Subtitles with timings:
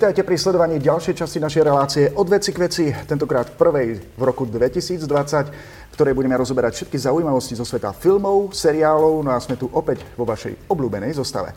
[0.00, 4.48] Vítajte pri sledovaní ďalšej časti našej relácie od veci k veci, tentokrát prvej v roku
[4.48, 9.68] 2020, v ktorej budeme rozoberať všetky zaujímavosti zo sveta filmov, seriálov, no a sme tu
[9.68, 11.52] opäť vo vašej obľúbenej zostave.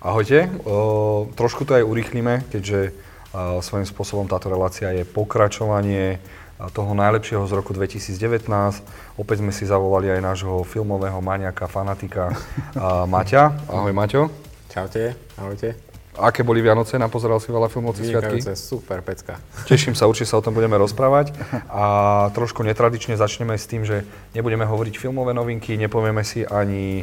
[0.00, 6.24] Ahojte, o, trošku to aj urýchlime, keďže o, svojím spôsobom táto relácia je pokračovanie
[6.72, 8.48] toho najlepšieho z roku 2019.
[9.20, 12.32] Opäť sme si zavolali aj nášho filmového maniaka, fanatika
[13.12, 13.68] Maťa.
[13.68, 14.32] Ahoj Maťo.
[14.72, 15.93] Čaute, ahojte.
[16.14, 16.94] Aké boli Vianoce?
[16.94, 18.38] Napozeral si veľa filmov cez sviatky?
[18.54, 19.38] super, pecka.
[19.66, 21.34] Teším sa, určite sa o tom budeme rozprávať.
[21.66, 21.84] A
[22.30, 27.02] trošku netradične začneme s tým, že nebudeme hovoriť filmové novinky, nepovieme si ani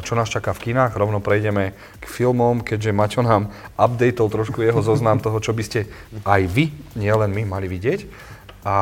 [0.00, 4.80] čo nás čaká v kinách, rovno prejdeme k filmom, keďže Maťo nám updateol trošku jeho
[4.80, 5.84] zoznam toho, čo by ste
[6.24, 8.08] aj vy, nielen my, mali vidieť.
[8.64, 8.76] A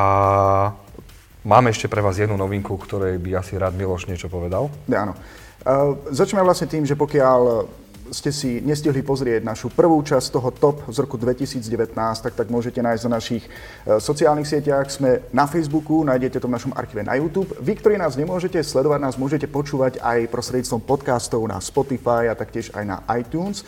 [1.43, 4.71] máme ešte pre vás jednu novinku, ktorej by asi rád Miloš niečo povedal.
[4.87, 5.19] Ja, áno.
[5.67, 7.67] Uh, začneme vlastne tým, že pokiaľ
[8.11, 12.83] ste si nestihli pozrieť našu prvú časť toho top z roku 2019, tak, tak môžete
[12.83, 13.51] nájsť na našich e,
[13.99, 14.87] sociálnych sieťach.
[14.91, 17.51] Sme na Facebooku, nájdete to v našom archíve na YouTube.
[17.59, 22.71] Vy, ktorí nás nemôžete sledovať, nás môžete počúvať aj prostredníctvom podcastov na Spotify a taktiež
[22.77, 23.65] aj na iTunes.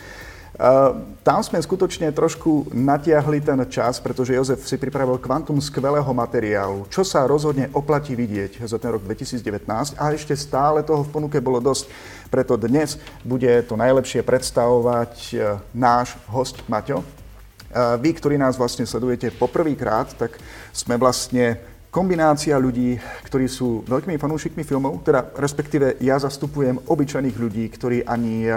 [0.57, 6.89] Uh, tam sme skutočne trošku natiahli ten čas, pretože Jozef si pripravil kvantum skvelého materiálu,
[6.91, 11.39] čo sa rozhodne oplatí vidieť za ten rok 2019 a ešte stále toho v ponuke
[11.39, 11.87] bolo dosť.
[12.33, 17.05] Preto dnes bude to najlepšie predstavovať uh, náš host Maťo.
[17.05, 20.43] Uh, vy, ktorí nás vlastne sledujete poprvýkrát, tak
[20.75, 27.65] sme vlastne kombinácia ľudí, ktorí sú veľkými fanúšikmi filmov, teda respektíve ja zastupujem obyčajných ľudí,
[27.73, 28.49] ktorí ani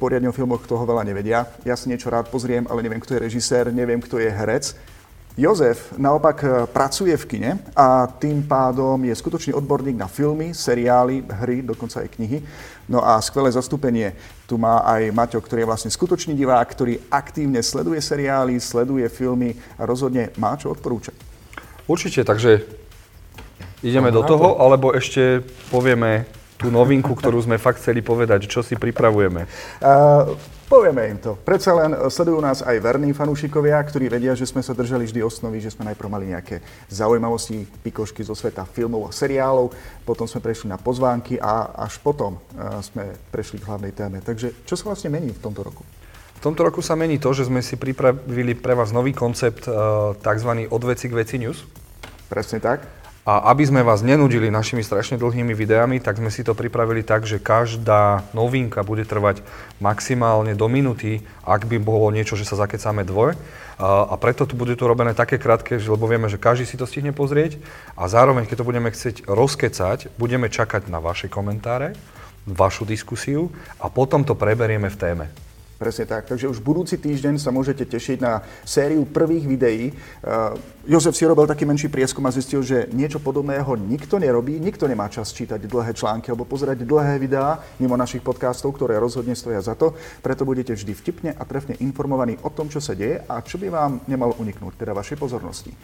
[0.00, 1.46] poriadne o filmoch toho veľa nevedia.
[1.64, 4.76] Ja si niečo rád pozriem, ale neviem, kto je režisér, neviem, kto je herec.
[5.36, 11.28] Jozef naopak e, pracuje v kine a tým pádom je skutočný odborník na filmy, seriály,
[11.28, 12.40] hry, dokonca aj knihy.
[12.88, 14.16] No a skvelé zastúpenie
[14.48, 19.52] tu má aj Maťo, ktorý je vlastne skutočný divák, ktorý aktívne sleduje seriály, sleduje filmy
[19.76, 21.12] a rozhodne má čo odporúčať.
[21.84, 22.64] Určite, takže
[23.84, 26.24] ideme no, do toho, alebo ešte povieme
[26.56, 29.44] tú novinku, ktorú sme fakt chceli povedať, čo si pripravujeme?
[29.84, 30.32] Uh,
[30.66, 31.36] povieme im to.
[31.36, 35.60] Predsa len sledujú nás aj verní fanúšikovia, ktorí vedia, že sme sa držali vždy osnovy,
[35.60, 39.70] že sme najprv mali nejaké zaujímavosti, pikošky zo sveta filmov a seriálov,
[40.08, 44.24] potom sme prešli na pozvánky a až potom uh, sme prešli k hlavnej téme.
[44.24, 45.84] Takže čo sa vlastne mení v tomto roku?
[46.36, 50.12] V tomto roku sa mení to, že sme si pripravili pre vás nový koncept uh,
[50.20, 50.68] tzv.
[50.68, 51.64] od veci k veci news.
[52.28, 53.05] Presne tak.
[53.26, 57.26] A aby sme vás nenudili našimi strašne dlhými videami, tak sme si to pripravili tak,
[57.26, 59.42] že každá novinka bude trvať
[59.82, 63.34] maximálne do minúty, ak by bolo niečo, že sa zakecáme dvoj.
[63.82, 67.10] A preto tu bude to robené také krátke, lebo vieme, že každý si to stihne
[67.10, 67.58] pozrieť
[67.98, 71.98] a zároveň, keď to budeme chcieť rozkecať, budeme čakať na vaše komentáre,
[72.46, 73.50] vašu diskusiu
[73.82, 75.26] a potom to preberieme v téme.
[75.76, 76.24] Presne tak.
[76.24, 79.92] Takže už budúci týždeň sa môžete tešiť na sériu prvých videí.
[80.24, 80.56] Uh,
[80.88, 84.56] Jozef si robil taký menší prieskum a zistil, že niečo podobného nikto nerobí.
[84.56, 89.36] Nikto nemá čas čítať dlhé články alebo pozerať dlhé videá mimo našich podcastov, ktoré rozhodne
[89.36, 89.92] stoja za to.
[90.24, 93.68] Preto budete vždy vtipne a trefne informovaní o tom, čo sa deje a čo by
[93.68, 95.76] vám nemalo uniknúť, teda vašej pozornosti.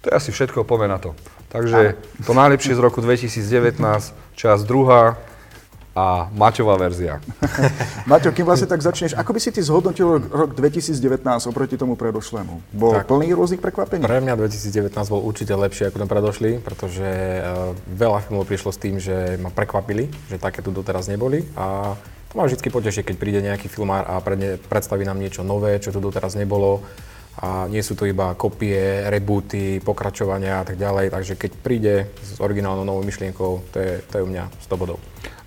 [0.00, 1.12] To je asi všetko, povie na to.
[1.52, 3.76] Takže to najlepšie z roku 2019,
[4.32, 5.20] čas druhá,
[5.90, 7.18] a Maťová verzia.
[8.10, 12.54] Maťo, kým vlastne tak začneš, ako by si ty zhodnotil rok 2019 oproti tomu predošlému?
[12.70, 14.06] Bol tak, plný rôznych prekvapení?
[14.06, 17.08] Pre mňa 2019 bol určite lepší ako ten predošlý, pretože
[17.42, 21.98] uh, veľa filmov prišlo s tým, že ma prekvapili, že také tu doteraz neboli a
[22.30, 24.22] to ma vždy poteší, keď príde nejaký filmár a
[24.70, 26.86] predstaví nám niečo nové, čo tu doteraz nebolo
[27.42, 32.38] a nie sú to iba kopie, rebooty, pokračovania a tak ďalej, takže keď príde s
[32.38, 34.98] originálnou novou myšlienkou, to je, to je u mňa 100 bodov.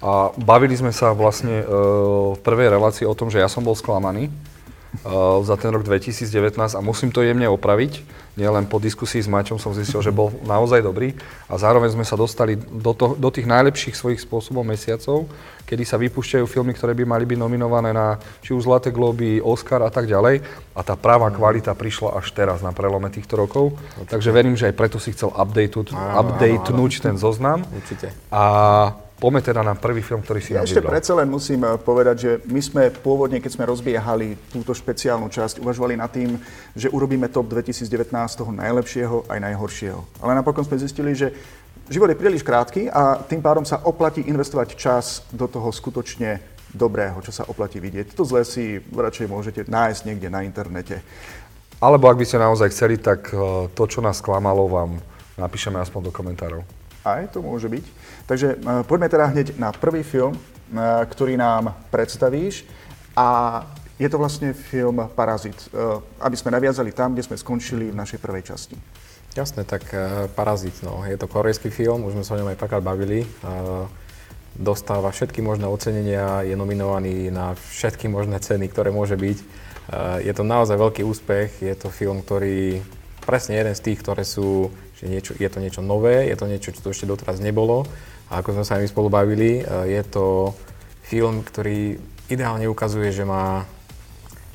[0.03, 3.72] A bavili sme sa vlastne uh, v prvej relácii o tom, že ja som bol
[3.72, 6.28] sklamaný uh, za ten rok 2019
[6.59, 8.03] a musím to jemne opraviť.
[8.36, 11.16] Nielen po diskusii s Maťom som zistil, že bol naozaj dobrý
[11.48, 15.30] a zároveň sme sa dostali do, to, do tých najlepších svojich spôsobov mesiacov,
[15.69, 19.86] kedy sa vypúšťajú filmy, ktoré by mali byť nominované na či už Zlaté globy, Oscar
[19.86, 20.42] a tak ďalej.
[20.74, 23.77] A tá práva kvalita prišla až teraz na prelome týchto rokov.
[24.10, 27.63] Takže verím, že aj preto si chcel updatenúť ten zoznam.
[27.69, 28.12] Určite.
[28.33, 32.16] A Poďme teda na prvý film, ktorý si ja ešte predsa len musím eh, povedať,
[32.20, 36.36] že my sme pôvodne, keď sme rozbiehali túto špeciálnu časť, uvažovali nad tým,
[36.75, 40.20] že urobíme top 2019 toho najlepšieho aj najhoršieho.
[40.20, 41.31] Ale napokon sme zistili, že
[41.88, 46.44] život je príliš krátky a tým pádom sa oplatí investovať čas do toho skutočne
[46.75, 48.20] dobrého, čo sa oplatí vidieť.
[48.20, 51.00] To zlé si radšej môžete nájsť niekde na internete.
[51.80, 53.40] Alebo ak by ste naozaj chceli, tak eh,
[53.72, 55.00] to, čo nás klamalo, vám
[55.40, 56.82] napíšeme aspoň do komentárov.
[57.03, 57.85] Aj to môže byť.
[58.25, 62.63] Takže uh, poďme teda hneď na prvý film, uh, ktorý nám predstavíš.
[63.13, 63.61] A
[64.01, 65.55] Je to vlastne film Parazit.
[65.69, 68.75] Uh, aby sme naviazali tam, kde sme skončili v našej prvej časti.
[69.33, 69.81] Jasné, tak
[70.38, 71.01] Parazit, no.
[71.09, 73.25] Je to korejský film, už sme sa o ňom aj párkrát bavili.
[74.53, 79.38] Dostáva všetky možné ocenenia, je nominovaný na všetky možné ceny, ktoré môže byť.
[80.21, 82.77] Je to naozaj veľký úspech, je to film, ktorý
[83.25, 84.69] presne jeden z tých, ktoré sú,
[85.03, 87.83] že niečo, je to niečo nové, je to niečo, čo tu ešte doteraz nebolo.
[88.31, 90.55] A ako sme sa aj my spolu bavili, uh, je to
[91.03, 92.00] film, ktorý
[92.31, 93.67] ideálne ukazuje, že má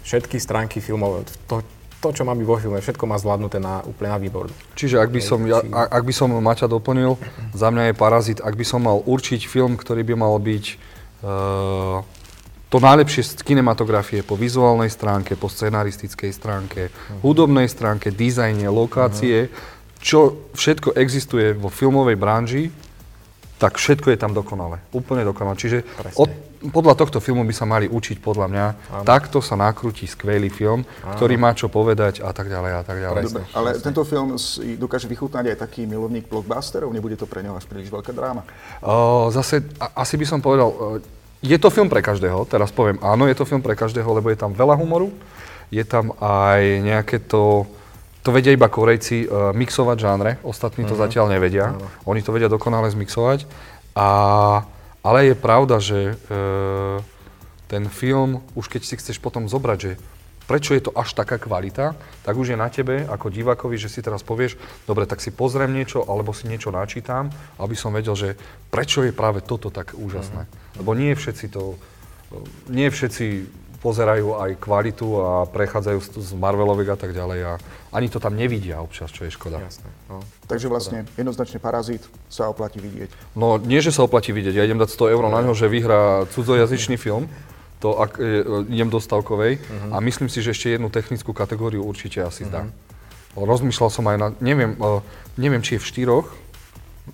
[0.09, 1.61] všetky stránky filmov, to,
[2.01, 4.49] to, čo má byť vo filme, všetko má zvládnuté na, úplne na výbor.
[4.73, 7.21] Čiže ak by som, ja, ak by som Maťa doplnil,
[7.53, 10.65] za mňa je Parazit, ak by som mal určiť film, ktorý by mal byť
[11.21, 12.01] uh,
[12.69, 17.25] to najlepšie z kinematografie po vizuálnej stránke, po scenaristickej stránke, uh-huh.
[17.25, 19.78] hudobnej stránke, dizajne, lokácie, uh-huh.
[19.99, 22.65] Čo všetko existuje vo filmovej branži,
[23.59, 24.79] tak všetko je tam dokonalé.
[24.95, 25.59] Úplne dokonalé.
[25.59, 25.83] Čiže
[26.15, 26.31] od,
[26.71, 28.67] podľa tohto filmu by sa mali učiť, podľa mňa.
[28.71, 29.05] Áno.
[29.07, 31.19] Takto sa nakrúti skvelý film, Áno.
[31.19, 33.23] ktorý má čo povedať a tak ďalej a tak ďalej.
[33.27, 33.85] Dobre, ale presne.
[33.91, 36.91] tento film si dokáže vychutnať aj taký milovník blockbusterov?
[36.95, 38.47] Nebude to pre neho až príliš veľká dráma?
[38.79, 41.03] Uh, zase, a, asi by som povedal, uh,
[41.43, 42.47] je to film pre každého.
[42.47, 45.11] Teraz poviem, áno, je to film pre každého, lebo je tam veľa humoru.
[45.71, 47.67] Je tam aj nejaké to
[48.29, 51.09] to vedia iba Korejci uh, mixovať žánre, ostatní to uh-huh.
[51.09, 51.73] zatiaľ nevedia.
[51.73, 52.13] Uh-huh.
[52.13, 53.49] Oni to vedia dokonale zmixovať.
[53.97, 54.09] A,
[55.01, 57.01] ale je pravda, že uh,
[57.73, 59.93] ten film, už keď si chceš potom zobrať, že
[60.45, 64.05] prečo je to až taká kvalita, tak už je na tebe ako divákovi, že si
[64.05, 68.37] teraz povieš, dobre, tak si pozriem niečo, alebo si niečo načítam, aby som vedel, že
[68.69, 70.45] prečo je práve toto tak úžasné.
[70.45, 70.77] Uh-huh.
[70.85, 71.81] Lebo nie všetci to,
[72.69, 73.25] nie všetci
[73.79, 77.53] pozerajú aj kvalitu a prechádzajú z Marveloviek a tak ďalej a
[77.95, 79.63] ani to tam nevidia občas, čo je škoda.
[79.63, 79.89] Jasné.
[80.11, 80.19] No.
[80.51, 83.39] Takže vlastne jednoznačne Parazit sa oplatí vidieť.
[83.39, 86.27] No nie, že sa oplatí vidieť, ja idem dať 100 eur na ňo, že vyhrá
[86.35, 87.31] cudzojazyčný film,
[87.79, 88.43] to ak, e,
[88.75, 89.95] idem do stavkovej uh-huh.
[89.95, 92.55] a myslím si, že ešte jednu technickú kategóriu určite asi uh-huh.
[92.55, 92.63] dá.
[93.39, 94.99] Rozmýšľal som aj na, neviem, e,
[95.39, 96.27] neviem, či je v štyroch,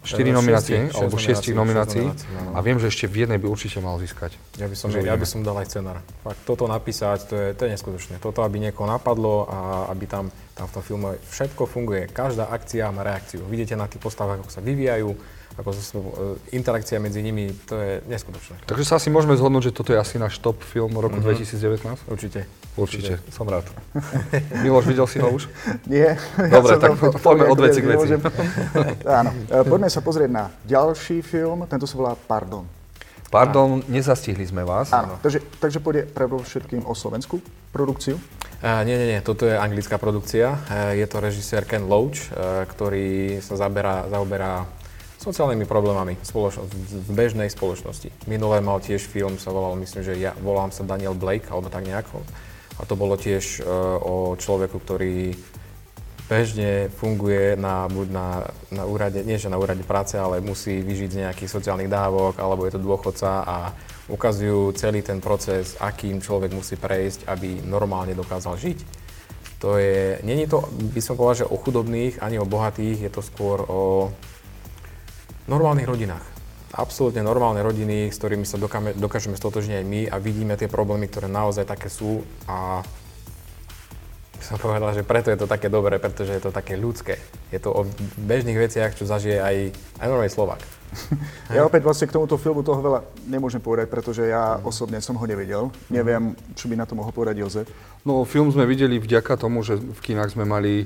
[0.03, 2.11] 4 nominácie, alebo 6 nominácií.
[2.55, 4.35] A viem, že ešte v jednej by určite mal získať.
[4.59, 6.03] Ja by som, ja by som dal aj scenár.
[6.27, 8.15] Fakt, toto napísať, to je, to je neskutočné.
[8.19, 9.59] Toto, aby niekoho napadlo a
[9.95, 12.11] aby tam, tam v tom filme všetko funguje.
[12.11, 13.47] Každá akcia má reakciu.
[13.47, 15.11] Vidíte na tých postavách, ako sa vyvíjajú,
[15.55, 15.79] ako e,
[16.59, 18.67] interakcia medzi nimi, to je neskutočné.
[18.67, 21.51] Takže sa asi môžeme zhodnúť, že toto je asi náš top film roku mm-hmm.
[21.55, 22.11] 2019?
[22.11, 22.41] Určite.
[22.75, 23.31] Určite, Určite.
[23.31, 23.71] som rád.
[24.67, 25.47] Miloš, videl si ho už?
[25.93, 26.19] Nie.
[26.35, 28.07] Dobre, ja tak poďme od veci k veci.
[29.23, 32.67] Áno, e, poďme sa pozrieť na ďalší film, tento sa volá Pardon.
[33.31, 33.87] Pardon, Áno.
[33.91, 34.91] nezastihli sme vás.
[34.91, 36.07] Áno, takže, takže pôjde
[36.47, 37.43] všetkým o slovenskú
[37.75, 38.19] produkciu?
[38.63, 40.57] Uh, nie, nie, nie, toto je anglická produkcia.
[40.71, 44.65] Uh, je to režisér Ken Loach, uh, ktorý sa zaberá, zaoberá
[45.25, 48.13] sociálnymi problémami v bežnej spoločnosti.
[48.29, 51.89] Minulé mal tiež film, sa volal, myslím, že ja volám sa Daniel Blake, alebo tak
[51.89, 52.21] nejako.
[52.77, 55.33] A to bolo tiež uh, o človeku, ktorý
[56.29, 58.29] bežne funguje na, buď na,
[58.73, 62.65] na úrade, nie že na úrade práce, ale musí vyžiť z nejakých sociálnych dávok, alebo
[62.65, 63.57] je to dôchodca a
[64.09, 68.79] ukazujú celý ten proces, akým človek musí prejsť, aby normálne dokázal žiť.
[69.61, 73.25] To je, není to, by som povedal, že o chudobných ani o bohatých, je to
[73.25, 74.13] skôr o
[75.47, 76.25] normálnych rodinách.
[76.75, 81.07] Absolútne normálne rodiny, s ktorými sa dokáme, dokážeme stotožniť aj my a vidíme tie problémy,
[81.07, 82.83] ktoré naozaj také sú a
[84.45, 87.17] som povedal, že preto je to také dobré, pretože je to také ľudské.
[87.49, 87.89] Je to o
[88.21, 89.57] bežných veciach, čo zažije aj,
[90.05, 90.61] aj normálny Slovak.
[91.55, 95.25] Ja opäť vlastne k tomuto filmu toho veľa nemôžem povedať, pretože ja osobne som ho
[95.25, 95.71] nevidel.
[95.89, 97.67] Neviem, čo by na to mohol povedať Jozef.
[98.03, 100.85] No, film sme videli vďaka tomu, že v kinách sme mali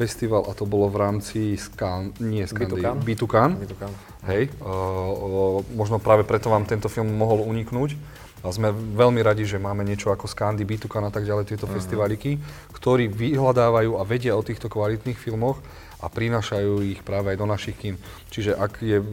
[0.00, 3.60] festival a to bolo v rámci Skan, nie Skandy, Bitukan.
[3.60, 3.92] Bitukan.
[4.24, 8.00] Hej, uh, možno práve preto vám tento film mohol uniknúť.
[8.40, 11.76] A sme veľmi radi, že máme niečo ako Skandy, Bitukan a tak ďalej, tieto uh-huh.
[11.76, 12.40] festivaliky,
[12.72, 15.60] ktorí vyhľadávajú a vedia o týchto kvalitných filmoch
[16.00, 18.00] a prinášajú ich práve aj do našich kín.
[18.32, 19.04] Čiže ak, je,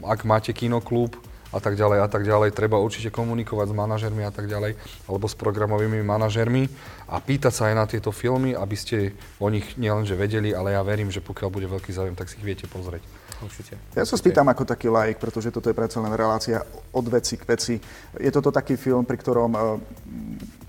[0.00, 1.12] ak máte kinoklub,
[1.50, 2.54] a tak ďalej a tak ďalej.
[2.54, 4.78] Treba určite komunikovať s manažermi a tak ďalej,
[5.10, 6.70] alebo s programovými manažermi
[7.10, 10.82] a pýtať sa aj na tieto filmy, aby ste o nich nielenže vedeli, ale ja
[10.86, 13.02] verím, že pokiaľ bude veľký záujem, tak si ich viete pozrieť.
[13.40, 13.80] Určite.
[13.96, 16.60] Ja sa spýtam ako taký like, pretože toto je predsa len relácia
[16.92, 17.74] od veci k veci.
[18.20, 19.60] Je toto taký film, pri ktorom, eh,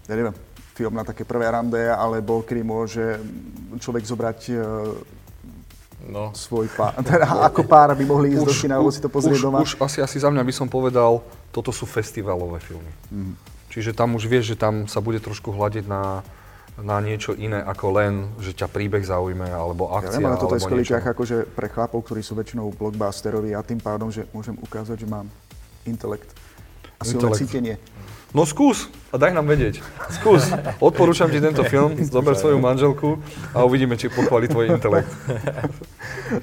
[0.07, 0.35] ja neviem,
[0.71, 3.19] film na také prvé rande, alebo kedy môže
[3.75, 4.57] človek zobrať eh,
[6.07, 6.33] no.
[6.33, 6.97] svoj pár.
[7.05, 9.59] Teda ako pár by mohli ísť už, do kina, alebo si to pozrieť už, doma?
[9.61, 11.21] Už asi, asi za mňa by som povedal,
[11.53, 12.91] toto sú festivalové filmy.
[13.13, 13.33] Mm.
[13.71, 16.25] Čiže tam už vieš, že tam sa bude trošku hľadiť na,
[16.81, 20.55] na niečo iné ako len, že ťa príbeh zaujme, alebo akcia, ja viem, ale toto
[20.59, 24.59] je skvelý ťah akože pre chlapov, ktorí sú väčšinou blockbusteroví a tým pádom, že môžem
[24.59, 25.27] ukázať, že mám
[25.87, 26.27] intelekt
[26.99, 27.75] a silné cítenie.
[28.31, 29.83] No skús a daj nám vedieť.
[30.07, 30.47] Skús.
[30.79, 33.19] Odporúčam ti tento film, zober svoju manželku
[33.51, 35.11] a uvidíme, či pochváli tvoj intelekt.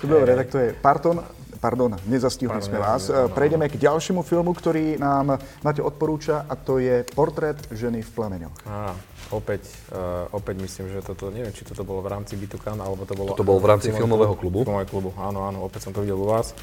[0.04, 1.24] Dobre, tak to je Parton.
[1.58, 3.10] Pardon, nezastihli sme vás.
[3.34, 8.54] Prejdeme k ďalšiemu filmu, ktorý nám Mate odporúča a to je Portrét ženy v plameňoch.
[8.62, 8.94] Á,
[9.34, 13.18] opäť, uh, opäť myslím, že toto, neviem, či toto bolo v rámci Bitukan, alebo to
[13.18, 13.34] bolo...
[13.34, 14.62] Toto bolo v rámci filmového klubu.
[14.62, 16.54] Filmového klubu, áno, áno, opäť som to videl u vás.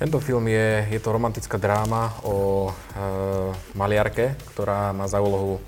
[0.00, 3.02] Tento film je, je to romantická dráma o e,
[3.76, 5.60] maliarke, ktorá má za úlohu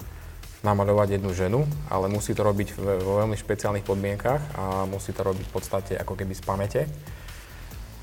[0.64, 1.60] namaľovať jednu ženu,
[1.92, 6.16] ale musí to robiť vo veľmi špeciálnych podmienkach a musí to robiť v podstate ako
[6.16, 6.80] keby z pamäte.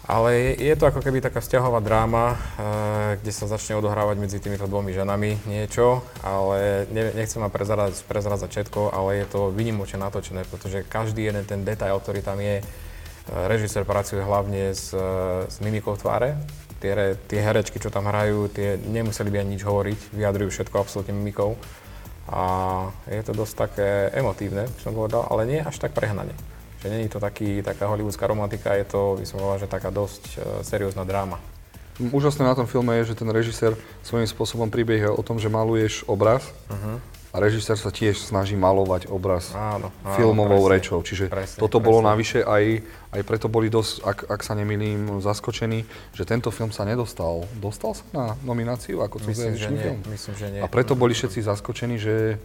[0.06, 2.38] Ale je, je to ako keby taká vzťahová dráma, e,
[3.26, 7.50] kde sa začne odohrávať medzi týmito dvomi ženami niečo, ale ne, nechcem vám
[8.06, 12.62] prezrázať všetko, ale je to vynimočne natočené, pretože každý jeden ten detail, ktorý tam je,
[13.30, 14.90] Režisér pracuje hlavne s,
[15.46, 16.34] s mimikou tváre.
[16.80, 16.96] Tie,
[17.28, 21.60] tie herečky, čo tam hrajú, tie nemuseli by ani nič hovoriť, vyjadrujú všetko absolútne mimikou.
[22.30, 22.42] A
[23.10, 26.32] je to dosť také emotívne, by som povedal, ale nie až tak prehnane.
[26.80, 30.24] Že není to taký, taká hollywoodská romantika, je to, by som povedal, že taká dosť
[30.38, 31.42] uh, seriózna dráma.
[32.00, 33.76] Úžasné na tom filme je, že ten režisér
[34.08, 36.96] svojím spôsobom príbeh o tom, že maluješ obraz uh-huh.
[37.30, 40.98] A režisér sa tiež snaží malovať obraz áno, áno, filmovou presne, rečou.
[41.06, 41.86] Čiže presne, toto presne.
[41.86, 42.64] bolo navyše aj,
[43.14, 45.86] aj preto boli dosť, ak, ak sa nemýlim, zaskočení,
[46.18, 47.46] že tento film sa nedostal.
[47.62, 50.00] Dostal sa na nomináciu ako cudzojazyčný film?
[50.10, 50.62] Myslím, že nie.
[50.66, 52.42] A preto boli všetci zaskočení, že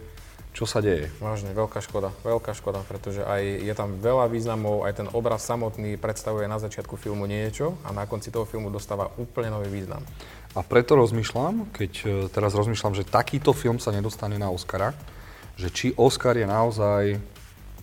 [0.55, 1.11] čo sa deje.
[1.19, 5.99] Vážne, veľká škoda, veľká škoda, pretože aj je tam veľa významov, aj ten obraz samotný
[5.99, 9.99] predstavuje na začiatku filmu niečo a na konci toho filmu dostáva úplne nový význam.
[10.55, 14.95] A preto rozmýšľam, keď e, teraz rozmýšľam, že takýto film sa nedostane na Oscara,
[15.59, 17.19] že či Oscar je naozaj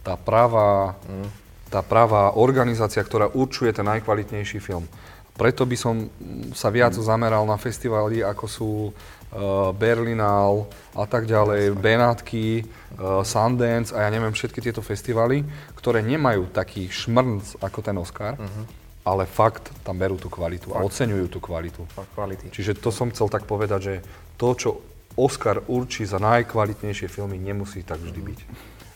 [0.00, 1.29] tá pravá, mm.
[1.69, 4.88] tá pravá organizácia, ktorá určuje ten najkvalitnejší film.
[5.37, 6.09] Preto by som
[6.57, 7.05] sa viac mm.
[7.05, 14.11] zameral na festivály, ako sú uh, Berlinal a tak ďalej, Benátky, uh, Sundance a ja
[14.12, 18.37] neviem, všetky tieto festivály, ktoré nemajú taký šmrnc ako ten Oscar.
[18.37, 20.78] Mm-hmm ale fakt tam berú tú kvalitu fakt.
[20.78, 21.82] a oceňujú tú kvalitu.
[21.90, 22.54] Fakt kvality.
[22.54, 23.94] Čiže to som chcel tak povedať, že
[24.38, 24.71] to, čo
[25.18, 28.40] Oscar určí za najkvalitnejšie filmy, nemusí tak vždy byť.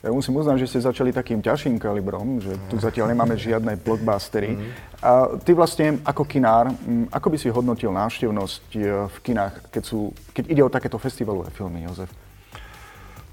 [0.07, 4.55] Ja musím uznať, že ste začali takým ťažším kalibrom, že tu zatiaľ nemáme žiadne blockbustery.
[4.55, 4.71] Mm.
[5.03, 6.71] A ty vlastne ako kinár,
[7.11, 11.51] ako by si hodnotil návštevnosť e, v kinách, keď, sú, keď ide o takéto festivalové
[11.51, 12.13] filmy, Jozef?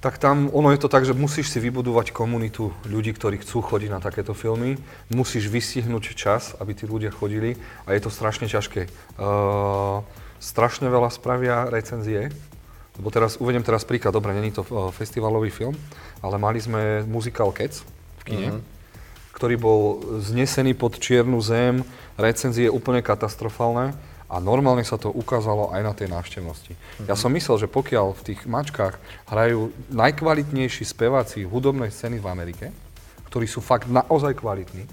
[0.04, 3.88] Tak tam ono je to tak, že musíš si vybudovať komunitu ľudí, ktorí chcú chodiť
[3.88, 4.76] na takéto filmy.
[5.08, 7.56] Musíš vystihnúť čas, aby tí ľudia chodili
[7.88, 8.92] a je to strašne ťažké.
[9.16, 10.04] Uh,
[10.44, 12.36] strašne veľa spravia recenzie,
[13.00, 15.80] lebo teraz uvedem teraz príklad, dobre, není to uh, festivalový film,
[16.20, 17.88] ale mali sme muzikál Cats
[18.20, 18.62] v kine, uh-huh.
[19.40, 21.80] ktorý bol znesený pod čiernu zem,
[22.20, 23.96] recenzie úplne katastrofálne
[24.34, 26.74] a normálne sa to ukázalo aj na tej návštevnosti.
[26.74, 27.06] Mm-hmm.
[27.06, 28.98] Ja som myslel, že pokiaľ v tých mačkách
[29.30, 32.74] hrajú najkvalitnejší speváci hudobnej scény v Amerike,
[33.30, 34.90] ktorí sú fakt naozaj kvalitní,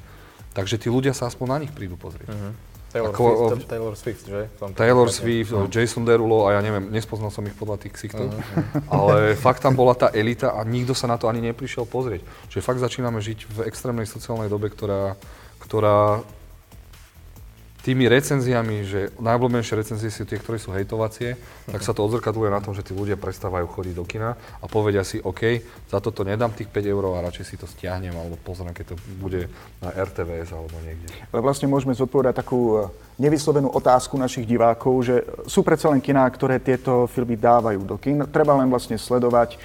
[0.53, 2.29] takže tí ľudia sa aspoň na nich prídu pozrieť.
[2.29, 2.69] Mm-hmm.
[2.91, 4.43] Taylor, Ako, Swift, Taylor Swift, že?
[4.75, 5.71] Taylor Swift, no.
[5.71, 8.83] Jason Derulo a ja neviem, nespoznal som ich podľa tých ksichtov, uh-huh.
[8.99, 12.27] ale fakt tam bola tá elita a nikto sa na to ani neprišiel pozrieť.
[12.51, 15.15] Čiže fakt začíname žiť v extrémnej sociálnej dobe, ktorá,
[15.63, 16.27] ktorá
[17.81, 22.61] tými recenziami, že najobľúbenejšie recenzie sú tie, ktoré sú hejtovacie, tak sa to odzrkadluje na
[22.61, 26.53] tom, že tí ľudia prestávajú chodiť do kina a povedia si, OK, za toto nedám
[26.53, 29.49] tých 5 eur a radšej si to stiahnem alebo pozriem, keď to bude
[29.81, 31.09] na RTVS alebo niekde.
[31.33, 36.29] Ale vlastne môžeme zodpovedať takú e, nevyslovenú otázku našich divákov, že sú predsa len kiná,
[36.29, 38.29] ktoré tieto filmy dávajú do kin.
[38.29, 39.57] Treba len vlastne sledovať,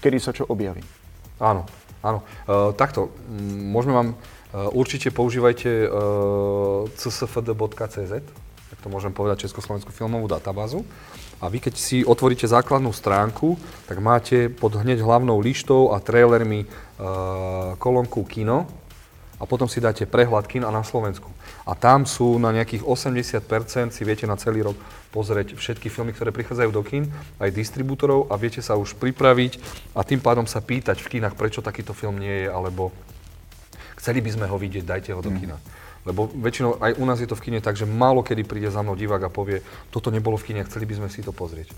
[0.00, 0.80] kedy sa čo objaví.
[1.36, 1.68] Áno,
[2.00, 2.24] áno.
[2.24, 3.12] E, takto,
[3.68, 4.08] môžeme vám
[4.52, 5.88] určite používajte eh,
[6.98, 8.12] csfd.cz,
[8.70, 10.86] tak to môžem povedať Československú filmovú databázu.
[11.40, 13.56] A vy keď si otvoríte základnú stránku,
[13.88, 18.68] tak máte pod hneď hlavnou lištou a trailermi uh, kolónku kino
[19.40, 21.32] a potom si dáte prehľad kin a na Slovensku.
[21.64, 24.76] A tam sú na nejakých 80%, si viete na celý rok
[25.16, 27.08] pozrieť všetky filmy, ktoré prichádzajú do kín,
[27.40, 29.56] aj distribútorov a viete sa už pripraviť
[29.96, 32.92] a tým pádom sa pýtať v kínach, prečo takýto film nie je, alebo
[34.00, 35.38] chceli by sme ho vidieť, dajte ho do mhm.
[35.38, 35.56] kina.
[35.60, 35.88] Mm.
[36.08, 38.80] Lebo väčšinou aj u nás je to v kine tak, že málo kedy príde za
[38.80, 39.60] mnou divák a povie,
[39.92, 41.76] toto nebolo v kine, chceli by sme si to pozrieť.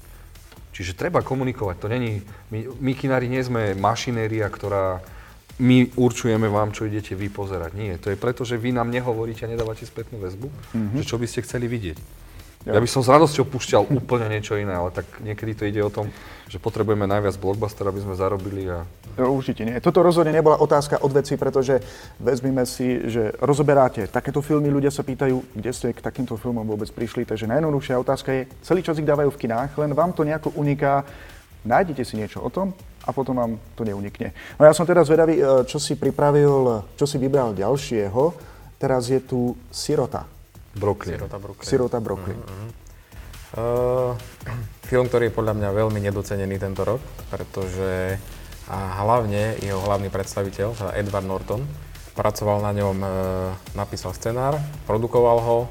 [0.73, 1.77] Čiže treba komunikovať.
[1.83, 2.23] To není,
[2.55, 5.03] my, my kinári nie sme mašinéria, ktorá
[5.61, 7.77] my určujeme vám, čo idete vy pozerať.
[7.77, 10.97] Nie, to je preto, že vy nám nehovoríte a nedávate spätnú väzbu, mm-hmm.
[10.97, 12.22] že čo by ste chceli vidieť.
[12.63, 15.91] Ja by som s radosťou púšťal úplne niečo iné, ale tak niekedy to ide o
[15.91, 16.07] tom,
[16.47, 18.87] že potrebujeme najviac blockbuster, aby sme zarobili a...
[19.19, 19.75] No, určite nie.
[19.83, 21.83] Toto rozhodne nebola otázka od veci, pretože
[22.23, 26.89] vezmime si, že rozoberáte takéto filmy, ľudia sa pýtajú, kde ste k takýmto filmom vôbec
[26.95, 30.55] prišli, takže najjednoduchšia otázka je, celý čas ich dávajú v kinách, len vám to nejako
[30.55, 31.03] uniká,
[31.67, 34.31] nájdete si niečo o tom a potom vám to neunikne.
[34.55, 38.23] No ja som teraz zvedavý, e, čo si pripravil, čo si vybral ďalšieho.
[38.79, 40.42] Teraz je tu Sirota.
[40.77, 41.21] Brooklyn.
[41.21, 41.69] Sirota Brooklyn.
[41.69, 42.39] Sirota Brooklyn.
[43.53, 44.17] Uh,
[44.91, 48.17] film, ktorý je podľa mňa veľmi nedocenený tento rok, pretože
[48.71, 51.63] a hlavne jeho hlavný predstaviteľ, teda Edward Norton,
[52.15, 53.09] pracoval na ňom, e,
[53.75, 55.69] napísal scenár, produkoval ho, e,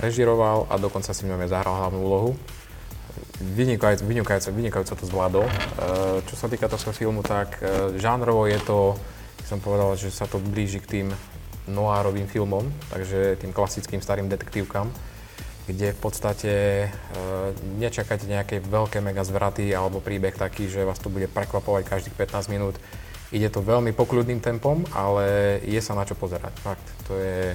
[0.00, 2.30] režiroval a dokonca si v ňom aj zahral hlavnú úlohu.
[3.40, 5.46] Vynikajúco, vynikajúco, vynikajúco to zvládol.
[5.48, 5.52] E,
[6.28, 8.94] čo sa týka tohto filmu, tak e, žánrovo je to,
[9.48, 11.06] som povedal, že sa to blíži k tým
[11.68, 14.88] noárovým filmom, takže tým klasickým starým detektívkam,
[15.68, 16.52] kde v podstate
[16.86, 16.88] e,
[17.78, 22.52] nečakáte nejaké veľké mega zvraty alebo príbeh taký, že vás to bude prekvapovať každých 15
[22.52, 22.76] minút.
[23.30, 26.50] Ide to veľmi pokľudným tempom, ale je sa na čo pozerať.
[26.66, 27.54] Fakt, to je...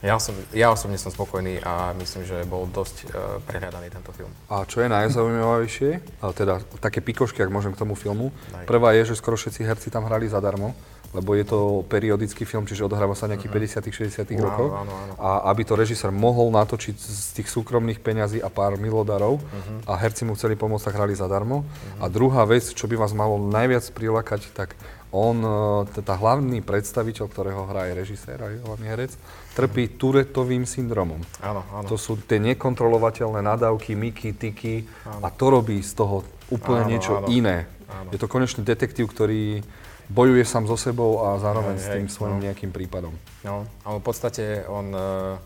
[0.00, 4.32] Ja, som, ja osobne som spokojný a myslím, že bol dosť uh, prehľadaný tento film.
[4.48, 5.90] A čo je najzaujímavejšie,
[6.32, 8.32] teda také pikošky, ak môžem k tomu filmu.
[8.48, 8.64] Daj.
[8.64, 10.72] Prvá je, že skoro všetci herci tam hrali zadarmo
[11.10, 11.58] lebo je to
[11.90, 14.66] periodický film, čiže odohráva sa nejakých 50 60 Áno, rokov.
[14.70, 15.12] áno, áno.
[15.18, 19.42] A aby to režisér mohol natočiť z tých súkromných peňazí a pár milodarov
[19.84, 21.66] a herci mu chceli pomôcť, tak hrali zadarmo.
[21.98, 24.78] A druhá vec, čo by vás malo najviac prilákať, tak
[25.10, 25.42] on,
[25.90, 29.10] tá hlavný predstaviteľ, ktorého hrá aj režisér, aj hlavný herec,
[29.58, 31.18] trpí Turetovým syndromom.
[31.42, 31.90] Áno, áno.
[31.90, 36.22] To sú tie nekontrolovateľné nadávky, myky, tyky a to robí z toho
[36.54, 37.26] úplne Áno, niečo áno.
[37.26, 37.66] iné.
[37.90, 38.14] Áno.
[38.14, 39.66] Je to konečný detektív, ktorý
[40.10, 42.42] bojuje sám so sebou a zároveň Hej, s tým hej, no.
[42.42, 43.14] nejakým prípadom.
[43.46, 45.38] No, ale v podstate on uh,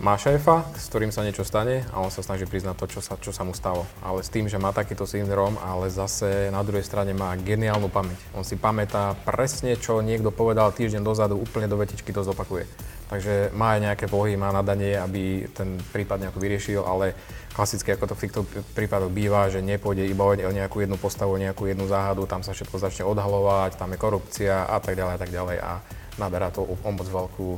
[0.00, 3.14] má šéfa, s ktorým sa niečo stane a on sa snaží priznať to, čo sa,
[3.18, 3.82] čo sa mu stalo.
[4.00, 8.18] Ale s tým, že má takýto syndrom, ale zase na druhej strane má geniálnu pamäť.
[8.32, 12.64] On si pamätá presne, čo niekto povedal týždeň dozadu, úplne do vetičky to zopakuje.
[13.08, 17.16] Takže má aj nejaké pohy, má nadanie, aby ten prípad nejako vyriešil, ale
[17.56, 18.40] klasicky ako to v týchto
[18.76, 22.76] prípadoch býva, že nepôjde iba o nejakú jednu postavu, nejakú jednu záhadu, tam sa všetko
[22.76, 25.72] začne odhalovať, tam je korupcia a tak ďalej a tak ďalej a
[26.20, 27.48] naberá to o moc veľkú,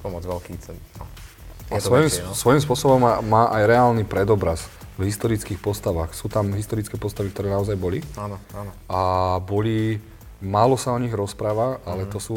[0.00, 1.04] o moc veľký ten, no.
[1.70, 2.34] A svojím, väčšie, no.
[2.34, 4.66] svojím spôsobom má, má aj reálny predobraz
[4.98, 6.14] v historických postavách.
[6.14, 8.70] Sú tam historické postavy, ktoré naozaj boli Áno, áno.
[8.86, 9.00] a
[9.38, 10.02] boli,
[10.42, 12.10] málo sa o nich rozpráva, ale Mhm.
[12.10, 12.36] to sú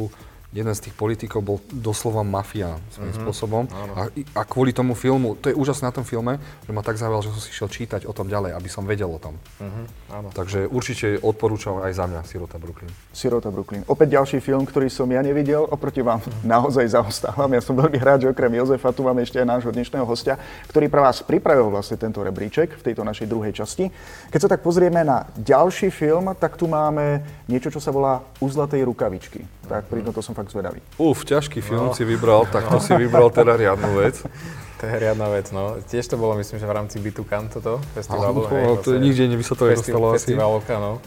[0.53, 3.19] jeden z tých politikov bol doslova mafián svojím Mhm.
[3.19, 3.63] spôsobom.
[3.97, 7.25] A, a kvôli tomu filmu, to je úžasné na tom filme, že ma tak zaujal,
[7.25, 9.33] že som si šiel čítať o tom ďalej, aby som vedel o tom.
[9.57, 10.27] Mhm, áno.
[10.29, 12.93] Takže určite odporúčam aj za mňa Sirota Brooklyn.
[13.09, 13.81] Sirota Brooklyn.
[13.85, 17.49] Opäť ďalší film, ktorý som ja nevidel, oproti vám naozaj zaostávam.
[17.49, 20.37] Ja som veľmi rád, že okrem Jozefa tu máme ešte aj nášho dnešného hostia,
[20.69, 23.89] ktorý pre vás pripravil vlastne tento rebríček v tejto našej druhej časti.
[24.29, 28.45] Keď sa tak pozrieme na ďalší film, tak tu máme niečo, čo sa volá U
[28.45, 29.41] zlatej rukavičky.
[29.65, 30.79] Tak pri tomto som fakt zvedavý.
[30.99, 34.19] Uf, ťažký film si vybral, tak to si vybral teda riadnu vec.
[34.83, 35.79] To je riadna vec, no.
[35.79, 38.43] Tiež to bolo, myslím, že v rámci Bitukan toto, festivalu.
[38.43, 40.15] Áno, hej, to vlastne nikde by sa to nedostalo asi.
[40.19, 40.99] Festivalovka, no.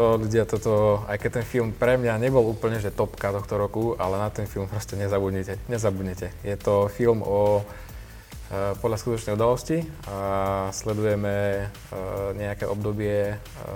[0.00, 3.92] To ľudia toto, aj keď ten film pre mňa nebol úplne, že topka tohto roku,
[4.00, 5.60] ale na ten film proste nezabudnite.
[5.68, 6.32] Nezabudnite.
[6.40, 11.64] Je to film o e, podľa skutočnej udalosti a sledujeme e,
[12.32, 13.68] nejaké obdobie e,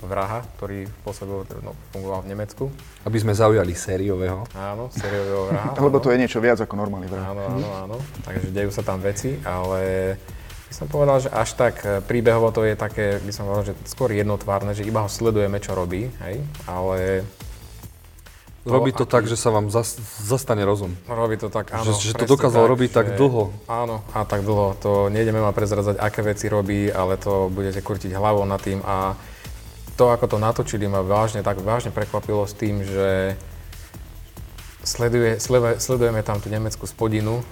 [0.00, 2.64] vraha, ktorý pôsobil, no, fungoval v Nemecku.
[3.02, 4.46] Aby sme zaujali sériového.
[4.52, 5.70] Áno, sériového vraha.
[5.86, 7.34] Lebo to je niečo viac ako normálny vrah.
[7.34, 7.96] Áno, áno, áno.
[8.22, 10.14] Takže dejú sa tam veci, ale
[10.68, 13.78] by som povedal, že až tak e, príbehovo to je také, by som povedal, že
[13.88, 16.36] skôr jednotvárne, že iba ho sledujeme, čo robí, hej,
[16.68, 17.24] ale
[18.68, 20.92] Robí to aký- tak, že sa vám zas, zastane rozum.
[21.08, 21.88] robí to tak, áno.
[21.88, 23.48] Že- že to dokázal robiť tak dlho.
[23.64, 24.76] Áno, a tak dlho.
[24.84, 29.16] To nejdeme ma prezradzať, aké veci robí, ale to budete kurtiť hlavou nad tým a
[29.98, 33.34] to, ako to natočili, ma vážne, tak vážne prekvapilo s tým, že
[34.86, 37.42] sleduje, sleduje, sledujeme tam tú nemeckú spodinu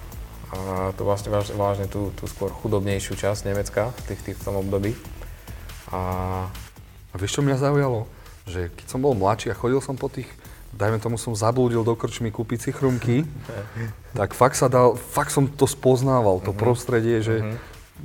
[0.55, 4.45] a to vlastne vážne, vážne tú, tú skôr chudobnejšiu časť Nemecka v, tých, tých, v
[4.47, 4.95] tom období.
[5.91, 5.99] A
[7.11, 8.05] A vieš, čo mňa zaujalo?
[8.47, 10.29] Že keď som bol mladší a chodil som po tých,
[10.71, 13.25] dajme tomu som zablúdil do krčmy kúpiť si chrumky,
[14.19, 17.43] tak fakt sa dal, fakt som to spoznával, to prostredie, že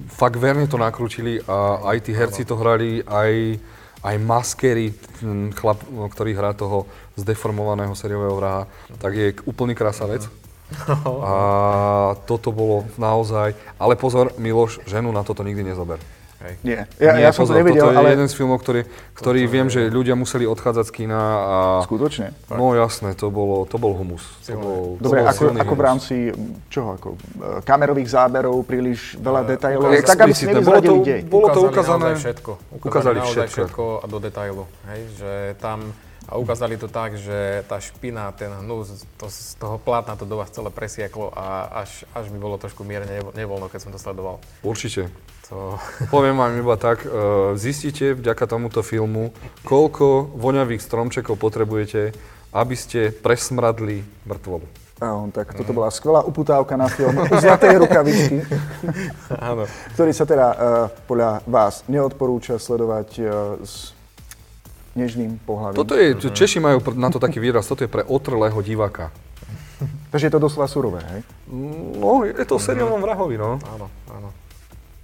[0.08, 3.60] fakt verne to nakrútili a aj tí herci to hrali, aj,
[4.02, 4.92] aj maskery,
[5.54, 8.66] chlap, no, ktorý hrá toho zdeformovaného seriového vraha,
[8.98, 10.26] tak je úplný krásavec.
[11.28, 11.34] A
[12.24, 16.00] toto bolo naozaj, ale pozor, Miloš, ženu na toto nikdy nezober.
[16.42, 16.54] Hej.
[16.60, 18.10] Nie, ja, Nie, ja som to pozor, nevidel, toto je ale...
[18.12, 18.80] jeden z filmov, ktorý,
[19.14, 21.56] ktorý viem, že ľudia museli odchádzať z kina a...
[21.86, 22.34] Skutočne.
[22.50, 24.26] No jasné, to, bolo, to bol humus.
[24.44, 26.14] To bol, to Dobre, bol ako, ako v rámci,
[26.66, 27.18] čoho, ako e,
[27.62, 30.44] kamerových záberov, príliš veľa Eh, detailov, ukázali- tak aby si.
[30.48, 31.20] Bolo to- dej.
[31.22, 32.52] Bolo to ukázané- všetko.
[32.74, 33.54] Ukázali, ukázali naozaj všetko.
[33.54, 34.62] všetko a do detailu.
[34.88, 35.78] Hej, že tam,
[36.22, 40.36] a ukázali to tak, že tá špina, ten hnus, to, z toho plátna to do
[40.36, 41.44] vás celé presieklo a
[41.82, 44.42] až, až mi bolo trošku mierne nevo- nevoľno, keď som to sledoval.
[44.60, 45.06] Určite.
[46.08, 47.08] Poviem vám iba tak, e,
[47.56, 49.32] zistíte vďaka tomuto filmu,
[49.64, 52.16] koľko voňavých stromčekov potrebujete,
[52.52, 54.66] aby ste presmradli mŕtvolu.
[55.02, 58.38] Áno, tak toto bola skvelá uputávka na film u Zlatej rukavičky,
[59.50, 59.66] áno.
[59.98, 60.56] ktorý sa teda uh,
[61.10, 63.90] podľa vás neodporúča sledovať uh, s
[64.94, 65.74] nežným pohľavím.
[65.74, 69.10] Toto je, Češi majú na to taký výraz, toto je pre otrlého diváka.
[70.14, 71.20] Takže je to doslova surové, hej?
[71.98, 73.58] No, je to o seriálnom vrahovi, no.
[73.58, 74.30] Áno, áno.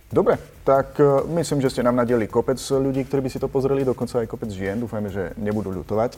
[0.09, 3.85] Dobre, tak uh, myslím, že ste nám nadeli kopec ľudí, ktorí by si to pozreli,
[3.85, 4.81] dokonca aj kopec žien.
[4.81, 6.16] Dúfajme, že nebudú ľutovať.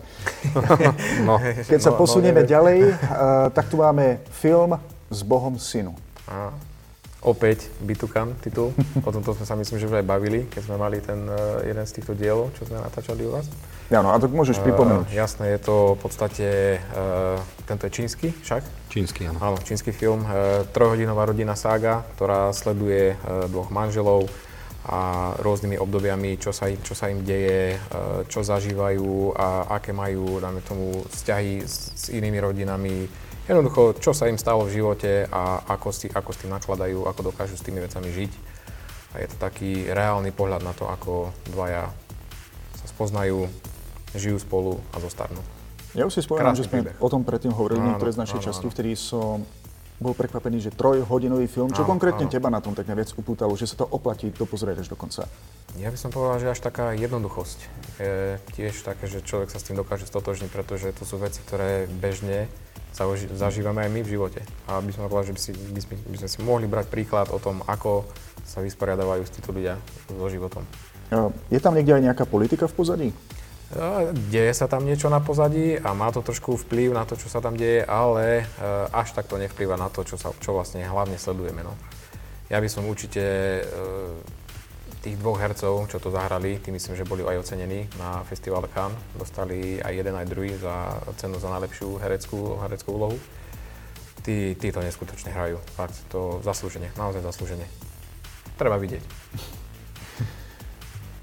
[1.26, 1.42] no.
[1.42, 2.54] Keď sa No, no, posunieme neviem.
[2.54, 2.94] ďalej, uh,
[3.50, 4.78] tak tu máme film
[5.10, 5.98] s Bohom synu.
[6.30, 6.54] A
[7.20, 8.72] opäť Bitukan titul.
[9.06, 11.84] O tomto sme sa myslím, že už aj bavili, keď sme mali ten uh, jeden
[11.84, 13.48] z týchto dielov, čo sme natáčali u vás.
[13.90, 15.08] Áno, a to môžeš pripomenúť.
[15.10, 16.48] Uh, jasné, je to v podstate,
[16.94, 18.62] uh, tento je čínsky však.
[18.88, 19.38] Čínsky, áno.
[19.40, 20.24] Áno, čínsky film.
[20.24, 24.30] Uh, trojhodinová rodinná sága, ktorá sleduje uh, dvoch manželov
[24.80, 29.92] a rôznymi obdobiami, čo sa im, čo sa im deje, uh, čo zažívajú a aké
[29.92, 33.04] majú, dáme tomu, vzťahy s, s inými rodinami.
[33.48, 37.20] Jednoducho, čo sa im stalo v živote a ako, si, ako s tým nakladajú, ako
[37.32, 38.32] dokážu s tými vecami žiť.
[39.10, 41.90] A je to taký reálny pohľad na to, ako dvaja
[42.78, 43.50] sa spoznajú,
[44.14, 45.42] žijú spolu a zostarnú.
[45.98, 46.96] Ja už si spomínam, Krásny že sme príbeh.
[47.02, 48.72] o tom predtým hovorili Áno, niektoré z našej áno, časti, áno.
[48.78, 49.42] vtedy som
[50.00, 52.32] bol prekvapený, že trojhodinový film, čo Áno, konkrétne áno.
[52.32, 55.28] teba na tom tak najviac upútalo, že sa to oplatí dopozrieť až do konca.
[55.76, 57.58] Ja by som povedal, že až taká jednoduchosť
[58.00, 61.84] je tiež také, že človek sa s tým dokáže stotožniť, pretože to sú veci, ktoré
[61.86, 62.48] bežne
[63.36, 64.40] zažívame aj my v živote.
[64.66, 67.30] A by som povedal, že by, si, by, sme, by sme si mohli brať príklad
[67.30, 68.08] o tom, ako
[68.42, 69.78] sa vysporiadávajú s títo ľudia
[70.10, 70.66] so životom.
[71.54, 73.08] Je tam niekde aj nejaká politika v pozadí?
[73.70, 77.30] A Deje sa tam niečo na pozadí a má to trošku vplyv na to, čo
[77.30, 78.44] sa tam deje, ale e,
[78.90, 81.62] až tak to nevplyva na to, čo, sa, čo vlastne hlavne sledujeme.
[81.62, 81.78] No.
[82.50, 83.62] Ja by som určite e,
[85.06, 88.98] tých dvoch hercov, čo to zahrali, tí myslím, že boli aj ocenení na festivale Cannes.
[89.14, 93.16] Dostali aj jeden, aj druhý za cenu za najlepšiu hereckú, hereckú úlohu.
[94.26, 95.62] Tí, tí to neskutočne hrajú.
[95.78, 97.70] Fakt, to zaslúžene, naozaj zaslúžene.
[98.58, 99.06] Treba vidieť.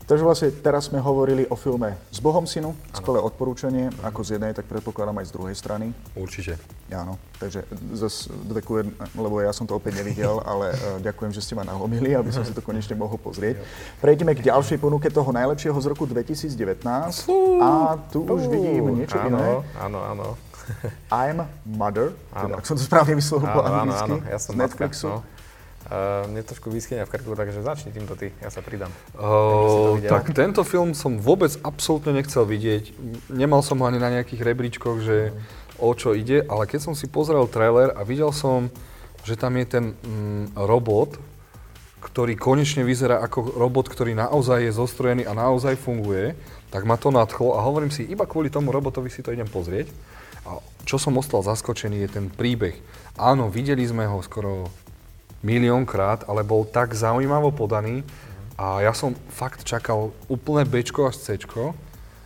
[0.07, 4.55] Takže vlastne teraz sme hovorili o filme S Bohom synu, skvelé odporúčanie, ako z jednej,
[4.55, 5.91] tak predpokladám aj z druhej strany.
[6.15, 6.55] Určite.
[6.87, 11.35] Áno, takže zase dve ku jedna, lebo ja som to opäť nevidel, ale uh, ďakujem,
[11.35, 13.59] že ste ma nalomili, aby som si to konečne mohol pozrieť.
[13.99, 16.55] Prejdeme k ďalšej ponuke toho najlepšieho z roku 2019.
[17.59, 19.59] A tu už vidím niečo iné.
[19.75, 20.39] Áno, áno.
[21.11, 24.59] I'm Mother, teda, ak som to správne vyslovil po áno, anglicky, áno, ja som z
[24.59, 25.07] matka, Netflixu.
[25.07, 25.19] no.
[25.87, 28.91] Uh, mne trošku vyschýňa v krku, takže začni týmto ty, ja sa pridám.
[29.15, 32.91] Uh, tak tento film som vôbec absolútne nechcel vidieť.
[33.31, 35.31] Nemal som ho ani na nejakých rebríčkoch, že
[35.79, 38.67] o čo ide, ale keď som si pozrel trailer a videl som,
[39.23, 41.23] že tam je ten mm, robot,
[42.03, 46.35] ktorý konečne vyzerá ako robot, ktorý naozaj je zostrojený a naozaj funguje,
[46.67, 49.87] tak ma to nadchlo a hovorím si, iba kvôli tomu robotovi si to idem pozrieť.
[50.43, 52.75] A čo som ostal zaskočený je ten príbeh.
[53.19, 54.71] Áno, videli sme ho skoro
[55.45, 58.01] miliónkrát, ale bol tak zaujímavo podaný
[58.57, 61.77] a ja som fakt čakal úplné Bčko až Cčko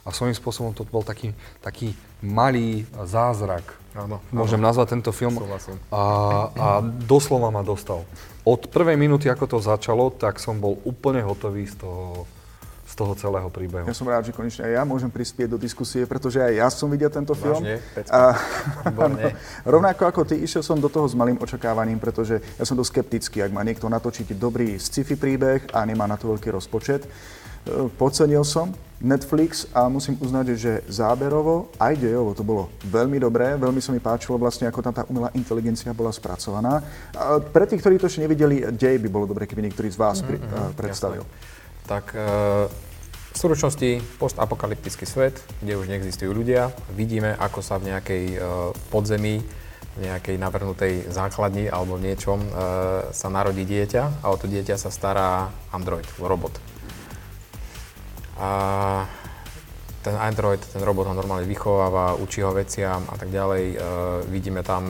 [0.01, 1.93] a svojím spôsobom to bol taký, taký
[2.23, 3.63] malý zázrak.
[3.91, 5.75] Áno, Môžem nazvať tento film Súhlasím.
[5.91, 6.03] a,
[6.55, 8.07] a doslova ma dostal.
[8.47, 12.23] Od prvej minúty, ako to začalo, tak som bol úplne hotový z toho,
[12.91, 13.87] z toho celého príbehu.
[13.87, 16.91] Ja som rád, že konečne aj ja môžem prispieť do diskusie, pretože aj ja som
[16.91, 17.63] videl tento film.
[17.63, 17.79] Vážne?
[17.95, 18.11] Pecka.
[18.11, 18.21] A,
[18.91, 19.31] Výborne.
[19.79, 23.47] rovnako ako ty, išiel som do toho s malým očakávaním, pretože ja som dosť skeptický,
[23.47, 27.07] ak má niekto natočiť dobrý sci-fi príbeh a nemá na to veľký rozpočet.
[27.07, 33.55] E, Podcenil som Netflix a musím uznať, že záberovo aj dejovo to bolo veľmi dobré.
[33.55, 36.83] Veľmi sa mi páčilo vlastne, ako tam tá umelá inteligencia bola spracovaná.
[37.15, 40.21] A pre tých, ktorí to ešte nevideli, dej by bolo dobre, keby niektorý z vás
[40.21, 41.25] pri, mm, predstavil.
[41.87, 42.19] Tak e,
[43.31, 46.69] v stručnosti postapokalyptický svet, kde už neexistujú ľudia.
[46.93, 48.39] Vidíme, ako sa v nejakej e,
[48.93, 49.41] podzemí,
[49.91, 52.49] v nejakej navrhnutej základni alebo v niečom e,
[53.11, 56.53] sa narodí dieťa a o to dieťa sa stará android, robot.
[58.41, 58.49] A
[60.01, 63.77] ten android, ten robot ho normálne vychováva, učí ho veciam a tak ďalej.
[64.33, 64.89] Vidíme tam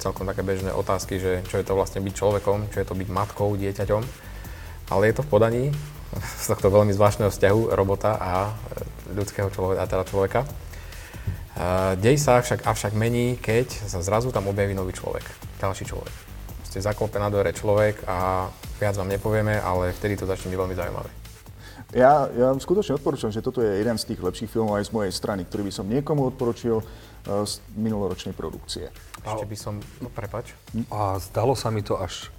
[0.00, 3.08] celkom také bežné otázky, že čo je to vlastne byť človekom, čo je to byť
[3.12, 4.02] matkou, dieťaťom.
[4.92, 5.64] ale je to v podaní
[6.18, 8.52] z tohto veľmi zvláštneho vzťahu robota a e,
[9.14, 10.40] ľudského človeka, a teda človeka.
[11.54, 15.22] Uh, dej sa však avšak mení, keď sa zrazu tam objaví nový človek,
[15.62, 16.10] ďalší človek.
[16.66, 18.50] Ste zaklope na dvere človek a
[18.82, 21.10] viac vám nepovieme, ale vtedy to začne byť veľmi zaujímavé.
[21.94, 25.12] Ja, ja skutočne odporúčam, že toto je jeden z tých lepších filmov aj z mojej
[25.14, 28.90] strany, ktorý by som niekomu odporučil uh, z minuloročnej produkcie.
[29.22, 30.58] Ešte by som, no prepač.
[30.90, 32.34] A zdalo sa mi to až,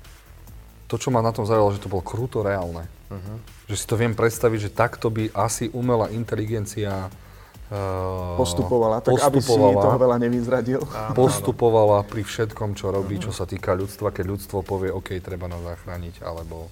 [0.92, 2.84] to čo ma na tom zaujalo, že to bolo kruto reálne.
[3.12, 3.38] Uh-huh.
[3.70, 9.30] Že si to viem predstaviť, že takto by asi umelá inteligencia uh, postupovala, tak postupovala,
[9.30, 10.82] aby si toho veľa nevyzradil.
[11.14, 15.62] Postupovala pri všetkom, čo robí, čo sa týka ľudstva, keď ľudstvo povie, OK, treba nás
[15.62, 16.70] zachrániť, alebo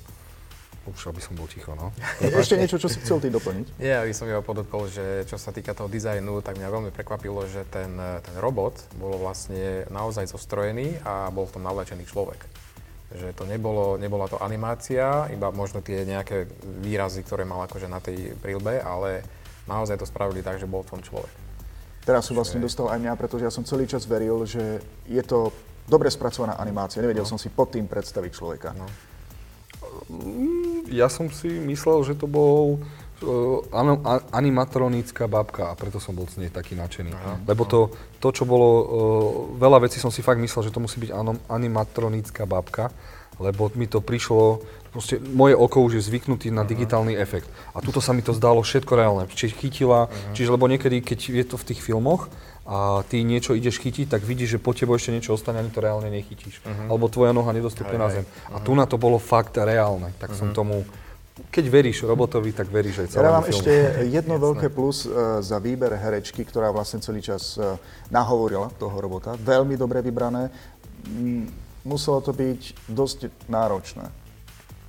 [0.83, 1.95] už aby som bol ticho, no.
[2.43, 3.79] Ešte niečo, čo si chcel ty doplniť?
[3.79, 7.47] Ja by som iba podotkol, že čo sa týka toho dizajnu, tak mňa veľmi prekvapilo,
[7.47, 12.43] že ten, ten robot bol vlastne naozaj zostrojený a bol v tom navlečený človek.
[13.13, 16.49] Že to nebolo, nebola to animácia, iba možno tie nejaké
[16.81, 19.21] výrazy, ktoré mal akože na tej prílbe, ale
[19.69, 21.29] naozaj to spravili tak, že bol v tom človek.
[22.03, 25.55] Teraz som vlastne dostal aj mňa, pretože ja som celý čas veril, že je to
[25.87, 26.99] dobre spracovaná animácia.
[26.99, 27.31] Nevedel no.
[27.31, 28.75] som si pod tým predstaviť človeka.
[28.75, 28.87] No.
[30.91, 32.83] Ja som si myslel, že to bol
[33.23, 33.63] uh,
[34.35, 37.11] animatronická babka a preto som bol z nej taký nadšený.
[37.15, 38.85] Aha, Lebo to, to, čo bolo, uh,
[39.57, 41.11] veľa vecí som si fakt myslel, že to musí byť
[41.47, 42.91] animatronická babka,
[43.41, 44.61] lebo mi to prišlo,
[44.93, 47.49] proste moje oko už je zvyknutý na digitálny efekt.
[47.73, 49.25] A tuto sa mi to zdalo všetko reálne.
[49.25, 50.35] Čiže chytila, uh-huh.
[50.37, 52.29] čiže lebo niekedy, keď je to v tých filmoch
[52.63, 55.81] a ty niečo ideš chytiť, tak vidíš, že po tebou ešte niečo ostane, ani to
[55.81, 56.61] reálne nechytíš.
[56.61, 56.93] Uh-huh.
[56.93, 58.23] Alebo tvoja noha nedostupne na zem.
[58.23, 58.55] Uh-huh.
[58.55, 60.13] A tu na to bolo fakt reálne.
[60.21, 60.39] Tak uh-huh.
[60.39, 60.85] som tomu
[61.33, 63.57] keď veríš robotovi, tak veríš aj celému Ja mám filmu.
[63.57, 63.73] ešte
[64.05, 67.77] jedno veľké plus uh, za výber herečky, ktorá vlastne celý čas uh,
[68.13, 69.33] nahovorila toho robota.
[69.41, 70.53] Veľmi dobre vybrané.
[71.09, 71.49] Mm,
[71.89, 74.23] muselo to byť dosť náročné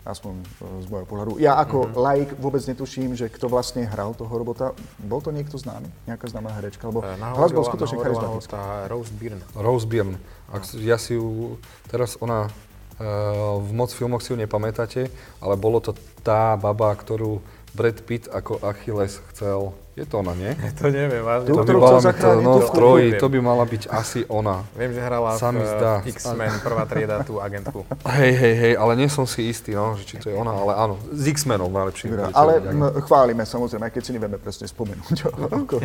[0.04, 1.30] aspoň e, z môjho pohľadu.
[1.40, 1.96] Ja ako mm-hmm.
[1.96, 4.76] laik vôbec netuším, že kto vlastne hral toho robota.
[5.00, 5.88] Bol to niekto známy?
[6.04, 6.84] Nejaká známa herečka?
[6.92, 8.84] Lebo uh, hlas bol skutočne charizmatická.
[8.92, 9.40] Rose Byrne.
[9.56, 10.20] Rose Byrne.
[10.52, 11.56] Ak, ja si ju,
[11.88, 12.52] teraz ona,
[12.98, 15.10] v moc filmoch si ju nepamätáte,
[15.42, 17.42] ale bolo to tá baba, ktorú
[17.74, 20.50] Brad Pitt ako Achilles chcel je to ona, nie?
[20.82, 21.54] To neviem, vážne.
[21.54, 24.66] To, by mala byť, no, v troji, to by mala byť asi ona.
[24.74, 26.02] Viem, že hrala Sa v, zdá.
[26.02, 27.86] X-Men, prvá trieda, tú agentku.
[28.02, 30.74] Hej, hej, hej, ale nie som si istý, no, že či to je ona, ale
[30.74, 32.10] áno, z X-Menov najlepší.
[32.10, 35.78] Ja, ale m, chválime samozrejme, keď si nevieme presne spomenúť, o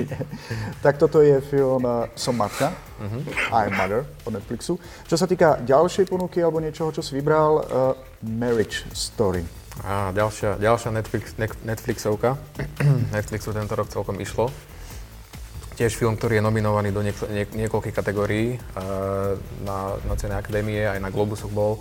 [0.81, 3.21] Tak toto je film uh, Som matka, uh-huh.
[3.53, 4.81] I'm Mother od Netflixu.
[5.05, 7.93] Čo sa týka ďalšej ponuky alebo niečoho, čo si vybral, uh,
[8.25, 9.45] Marriage Story.
[9.85, 12.35] A ďalšia, ďalšia Netflix, Netflixovka.
[13.15, 14.51] Netflixu tento rok celkom išlo.
[15.79, 20.83] Tiež film, ktorý je nominovaný do niek- niek- niekoľkých kategórií uh, na, na cene akadémie,
[20.83, 21.79] aj na Globusoch bol.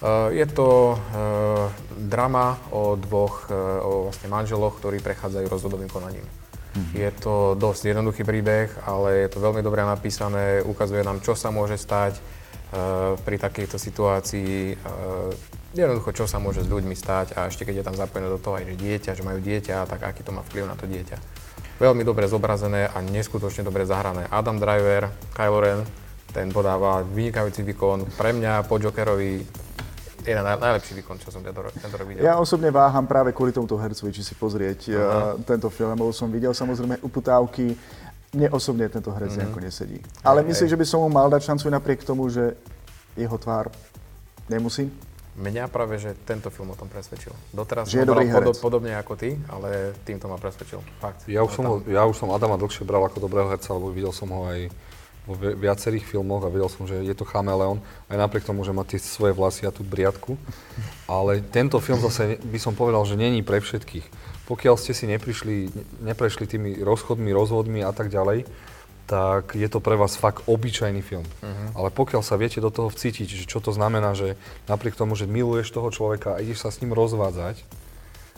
[0.00, 6.24] Uh, je to uh, drama o dvoch uh, o vlastne manželoch, ktorí prechádzajú rozhodovým konaním.
[6.70, 6.94] Mm-hmm.
[6.94, 11.50] Je to dosť jednoduchý príbeh, ale je to veľmi dobre napísané, ukazuje nám, čo sa
[11.50, 12.20] môže stať
[13.26, 14.78] pri takejto situácii.
[14.78, 15.34] Uh,
[15.74, 18.58] jednoducho, čo sa môže s ľuďmi stať a ešte keď je tam zapojené do toho
[18.58, 21.18] aj že dieťa, že majú dieťa, tak aký to má vplyv na to dieťa.
[21.80, 24.28] Veľmi dobre zobrazené a neskutočne dobre zahrané.
[24.28, 25.80] Adam Driver, Kylo Ren,
[26.30, 28.06] ten podáva vynikajúci výkon.
[28.14, 29.42] Pre mňa po Jokerovi
[30.20, 32.20] jeden najlepší výkon, čo som tento, tento rok videl.
[32.20, 34.96] Ja osobne váham práve kvôli tomuto hercovi, či si pozrieť uh,
[35.42, 37.72] tento film, lebo som videl samozrejme uputávky.
[38.30, 39.40] Mne osobne tento herec mm-hmm.
[39.50, 39.98] nejako nesedí.
[40.22, 42.54] Ale myslím, že by som mu mal dať šancu napriek tomu, že
[43.18, 43.70] jeho tvár
[44.46, 44.86] nemusí
[45.40, 47.30] Mňa práve, že tento film o tom presvedčil.
[47.54, 50.82] Doteraz že som podob, podobne ako ty, ale týmto ma presvedčil.
[51.00, 51.24] Fakt.
[51.30, 54.12] Ja už, som ho, ja už som Adama dlhšie bral ako dobrého herca, lebo videl
[54.12, 54.68] som ho aj
[55.24, 57.78] vo viacerých filmoch a videl som, že je to chameleon,
[58.10, 60.34] aj napriek tomu, že má tie svoje vlasy a tú briadku.
[61.08, 64.04] Ale tento film zase by som povedal, že není pre všetkých.
[64.50, 65.70] Pokiaľ ste si neprišli,
[66.02, 68.50] neprešli tými rozchodmi, rozvodmi a tak ďalej,
[69.06, 71.22] tak je to pre vás fakt obyčajný film.
[71.22, 71.68] Uh-huh.
[71.78, 74.38] Ale pokiaľ sa viete do toho vcítiť, že čo to znamená, že
[74.70, 77.62] napriek tomu, že miluješ toho človeka a ideš sa s ním rozvádzať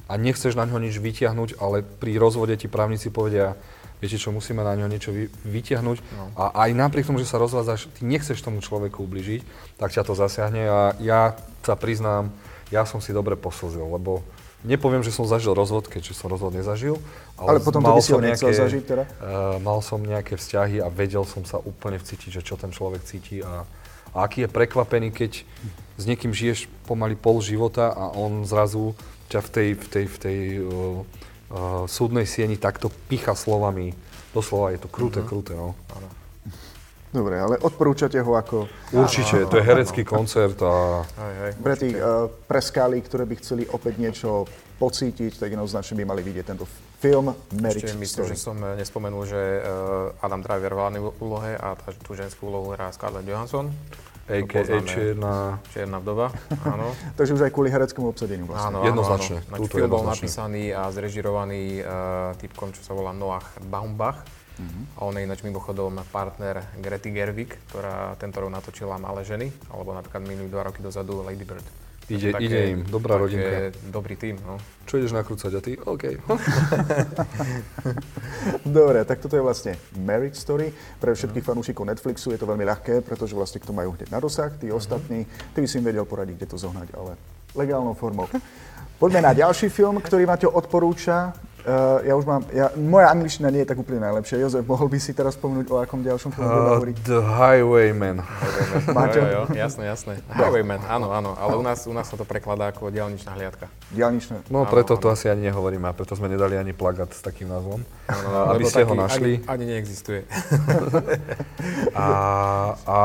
[0.09, 3.57] a nechceš na ňo nič vytiahnuť, ale pri rozvode ti právnici povedia,
[4.01, 6.25] viete čo, musíme na ňo niečo vy, vytiahnuť no.
[6.41, 9.41] a aj napriek tomu, že sa rozvádzaš, ty nechceš tomu človeku ubližiť,
[9.77, 12.33] tak ťa to zasiahne a ja sa priznám,
[12.73, 14.25] ja som si dobre poslzil, lebo
[14.63, 16.95] Nepoviem, že som zažil rozvod, keďže som rozvod nezažil.
[17.35, 19.05] Ale, ale potom mal to by si ho nejaké, zažiť teda?
[19.19, 23.03] Uh, mal som nejaké vzťahy a vedel som sa úplne vcítiť, že čo ten človek
[23.03, 23.67] cíti a,
[24.15, 25.43] a aký je prekvapený, keď
[25.99, 28.95] s niekým žiješ pomaly pol života a on zrazu
[29.35, 33.99] ťa v tej, v tej, v tej uh, uh, súdnej sieni takto picha slovami.
[34.31, 35.33] Doslova je to kruté, mm-hmm.
[35.35, 35.75] kruté, no.
[37.13, 38.65] Dobre, ale odporúčate ho ako
[38.97, 41.05] Určite, to je herecký koncert a
[41.45, 44.49] hej, pre tých uh, ktoré by chceli opäť niečo
[44.81, 46.67] pocítiť, tak jednoznačne by mali vidieť tento
[46.99, 48.35] film Marriage Ešte myslím, Story.
[48.35, 52.51] že som eh, nespomenul, že eh, Adam Driver v hlavnej úlohe a tá, tú ženskú
[52.51, 53.71] úlohu hrá Scarlett Johansson.
[54.27, 54.63] a.k.a.
[54.83, 55.59] Čierna...
[55.71, 56.35] Čierna vdoba,
[56.67, 56.95] áno.
[57.19, 58.79] Takže už aj kvôli hereckému obsadeniu vlastne.
[58.79, 59.59] Áno, Jednoznačne, Áno, áno.
[59.67, 64.23] túto Film bol napísaný a zrežirovaný uh, typkom, čo sa volá Noah Baumbach.
[64.59, 64.81] Mhm.
[64.97, 69.97] A on je ináč mimochodom partner Grety Gerwig, ktorá tento rok natočila Malé ženy, alebo
[69.97, 71.65] napríklad minulý dva roky dozadu Lady Bird.
[72.11, 73.57] Ide- ide im, dobrá také rodinka.
[73.89, 74.59] Dobrý tým, no.
[74.85, 75.73] Čo ideš nakrúcať a ty?
[75.79, 76.19] OK.
[78.67, 80.75] Dobre, tak toto je vlastne Marriage Story.
[80.99, 84.19] Pre všetkých fanúšikov Netflixu je to veľmi ľahké, pretože vlastne k tomu majú hneď na
[84.19, 84.51] dosah.
[84.51, 87.15] Tí ostatní, ty by si im vedel poradiť, kde to zohnať, ale
[87.55, 88.27] legálnou formou.
[89.03, 91.35] Poďme na ďalší film, ktorý Maťo odporúča.
[91.63, 94.43] Uh, ja už mám, ja, moja angličtina nie je tak úplne najlepšia.
[94.43, 98.19] Jozef, mohol by si teraz spomenúť, o akom ďalšom filmu budeme Uh, the Highwayman.
[98.91, 99.23] Máte?
[99.23, 100.13] Jo, jo, jasné, jasné.
[100.35, 103.71] Highwayman, áno, áno, ale u nás, u nás sa to prekladá ako diálničná hliadka.
[103.95, 104.51] Diálničné.
[104.51, 105.15] No Áno, preto to áno.
[105.15, 107.87] asi ani nehovoríme a preto sme nedali ani plagát s takým názvom.
[108.11, 109.33] Áno, aby lebo ste ho našli.
[109.47, 110.21] Ani, ani neexistuje.
[111.95, 112.07] A,
[112.83, 112.99] a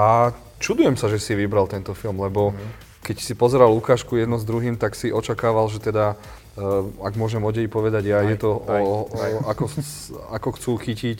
[0.58, 2.56] čudujem sa, že si vybral tento film, lebo
[3.04, 6.20] keď si pozeral ukážku jedno s druhým, tak si očakával, že teda,
[7.06, 9.32] ak môžem o deji povedať ja, Aj, je to aj, o, o, aj.
[9.46, 9.66] ako,
[10.34, 11.20] ako chcú chytiť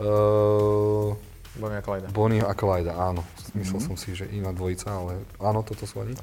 [0.00, 1.12] uh,
[1.58, 2.06] Bonnie a Clyde.
[2.14, 3.26] Bonnie a Clyde, áno.
[3.58, 6.14] Myslel som si, že iná dvojica, ale áno, toto sú oni.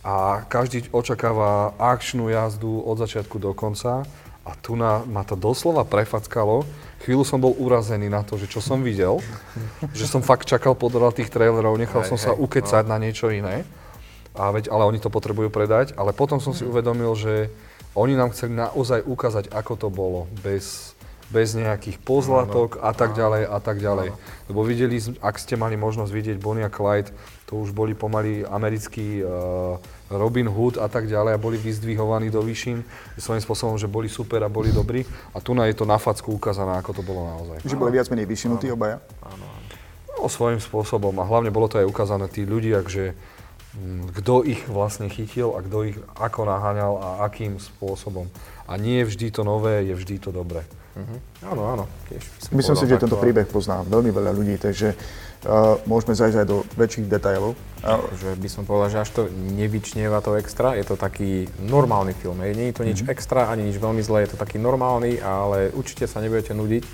[0.00, 4.06] A každý očakáva akčnú jazdu od začiatku do konca
[4.46, 6.64] a tu na, ma to doslova prefackalo.
[7.04, 9.20] Chvíľu som bol urazený na to, že čo som videl,
[9.98, 13.28] že som fakt čakal podľa tých trailerov, nechal Hej, som sa hej, ukecať na niečo
[13.28, 13.66] iné.
[14.32, 15.92] A veď, ale oni to potrebujú predať.
[15.98, 17.50] Ale potom som si uvedomil, že
[17.94, 20.94] oni nám chceli naozaj ukázať, ako to bolo, bez,
[21.34, 24.14] bez nejakých pozlatok a tak ďalej a tak ďalej.
[24.46, 27.10] Lebo videli, ak ste mali možnosť vidieť Bonnie a Clyde,
[27.50, 29.74] to už boli pomaly americký uh,
[30.06, 32.82] Robin Hood a tak ďalej a boli vyzdvihovaní do výšin
[33.18, 35.02] svojím spôsobom, že boli super a boli dobrí.
[35.34, 37.66] A tu na je to na facku ukázané, ako to bolo naozaj.
[37.66, 39.02] Že boli viac menej vyšinutí obaja.
[39.26, 39.66] Áno, áno.
[40.20, 41.14] No, svojím spôsobom.
[41.18, 43.18] A hlavne bolo to aj ukázané tí ľudia, že
[44.18, 48.26] kto ich vlastne chytil a kto ich ako naháňal a akým spôsobom.
[48.66, 50.66] A nie vždy to nové, je vždy to dobré.
[50.98, 51.16] Mhm.
[51.46, 51.84] Áno, áno.
[52.10, 56.46] Tiež Myslím si, že tento príbeh pozná veľmi veľa ľudí, takže uh, môžeme zajsť aj
[56.50, 57.54] do väčších detailov.
[57.86, 62.10] Uh, Že by som povedal, že až to nevyčnieva to extra, je to taký normálny
[62.18, 62.42] film.
[62.42, 62.58] hej.
[62.58, 66.10] Nie je to nič extra, ani nič veľmi zlé, je to taký normálny, ale určite
[66.10, 66.84] sa nebudete nudiť.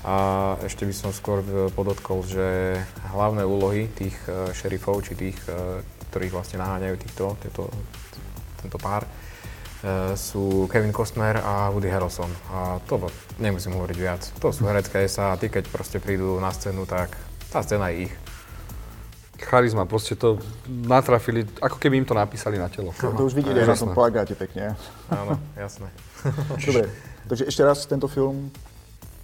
[0.00, 2.72] A ešte by som skôr e, podotkol, že
[3.12, 5.36] hlavné úlohy tých e, šerifov, či tých,
[6.10, 7.70] ktorých vlastne naháňajú týchto, tieto,
[8.58, 9.08] tento pár, e,
[10.18, 12.28] sú Kevin Costner a Woody Harrelson.
[12.50, 13.06] A to
[13.38, 14.22] nemusím hovoriť viac.
[14.42, 17.14] To sú herecké sa a tí, keď proste prídu na scénu, tak
[17.54, 18.14] tá scéna je ich.
[19.40, 20.36] Charizma, proste to
[20.68, 22.92] natrafili, ako keby im to napísali na telo.
[22.92, 24.76] to, to už aj na tom plagáte pekne.
[25.08, 25.88] Áno, jasné.
[26.60, 26.92] Dobre,
[27.24, 28.52] takže ešte raz tento film.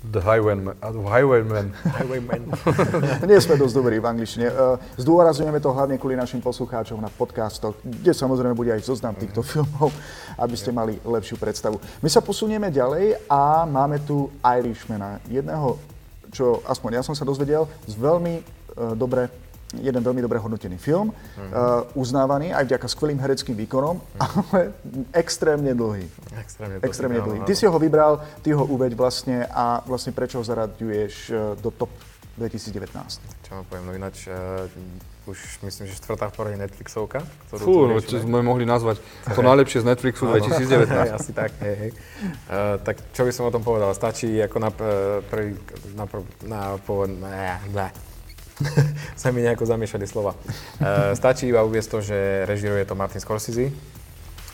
[0.04, 0.76] The Highwayman.
[0.84, 1.72] Highwayman.
[1.72, 2.42] Highwayman.
[3.30, 4.46] Nie sme dosť dobrí v angličtine.
[4.52, 9.40] Uh, zdôrazňujeme to hlavne kvôli našim poslucháčom na podcastoch, kde samozrejme bude aj zoznam týchto
[9.40, 9.90] filmov,
[10.36, 11.80] aby ste mali lepšiu predstavu.
[12.04, 15.80] My sa posunieme ďalej a máme tu Irishmana, jedného,
[16.28, 19.32] čo aspoň ja som sa dozvedel, z veľmi uh, dobre
[19.74, 24.70] jeden veľmi dobre hodnotený film, uh, uznávaný aj vďaka skvelým hereckým výkonom, ale
[25.10, 26.06] extrémne dlhý.
[26.38, 27.38] Extrémne, Extrémne áno, dlhý.
[27.42, 31.74] Ty si ho vybral, ty ho uveď vlastne a vlastne prečo ho zaraďuješ uh, do
[31.74, 31.90] top
[32.38, 32.86] 2019.
[33.42, 34.68] Čo vám poviem, no ináč uh,
[35.26, 39.02] už myslím, že štvrtá v poradí Netflixovka, ktorú Fú, no, čo sme mohli nazvať
[39.34, 40.38] to najlepšie z Netflixu Áno.
[40.38, 40.86] 2019.
[40.86, 41.90] Hej, asi tak, hej, hej.
[42.46, 43.90] Uh, tak čo by som o tom povedal?
[43.96, 45.58] Stačí ako na, uh, prvý,
[45.98, 47.88] na, prv, na povod, ne, ne.
[49.20, 50.32] sa mi nejako zamiešali slova.
[50.80, 53.72] Uh, stačí iba uviesť to, že režiruje to Martin Scorsese.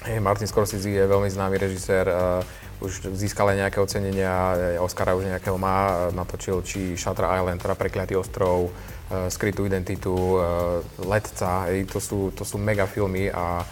[0.02, 2.42] Hey, Martin Scorsese je veľmi známy režisér, uh,
[2.82, 7.62] už získal aj nejaké ocenenia, eh, Oscara už nejakého má, eh, natočil či Shutter Island,
[7.62, 13.30] teda Prekliatý ostrov, uh, Skrytú identitu, uh, Letca, hej, to, sú, to sú mega filmy
[13.30, 13.62] a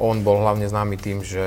[0.00, 1.44] on bol hlavne známy tým, že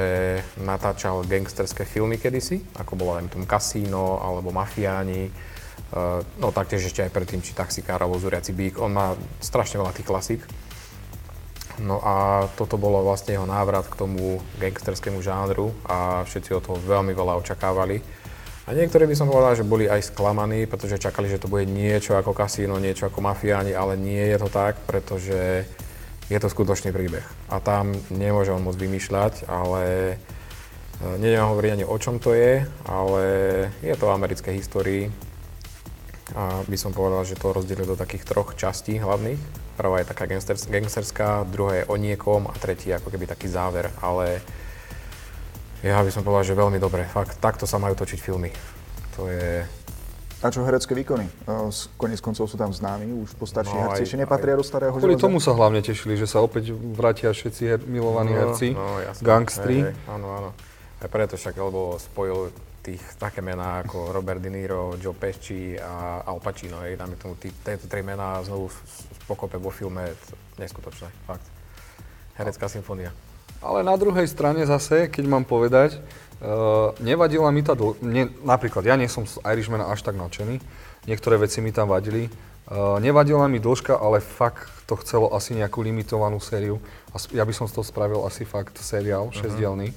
[0.61, 5.33] natáčal gangsterské filmy kedysi, ako bolo aj tom Casino alebo Mafiáni,
[6.41, 8.81] no taktiež ešte aj predtým, či Taxikár alebo Zuriaci bík.
[8.81, 10.41] On má strašne veľa tých klasík.
[11.81, 16.77] No a toto bolo vlastne jeho návrat k tomu gangsterskému žánru a všetci od toho
[16.77, 17.97] veľmi veľa očakávali.
[18.63, 22.15] A niektorí by som povedal, že boli aj sklamaní, pretože čakali, že to bude niečo
[22.15, 25.67] ako kasíno, niečo ako mafiáni, ale nie je to tak, pretože
[26.31, 27.25] je to skutočný príbeh.
[27.51, 30.15] A tam nemôže on moc vymýšľať, ale e,
[31.19, 33.23] neviem hovoriť ani o čom to je, ale
[33.83, 35.11] je to o americkej histórii.
[36.31, 39.37] A by som povedal, že to rozdelil do takých troch častí hlavných.
[39.75, 43.51] Prvá je taká gangsters, gangsterská, druhá je o niekom a tretí je ako keby taký
[43.51, 44.39] záver, ale
[45.83, 47.03] ja by som povedal, že veľmi dobre.
[47.11, 48.55] Fakt, takto sa majú točiť filmy.
[49.19, 49.67] To je...
[50.43, 51.27] A čo herecké výkony?
[51.99, 55.39] Konec koncov sú tam známi, už postarší No, herci, ešte nepatria do starého Kvôli tomu
[55.39, 59.87] sa hlavne tešili, že sa opäť vrátia všetci her, milovaní herci, no, gangstri.
[59.87, 60.49] Hej, áno, áno.
[60.99, 62.51] Aj preto však, lebo spojil
[62.83, 66.83] tých také mená ako Robert De Niro, Joe Pesci a Al Pacino.
[66.83, 68.67] Hej, dáme tomu tieto tri mená znovu
[69.23, 70.11] pokope vo filme,
[70.59, 71.47] neskutočné, fakt.
[72.35, 73.15] Herecká symfónia.
[73.63, 75.95] Ale na druhej strane zase, keď mám povedať,
[76.43, 80.59] uh, nevadila mi tá dl- mne, napríklad, ja nie som z Irishmana až tak nadšený,
[81.07, 82.27] niektoré veci mi tam vadili.
[82.63, 86.79] Uh, nevadila mi dĺžka, ale fakt to chcelo asi nejakú limitovanú sériu.
[87.11, 89.93] A ja by som z toho spravil asi fakt seriál, šesťdielný,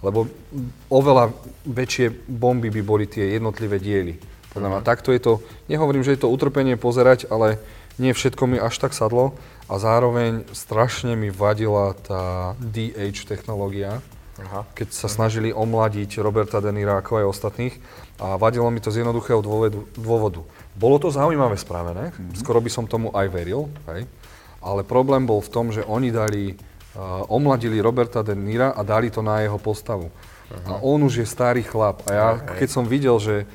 [0.00, 1.34] lebo mm, oveľa
[1.68, 4.16] väčšie bomby by boli tie jednotlivé diely.
[4.56, 5.32] Podľa mňa takto je to,
[5.68, 7.60] nehovorím, že je to utrpenie pozerať, ale
[8.00, 9.36] nie všetko mi až tak sadlo
[9.68, 14.00] a zároveň strašne mi vadila tá DH technológia,
[14.40, 14.64] Aha.
[14.72, 17.74] keď sa snažili omladiť Roberta De Nira ako aj ostatných
[18.16, 19.80] a vadilo mi to z jednoduchého dôvodu.
[19.96, 20.40] dôvodu.
[20.76, 24.04] Bolo to zaujímavé spravené, skoro by som tomu aj veril, hej?
[24.60, 29.08] ale problém bol v tom, že oni dali, uh, omladili Roberta De Nira a dali
[29.08, 30.12] to na jeho postavu.
[30.46, 32.06] A on už je starý chlap.
[32.06, 33.50] A ja keď som videl, že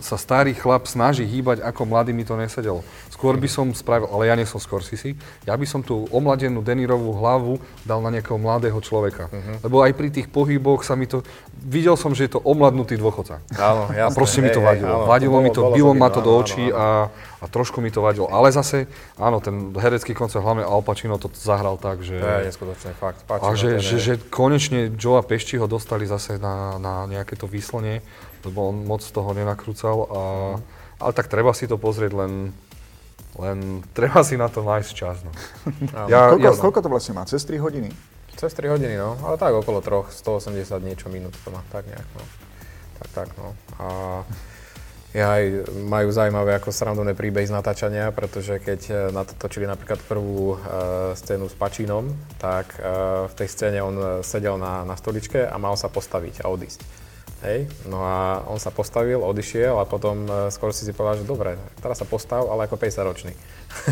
[0.00, 2.80] sa starý chlap snaží hýbať ako mladý, mi to nesedelo.
[3.12, 5.12] Skôr by som spravil, ale ja nie som Scorsese,
[5.44, 9.28] ja by som tú omladenú Denirovú hlavu dal na nejakého mladého človeka.
[9.60, 11.20] Lebo aj pri tých pohyboch sa mi to,
[11.52, 13.40] videl som, že je to omladnutý dôchodca.
[13.56, 14.16] Áno, A jasné.
[14.16, 14.96] proste mi to hej, hej, vadilo.
[14.96, 17.04] áno, vadilo mi to, bolo- bilo bolo ma to do očí áno, áno.
[17.04, 18.28] a, a trošku mi to vadilo.
[18.32, 18.88] Ale zase,
[19.20, 22.16] áno, ten herecký koncert, hlavne Al Pacino to zahral tak, že...
[22.20, 23.20] To je neskutočné, fakt.
[23.28, 27.36] Páči A že, že, že konečne Joe a Pešti ho dostali zase na, na nejaké
[27.36, 28.00] to výslnie,
[28.46, 29.96] lebo on moc toho nenakrúcal.
[30.06, 30.22] A,
[31.02, 32.54] ale tak treba si to pozrieť, len,
[33.36, 33.58] len
[33.92, 35.20] treba si na to nájsť čas.
[35.26, 35.32] No.
[36.12, 37.26] Ja, Koľko, ja, koľko to vlastne má?
[37.26, 37.90] Cez 3 hodiny?
[38.38, 39.18] Cez 3 hodiny, no.
[39.26, 42.24] Ale tak okolo troch, 180 niečo minút to má, tak nejak, no.
[42.96, 43.52] Tak, tak, no.
[43.76, 43.86] A
[45.16, 49.64] ja aj majú zaujímavé ako srandovné príbehy z natáčania, pretože keď e, na to točili
[49.64, 54.92] napríklad prvú uh, scénu s Pačinom, tak uh, v tej scéne on sedel na, na
[54.92, 57.05] stoličke a mal sa postaviť a odísť.
[57.44, 61.28] Hej, no a on sa postavil, odišiel a potom uh, skôr si si povedal, že
[61.28, 63.32] dobre, teraz sa postav, ale ako 50 ročný.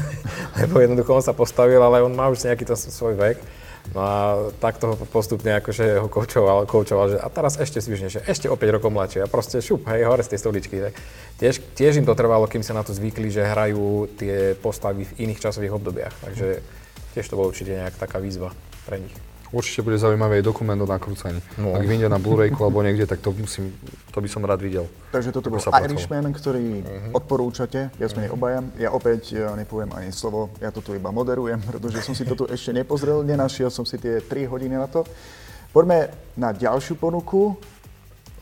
[0.65, 3.37] Lebo jednoducho on sa postavil, ale on má už nejaký ten svoj vek.
[3.93, 4.17] No a
[4.65, 8.81] takto ho postupne akože ho koučoval, koučoval, že a teraz ešte svižnejšie, ešte o 5
[8.81, 10.77] rokov mladšie a proste šup, hej, hore z tej stoličky.
[10.81, 10.95] Tak
[11.37, 15.29] tiež, tiež im to trvalo, kým sa na to zvykli, že hrajú tie postavy v
[15.29, 16.17] iných časových obdobiach.
[16.25, 16.65] Takže
[17.13, 18.57] tiež to bolo určite nejak taká výzva
[18.89, 19.34] pre nich.
[19.55, 21.39] Určite bude zaujímavý aj dokument o nakrúcaní.
[21.55, 21.79] No.
[21.79, 23.71] Ak vyjde na Blu-rayku alebo niekde, tak to, musím,
[24.11, 24.91] to by som rád videl.
[25.15, 25.63] Takže toto bol.
[25.63, 26.83] Irishman, ktorý
[27.15, 28.67] odporúčate, viac menej obaja.
[28.75, 32.35] Ja opäť e, nepoviem ani slovo, ja to tu iba moderujem, pretože som si to
[32.35, 35.07] tu ešte nepozrel, nenašiel som si tie 3 hodiny na to.
[35.71, 37.55] Poďme na ďalšiu ponuku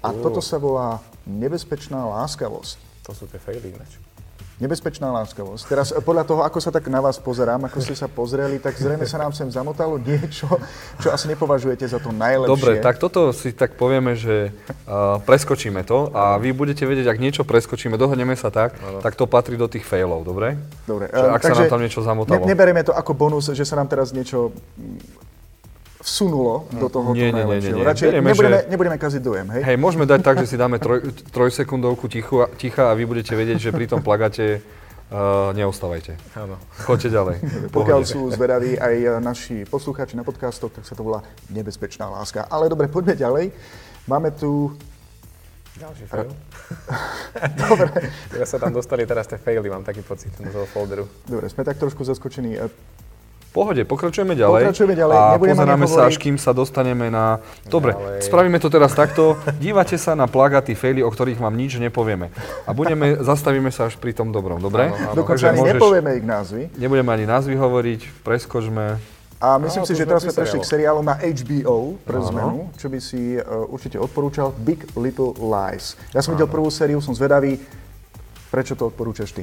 [0.00, 3.06] a toto sa volá Nebezpečná láskavosť.
[3.06, 4.11] To sú tie faily ináč.
[4.61, 5.64] Nebezpečná láskavosť.
[5.64, 8.76] Teraz e, podľa toho, ako sa tak na vás pozerám, ako ste sa pozreli, tak
[8.76, 10.44] zrejme sa nám sem zamotalo niečo,
[11.00, 12.53] čo asi nepovažujete za to najlepšie.
[12.53, 17.18] Dobre, tak toto si tak povieme, že uh, preskočíme to a vy budete vedieť, ak
[17.18, 20.61] niečo preskočíme, dohodneme sa tak, tak to patrí do tých failov, dobre?
[20.84, 22.44] Dobre, Že e, ak sa nám tam niečo zamotalo.
[22.44, 24.53] Ne, neberieme to ako bonus, že sa nám teraz niečo
[26.03, 27.84] vsunulo do toho Nie, nie, nie, nie, nie.
[27.86, 29.62] Radšej Berieme, nebudeme, že- nebudeme kaziť dojem, hej?
[29.62, 30.98] Hej, môžeme dať tak, že si dáme troj,
[31.34, 34.59] trojsekundovku tichu, ticha a vy budete vedieť, že pri tom plagate
[35.14, 36.18] uh, neostávajte.
[36.34, 36.59] Áno.
[36.82, 37.36] Choďte ďalej.
[37.78, 41.22] Pokiaľ sú zvedaví aj e, naši poslucháči na podcastoch, tak sa to volá
[41.55, 42.50] Nebezpečná láska.
[42.50, 43.55] Ale dobre, poďme ďalej.
[44.11, 44.74] Máme tu...
[45.72, 46.28] Ďalší fail.
[47.64, 47.88] Dobre,
[48.36, 51.09] Ja sa tam dostali teraz tie faily, mám taký pocit do toho folderu.
[51.24, 52.61] dobre sme tak trošku zaskočení.
[53.53, 54.64] Pohode, pokračujeme ďalej.
[54.64, 57.36] Pokračujeme ďalej, A pozeráme sa, až kým sa dostaneme na...
[57.68, 58.24] Dobre, Ďalej.
[58.24, 59.36] spravíme to teraz takto.
[59.61, 62.32] Dívate sa na plagaty, faily, o ktorých vám nič nepovieme.
[62.64, 64.88] A budeme, zastavíme sa až pri tom dobrom, dobre?
[64.88, 65.20] Áno, áno.
[65.20, 66.62] Dokonca Takže ani môžeš- nepovieme ich názvy.
[66.80, 68.84] Nebudeme ani názvy hovoriť, preskočme.
[69.42, 72.86] A myslím Áno, si, že teraz sme prešli k seriálom na HBO pre zmenu, čo
[72.88, 74.55] by si uh, určite odporúčal.
[74.55, 75.98] Big Little Lies.
[76.14, 77.59] Ja som videl prvú sériu, som zvedavý.
[78.48, 79.42] Prečo to odporúčaš ty?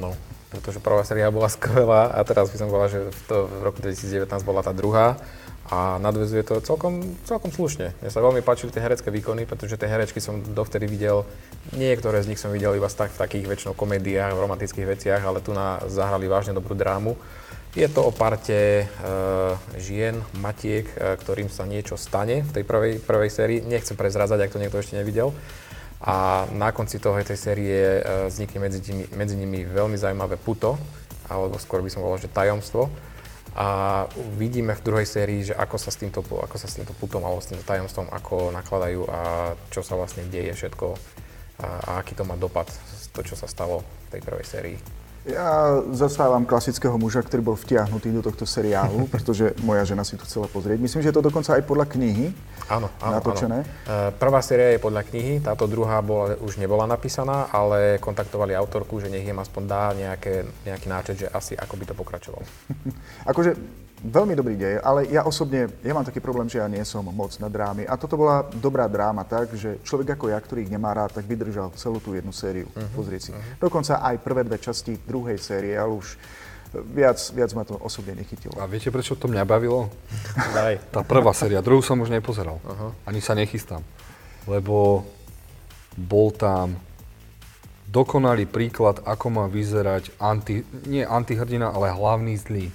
[0.00, 0.16] No,
[0.54, 3.78] pretože prvá séria bola skvelá a teraz by som povedal, že v, to, v roku
[3.82, 5.18] 2019 bola tá druhá
[5.64, 7.96] a nadvezuje to celkom, celkom slušne.
[8.04, 11.24] Mne sa veľmi páčili tie herecké výkony, pretože tie herečky som dovtedy videl,
[11.72, 15.56] niektoré z nich som videl iba v takých väčšinou komédiách, v romantických veciach, ale tu
[15.56, 17.16] na, zahrali vážne dobrú drámu.
[17.74, 18.86] Je to o parte e,
[19.82, 23.58] žien, matiek, e, ktorým sa niečo stane v tej prvej, prvej sérii.
[23.66, 25.34] Nechcem prezradzať, ak to niekto ešte nevidel.
[26.04, 30.76] A na konci toho tej série uh, vznikne medzi, tými, medzi nimi veľmi zaujímavé puto,
[31.32, 32.92] alebo skôr by som volal, že tajomstvo.
[33.54, 37.22] A vidíme v druhej sérii, že ako sa s týmto, ako sa s týmto putom
[37.22, 39.20] alebo s týmto tajomstvom, ako nakladajú a
[39.70, 40.86] čo sa vlastne deje všetko
[41.62, 42.66] a, a aký to má dopad,
[43.14, 44.78] to, čo sa stalo v tej prvej sérii.
[45.24, 50.28] Ja zastávam klasického muža, ktorý bol vtiahnutý do tohto seriálu, pretože moja žena si to
[50.28, 50.76] chcela pozrieť.
[50.76, 52.36] Myslím, že je to dokonca aj podľa knihy
[52.68, 53.64] áno, áno, natočené.
[53.64, 54.12] Áno.
[54.12, 59.00] E, prvá séria je podľa knihy, táto druhá bola, už nebola napísaná, ale kontaktovali autorku,
[59.00, 62.44] že nech im aspoň dá nejaké, nejaký náčet, že asi ako by to pokračovalo.
[63.30, 67.00] akože veľmi dobrý dej, ale ja osobne, ja mám taký problém, že ja nie som
[67.08, 67.88] moc na drámy.
[67.88, 71.24] A toto bola dobrá dráma tak, že človek ako ja, ktorý ich nemá rád, tak
[71.24, 72.68] vydržal celú tú jednu sériu.
[72.68, 73.30] Uh-huh, Pozrieť si.
[73.32, 73.56] Uh-huh.
[73.64, 76.20] Dokonca aj prvé dve časti druhej série, ale už
[76.92, 78.60] viac, viac ma to osobne nechytilo.
[78.60, 79.88] A viete, prečo to mňa bavilo?
[80.56, 80.92] Daj.
[80.92, 82.60] Tá prvá séria, druhú som už nepozeral.
[82.60, 82.92] Uh-huh.
[83.08, 83.80] Ani sa nechystám.
[84.44, 85.08] Lebo
[85.96, 86.76] bol tam
[87.88, 92.68] dokonalý príklad, ako má vyzerať anti, nie antihrdina, ale hlavný zlý.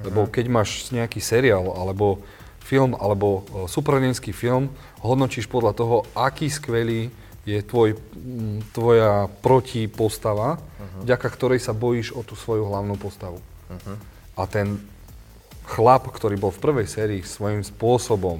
[0.00, 2.24] Lebo keď máš nejaký seriál alebo
[2.64, 4.72] film alebo e, superhrdinský film,
[5.04, 7.12] hodnotíš podľa toho, aký skvelý
[7.42, 7.98] je tvoj,
[8.70, 11.02] tvoja protipostava, uh-huh.
[11.02, 13.42] vďaka ktorej sa bojíš o tú svoju hlavnú postavu.
[13.42, 13.96] Uh-huh.
[14.38, 14.78] A ten
[15.66, 18.38] chlap, ktorý bol v prvej sérii svojím spôsobom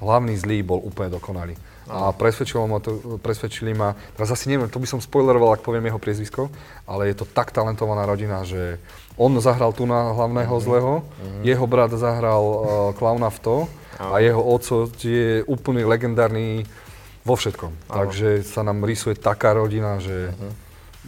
[0.00, 1.54] hlavný zlý, bol úplne dokonalý.
[1.90, 5.90] A presvedčilo ma to, presvedčili ma, teraz asi neviem, to by som spoileroval, ak poviem
[5.90, 6.46] jeho priezvisko,
[6.86, 8.78] ale je to tak talentovaná rodina, že
[9.20, 10.64] on zahral tu na hlavného mm-hmm.
[10.64, 11.42] zlého, mm-hmm.
[11.44, 12.56] jeho brat zahral uh,
[12.96, 13.56] klauna v to
[14.00, 16.64] a jeho oco je úplný legendárny
[17.20, 17.68] vo všetkom.
[17.68, 17.96] Áno.
[18.00, 20.52] Takže sa nám rysuje taká rodina, že uh-huh.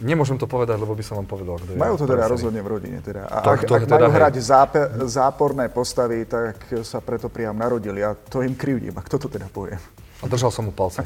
[0.05, 1.81] nemôžem to povedať, lebo by som vám povedal, kto je.
[1.81, 3.01] Majú to teda rozhodne v rodine.
[3.01, 3.25] Teda.
[3.25, 4.17] A to, ak, to, ak teda majú hej.
[4.21, 8.93] hrať zápe, záporné postavy, tak sa preto priam narodili a to im krivdím.
[8.93, 9.73] A kto to teda povie?
[10.21, 11.01] A držal som mu palce.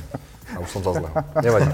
[0.56, 1.12] A už som za zlého.
[1.46, 1.68] Nevadí.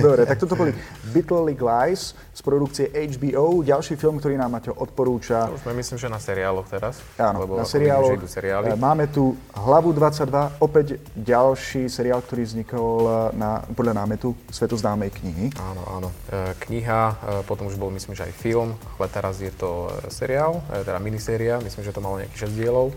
[0.00, 0.72] Dobre, tak toto boli
[1.12, 3.60] Little League Lies z produkcie HBO.
[3.60, 5.52] Ďalší film, ktorý nám Maťo odporúča.
[5.52, 7.04] To už sme myslím, že na seriáloch teraz.
[7.20, 8.16] Áno, lebo na seriáloch.
[8.24, 8.72] seriály.
[8.72, 15.12] E, máme tu Hlavu 22, opäť ďalší seriál, ktorý vznikol e, na, podľa námetu svetoznámej
[15.20, 15.46] knihy.
[15.60, 16.08] Áno, áno.
[16.32, 20.96] E, kniha, potom už bol myslím, že aj film, ale teraz je to seriál, teda
[20.98, 22.96] miniséria, myslím, že to malo nejakých 6 dielov.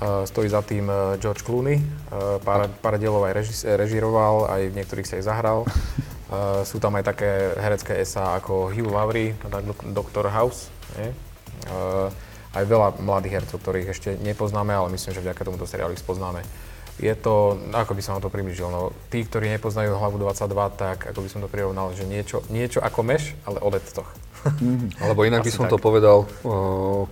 [0.00, 1.84] Stojí za tým e, George Clooney, e,
[2.40, 5.60] pár, pár dielov aj reži, režiroval, aj v niektorých sa aj zahral.
[6.64, 7.28] Sú tam aj také
[7.60, 9.36] herecké esa ako Hugh Laurie,
[9.92, 10.32] Dr.
[10.32, 10.72] House.
[10.96, 11.12] Nie?
[12.56, 16.40] Aj veľa mladých hercov, ktorých ešte nepoznáme, ale myslím, že vďaka tomuto seriálu ich spoznáme.
[16.96, 20.98] Je to, ako by som vám to približil, no, tí, ktorí nepoznajú hlavu 22, tak
[21.12, 24.08] ako by som to prirovnal, že niečo, niečo ako meš, ale o dettoch.
[24.44, 25.04] Mm-hmm.
[25.04, 25.72] Alebo inak by som tak.
[25.76, 26.28] to povedal,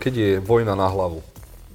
[0.00, 1.20] keď je vojna na hlavu.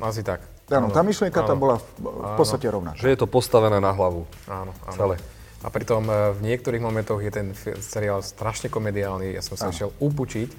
[0.02, 0.55] Asi tak.
[0.66, 1.50] Áno, tá myšlienka áno.
[1.54, 2.98] tam bola v, v podstate rovnaká.
[2.98, 4.26] Že je to postavené na hlavu.
[4.50, 4.98] Áno, áno.
[4.98, 5.16] Celé.
[5.62, 7.48] A pritom e, v niektorých momentoch je ten
[7.82, 10.50] seriál strašne komediálny, ja som sa išiel upučiť,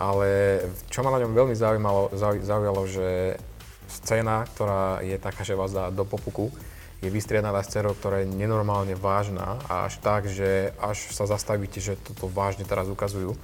[0.00, 3.36] ale čo ma na ňom veľmi zaujímalo, zaujalo, že
[3.88, 6.48] scéna, ktorá je taká, že vás dá do popuku,
[7.00, 11.96] je vystriedaná scénou, ktorá je nenormálne vážna a až tak, že až sa zastavíte, že
[11.96, 13.36] toto vážne teraz ukazujú.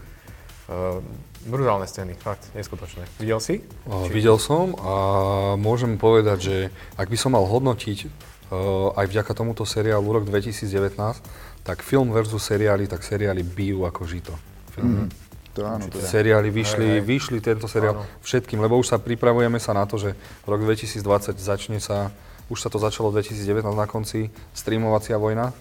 [0.67, 0.99] Uh,
[1.47, 3.07] brutálne scény, fakt, neskutočné.
[3.23, 3.63] Videl si?
[3.87, 4.95] Uh, videl som a
[5.55, 6.57] môžem povedať, že
[6.99, 7.99] ak by som mal hodnotiť
[8.51, 10.99] uh, aj vďaka tomuto seriálu rok 2019,
[11.63, 14.35] tak film versus seriály, tak seriály bijú ako žito.
[14.75, 15.07] Mm.
[15.57, 16.05] To áno, teda.
[16.05, 17.07] Seriály vyšli, aj, aj.
[17.09, 18.05] vyšli tento seriál áno.
[18.27, 22.13] všetkým, lebo už sa pripravujeme sa na to, že rok 2020 začne sa,
[22.53, 25.55] už sa to začalo 2019 na konci, streamovacia vojna.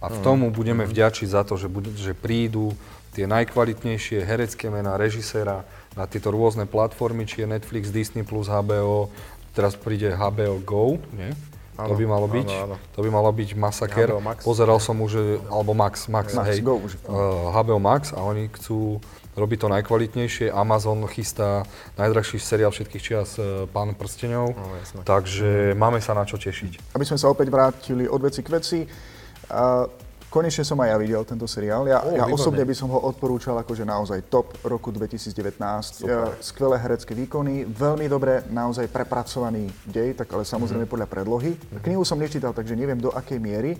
[0.00, 2.72] A v tomu budeme vďačiť za to, že, bude, že prídu
[3.14, 5.66] tie najkvalitnejšie herecké mená, režiséra
[5.98, 9.10] na tieto rôzne platformy, či je Netflix, Disney+, HBO,
[9.54, 10.84] teraz príde HBO Go,
[11.14, 11.34] nie?
[11.80, 12.76] Áno, to by malo byť, áno, áno.
[12.92, 14.08] to by malo byť masaker.
[14.44, 17.00] Pozeral som už, alebo Max, Max, Max hej, Go už.
[17.08, 19.00] Uh, HBO Max a oni chcú
[19.32, 20.52] robiť to najkvalitnejšie.
[20.52, 21.64] Amazon chystá
[21.96, 26.92] najdrahší seriál všetkých čias uh, Pán prstenov, no, takže máme sa na čo tešiť.
[26.92, 29.88] Aby sme sa opäť vrátili od veci k veci, uh,
[30.30, 31.90] Konečne som aj ja videl tento seriál.
[31.90, 35.58] Ja, oh, ja osobne by som ho odporúčal akože naozaj top roku 2019.
[36.06, 36.38] Super.
[36.38, 40.94] Skvelé herecké výkony, veľmi dobre, naozaj prepracovaný dej, tak ale samozrejme mm-hmm.
[40.94, 41.50] podľa predlohy.
[41.58, 41.82] Mm-hmm.
[41.82, 43.74] Knihu som nečítal, takže neviem do akej miery.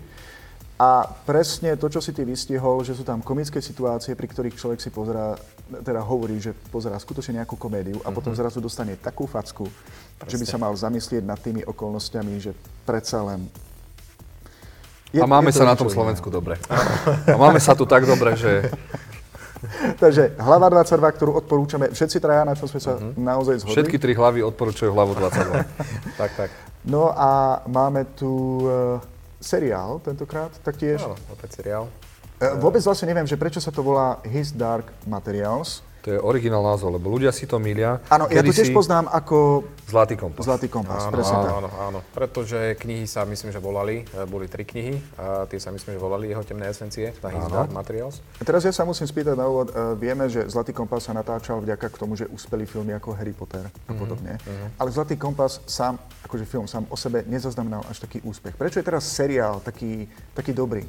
[0.75, 4.79] A presne to, čo si ty vystihol, že sú tam komické situácie, pri ktorých človek
[4.83, 5.39] si pozerá,
[5.71, 8.17] teda hovorí, že pozerá skutočne nejakú komédiu a mm-hmm.
[8.17, 9.71] potom zrazu dostane takú facku,
[10.19, 10.27] presne.
[10.27, 12.51] že by sa mal zamyslieť nad tými okolnostiami, že
[12.83, 13.47] predsa len
[15.11, 16.55] je, a máme sa na tom Slovensku dobre.
[17.27, 18.71] A máme sa tu tak dobre, že...
[20.01, 23.13] Takže hlava 22, ktorú odporúčame, všetci traja, na čo sme sa uh-huh.
[23.13, 23.75] naozaj zhodli.
[23.77, 25.61] Všetky tri hlavy odporúčajú hlavu 22.
[26.21, 26.49] tak, tak.
[26.81, 28.97] No a máme tu uh,
[29.37, 31.01] seriál tentokrát taktiež.
[31.05, 31.85] Áno, opäť seriál.
[32.41, 35.85] E, Vôbec vlastne neviem, že prečo sa to volá His Dark Materials.
[36.01, 38.01] To je originál názov, lebo ľudia si to milia.
[38.09, 40.47] Áno, ja to tiež Kedysi poznám ako Zlatý kompas.
[40.47, 41.53] Zlatý kompas, Áno, presne áno, tak.
[41.59, 41.99] áno, áno.
[42.15, 45.99] Pretože knihy sa myslím, že volali, e, boli tri knihy a tie sa myslím, že
[45.99, 47.51] volali jeho temné esencie, na His.
[47.51, 48.23] Dark Materials.
[48.39, 49.67] A Teraz ja sa musím spýtať na úvod.
[49.69, 53.35] E, Vieme, že Zlatý kompas sa natáčal vďaka k tomu, že uspeli filmy ako Harry
[53.35, 54.39] Potter a podobne.
[54.79, 58.55] Ale Zlatý kompas sám, akože film sám o sebe nezaznamenal až taký úspech.
[58.55, 60.87] Prečo je teraz seriál taký, taký dobrý?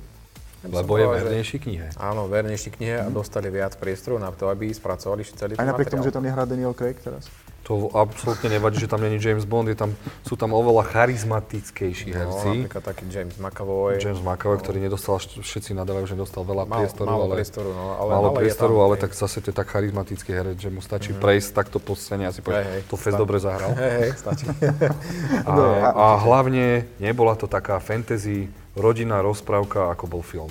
[0.62, 1.90] Lebo je vernejší knihe.
[1.96, 6.02] Áno, vernejší knihe a dostali viac priestoru na to, aby spracovali celý Aj napriek tomu,
[6.02, 7.26] že tam nehrá Daniel Craig teraz?
[7.62, 9.94] To absolútne nevadí, že tam není James Bond, je tam,
[10.26, 12.66] sú tam oveľa charizmatickejší No, herci.
[12.66, 14.02] napríklad taký James McAvoy.
[14.02, 17.84] James McAvoy, ktorý nedostal, všetci nadávajú, že dostal veľa Málo- priestoru, málo ale, priestoru, no,
[17.94, 20.82] ale- málo ale priestoru, tam, ale tak zase to je tak charizmatický herec, že mu
[20.82, 23.70] stačí prejsť takto po scéne a si hej, to fest dobre zahral.
[23.78, 24.46] Hej, hej, stačí.
[25.46, 25.54] A,
[25.86, 30.50] a hlavne nebola to taká fantasy, rodinná rozprávka, ako bol film.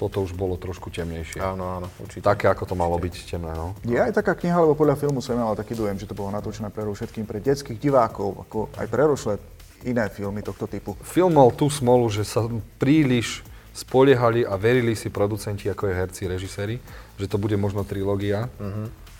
[0.00, 1.36] Toto už bolo trošku temnejšie.
[1.36, 2.24] áno, áno, určite.
[2.24, 3.76] Také, ako to malo byť temné, no.
[3.84, 6.72] Je aj taká kniha, lebo podľa filmu som mal taký dojem, že to bolo natočené
[6.72, 9.36] pre všetkým pre detských divákov, ako aj prerošle
[9.84, 10.96] iné filmy tohto typu.
[11.04, 12.48] Film mal tú smolu, že sa
[12.80, 13.44] príliš
[13.76, 16.76] spoliehali a verili si producenti, ako je herci, režiséri,
[17.20, 18.48] že to bude možno trilógia.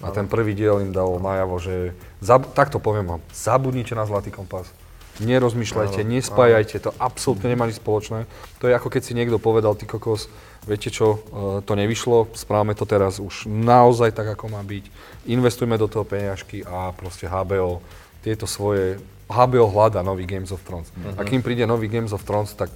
[0.00, 1.92] A ten prvý diel im dal najavo, že
[2.24, 4.72] zab- takto poviem vám, zabudnite na Zlatý kompas.
[5.20, 8.24] Nerozmýšľajte, nespájajte, to absolútne nemá nič spoločné.
[8.60, 10.32] To je ako keď si niekto povedal, ty kokos,
[10.64, 14.84] viete čo, e, to nevyšlo, správame to teraz už naozaj tak, ako má byť.
[15.28, 17.84] Investujme do toho peniažky a proste HBO
[18.24, 19.00] tieto svoje...
[19.30, 20.90] HBO hľada nový Games of Thrones.
[21.14, 22.72] A kým príde nový Games of Thrones, tak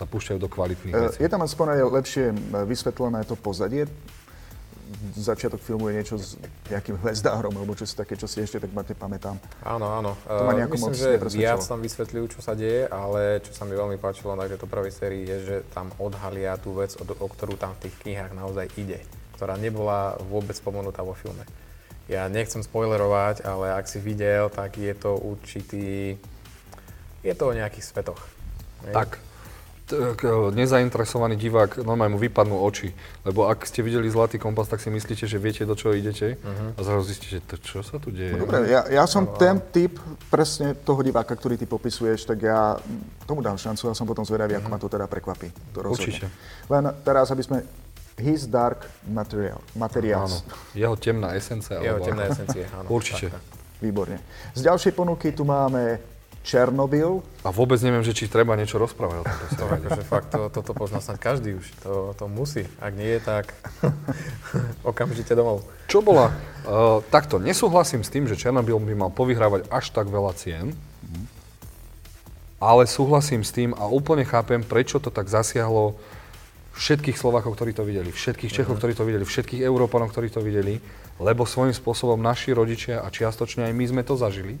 [0.00, 1.16] sa púšťajú do kvalitných E, vecí.
[1.20, 2.34] Je tam aspoň aj lepšie e,
[2.64, 3.84] vysvetlené to pozadie.
[5.14, 6.34] Začiatok filmu je niečo s
[6.66, 9.38] nejakým hvezdárom, alebo čo si také, čo si ešte tak máte pamätám.
[9.62, 10.12] Áno, áno.
[10.26, 13.54] To ma Eh, nejako Myslím, moc že viac tam vysvetľujú, čo sa deje, ale čo
[13.54, 17.04] sa mi veľmi páčilo na tejto prvej sérii je, že tam odhalia tú vec, o,
[17.06, 18.98] o ktorú tam v tých knihách naozaj ide,
[19.38, 21.46] ktorá nebola vôbec spomenutá vo filme.
[22.10, 26.18] Ja nechcem spoilerovať, ale ak si videl, tak je to určitý...
[27.22, 28.18] Je to o nejakých svetoch.
[28.90, 29.22] Tak,
[30.50, 32.90] nezainteresovaný divák, normálne mu vypadnú oči.
[33.22, 36.38] Lebo ak ste videli Zlatý kompas, tak si myslíte, že viete, do čoho idete.
[36.74, 38.34] A zrazu zistíte, to čo sa tu deje.
[38.34, 42.78] No Dobre, ja, ja som ten typ presne toho diváka, ktorý ty popisuješ, tak ja
[43.26, 45.50] tomu dám šancu a som potom zvedavý, ako ma to teda prekvapí.
[45.74, 45.86] To.
[45.86, 46.26] Určite.
[46.70, 47.58] Len teraz, aby sme
[48.20, 50.44] His Dark Material, Áno, Materials.
[50.76, 51.80] jeho temná esencia.
[51.80, 52.88] Jeho ako- esencie, áno.
[52.92, 53.32] Určite.
[53.32, 53.58] Tak, tak.
[53.80, 54.20] Výborne.
[54.52, 55.96] Z ďalšej ponuky tu máme
[56.40, 57.20] Černobyl.
[57.44, 59.76] A vôbec neviem, že či treba niečo rozprávať o tomto To, seriáli.
[59.84, 61.66] akože fakt, to, toto pozná snad každý už.
[61.84, 62.64] To, to musí.
[62.80, 63.52] Ak nie je, tak
[64.90, 65.68] okamžite domov.
[65.86, 66.32] Čo bola?
[66.64, 70.72] Uh, takto, nesúhlasím s tým, že Černobyl by mal povyhrávať až tak veľa cien,
[72.60, 75.96] ale súhlasím s tým a úplne chápem, prečo to tak zasiahlo
[76.76, 80.80] všetkých Slovákov, ktorí to videli, všetkých Čechov, ktorí to videli, všetkých Európanov, ktorí to videli,
[81.20, 84.56] lebo svojím spôsobom naši rodičia a čiastočne aj my sme to zažili,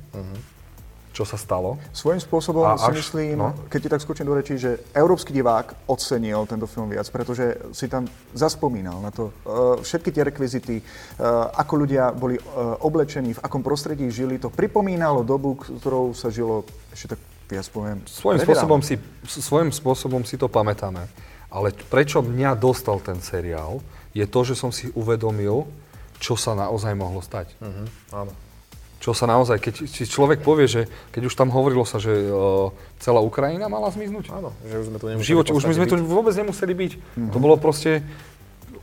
[1.10, 1.74] čo sa stalo.
[1.90, 3.50] Svojím spôsobom A si až- myslím, no.
[3.66, 7.90] keď ti tak skočím do rečí, že európsky divák ocenil tento film viac, pretože si
[7.90, 13.42] tam zaspomínal na to uh, všetky tie rekvizity, uh, ako ľudia boli uh, oblečení, v
[13.42, 14.38] akom prostredí žili.
[14.38, 16.62] To pripomínalo dobu, ktorou sa žilo,
[16.94, 18.94] ešte tak viac poviem, Svojím spôsobom, si,
[19.26, 21.10] svojím spôsobom si to pamätáme.
[21.50, 23.82] Ale prečo mňa dostal ten seriál,
[24.14, 25.66] je to, že som si uvedomil,
[26.22, 27.50] čo sa naozaj mohlo stať.
[27.58, 27.84] Mhm,
[28.14, 28.32] áno.
[29.00, 32.68] Čo sa naozaj, keď si človek povie, že keď už tam hovorilo sa, že uh,
[33.00, 34.28] celá Ukrajina mala zmiznúť.
[34.28, 36.04] Áno, že už sme tu V nemuseli živote, už my sme tu byť.
[36.04, 36.92] vôbec nemuseli byť.
[37.32, 38.04] To bolo proste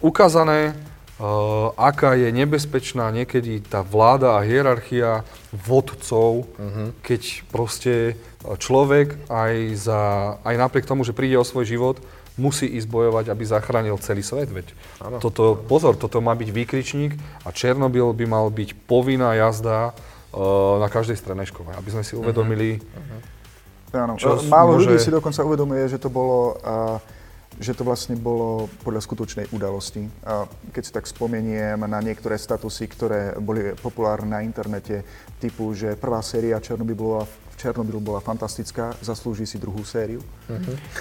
[0.01, 5.21] ukázané, uh, aká je nebezpečná niekedy tá vláda a hierarchia
[5.53, 6.49] vodcov,
[7.05, 7.21] keď
[7.53, 10.01] proste človek aj, za,
[10.41, 11.97] aj napriek tomu, že príde o svoj život,
[12.37, 14.47] musí ísť bojovať, aby zachránil celý svet.
[14.53, 14.71] Veď.
[15.01, 15.17] Áno.
[15.17, 20.87] Toto, pozor, toto má byť výkričník a Černobyl by mal byť povinná jazda uh, na
[20.87, 22.77] každej strednej škole, aby sme si uvedomili,
[23.95, 26.99] Áno, Čo e, málo môže- ľudí si dokonca uvedomuje, že to bolo, a,
[27.57, 30.11] že to vlastne bolo podľa skutočnej udalosti.
[30.27, 30.43] A
[30.75, 35.07] keď si tak spomeniem na niektoré statusy, ktoré boli populárne na internete,
[35.39, 37.23] typu, že prvá séria Černobyl bola,
[37.57, 40.21] Černobyl bola fantastická, zaslúži si druhú sériu.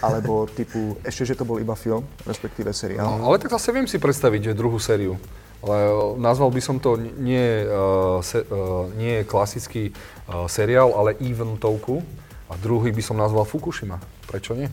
[0.01, 3.21] Alebo typu, ešte, že to bol iba film, respektíve seriál.
[3.21, 5.21] No, ale tak zase viem si predstaviť že druhú sériu.
[5.61, 11.21] Ale eh, nazval by som to nie, uh, se, uh, nie klasický uh, seriál, ale
[11.21, 12.01] eventovku.
[12.49, 14.01] A druhý by som nazval Fukushima.
[14.25, 14.73] Prečo nie?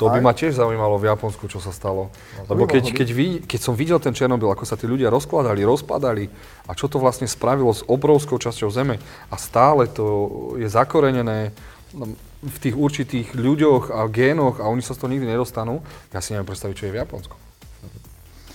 [0.00, 2.08] To by ma tiež zaujímalo v Japonsku, čo sa stalo.
[2.40, 5.60] No, Lebo keď, keď, vid, keď som videl ten Černobyl, ako sa tí ľudia rozkladali,
[5.60, 6.32] rozpadali
[6.64, 8.96] a čo to vlastne spravilo s obrovskou časťou Zeme
[9.28, 11.52] a stále to je zakorenené
[11.92, 15.84] no, v tých určitých ľuďoch a génoch a oni sa z toho nikdy nedostanú,
[16.16, 17.36] ja si neviem predstaviť, čo je v Japonsku.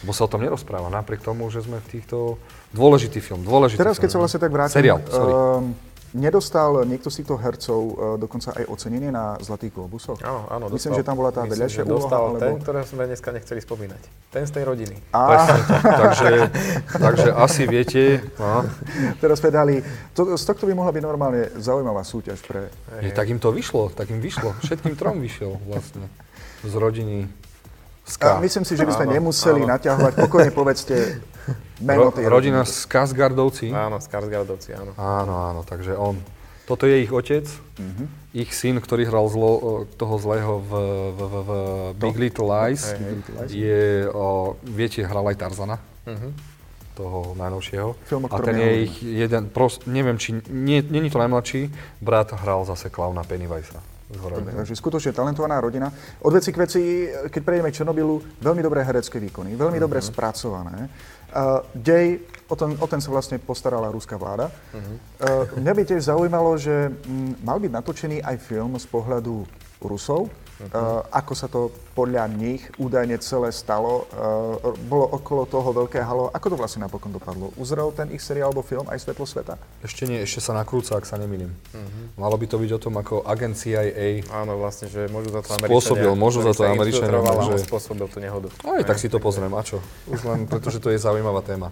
[0.02, 2.42] Lebo sa o tom nerozpráva, napriek tomu, že sme v týchto...
[2.74, 4.06] Dôležitý film, dôležitý Teraz, film.
[4.06, 5.34] keď sa vlastne tak vrátim, Seriál, sorry.
[5.34, 5.64] ehm,
[6.16, 10.16] nedostal niekto z týchto hercov uh, dokonca aj ocenenie na Zlatých globusoch?
[10.24, 11.00] Áno, áno, Myslím, dostal.
[11.00, 14.02] že tam bola tá Myslím, vedľajšia úloha, dostal alebo- ten, ktorého sme dneska nechceli spomínať.
[14.32, 14.96] Ten z tej rodiny.
[15.12, 15.22] A
[15.84, 16.32] takže,
[17.06, 18.04] takže asi viete,
[18.36, 18.64] no,
[19.20, 19.76] teraz sme dali,
[20.12, 22.72] to, z tohto by mohla byť normálne zaujímavá súťaž pre...
[23.04, 24.56] je, tak im to vyšlo, tak im vyšlo.
[24.64, 26.08] Všetkým trom vyšiel vlastne
[26.64, 28.38] z rodiny A Ska.
[28.40, 29.72] myslím si, že by sme Áno, nemuseli áno.
[29.74, 30.14] naťahovať.
[30.16, 31.20] Pokojne povedzte
[31.80, 32.64] meno Ro, rodina.
[32.64, 33.70] Skarsgardovci.
[33.70, 34.92] Áno, Skarsgardovci, áno.
[34.96, 36.18] Áno, áno, takže on.
[36.66, 37.46] Toto je ich otec,
[38.34, 40.72] ich syn, ktorý hral zlo, toho zlého v,
[41.14, 41.52] v, v, v
[42.02, 43.22] Big Little Lies, hej.
[43.54, 45.78] je, o, viete, hral aj Tarzana,
[46.10, 46.30] Mhm.
[46.96, 47.90] toho najnovšieho.
[48.08, 51.62] Film, A ten je ich jeden, pros, neviem, či, nie, nie je to najmladší,
[52.02, 53.76] brat hral zase klauna Pennywise.
[54.06, 55.90] Takže skutočne talentovaná rodina.
[56.22, 56.82] Od veci k veci,
[57.26, 60.88] keď prejdeme k Černobylu, veľmi dobré herecké výkony, veľmi dobre spracované.
[61.76, 64.48] Dej, o ten, o ten sa vlastne postarala ruská vláda.
[65.20, 66.96] Uh, mňa by tiež zaujímalo, že
[67.44, 69.44] mal byť natočený aj film z pohľadu
[69.84, 74.06] Rusov, Uh, ako sa to podľa nich údajne celé stalo.
[74.12, 76.28] Uh, bolo okolo toho veľké halo.
[76.36, 77.56] Ako to vlastne napokon dopadlo?
[77.56, 79.56] Uzrel ten ich seriál alebo film aj Svetlo sveta?
[79.80, 81.56] Ešte nie, ešte sa nakrúca, ak sa nemýlim.
[82.20, 85.56] Malo by to byť o tom, ako agent CIA Áno, vlastne, že môžu za to
[85.56, 86.20] Spôsobil, Američania.
[86.20, 87.64] môžu za to Američania, môže.
[87.64, 88.48] spôsobil tú nehodu.
[88.68, 89.80] Aj tak si to pozriem, a čo?
[90.12, 91.72] Už len preto, že to je zaujímavá téma.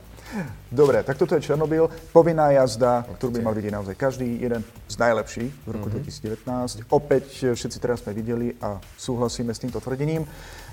[0.74, 1.86] Dobre, tak toto je Černobyl.
[2.10, 6.90] Povinná jazda, ktorú by mal vidieť naozaj každý, jeden z najlepších v roku 2019.
[6.90, 10.13] Opäť e, všetci teraz sme videli a súhlasíme s týmto tvrdením.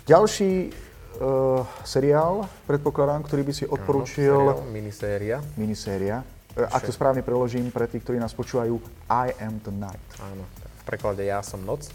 [0.04, 5.38] Ďalší uh, seriál, predpokladám, ktorý by si odporučil, Seriál, Miniséria.
[5.54, 6.16] miniséria.
[6.56, 8.76] E, Ak to správne preložím pre tých, ktorí nás počúvajú,
[9.06, 10.02] I am the night.
[10.18, 11.86] Áno, v preklade Ja som noc.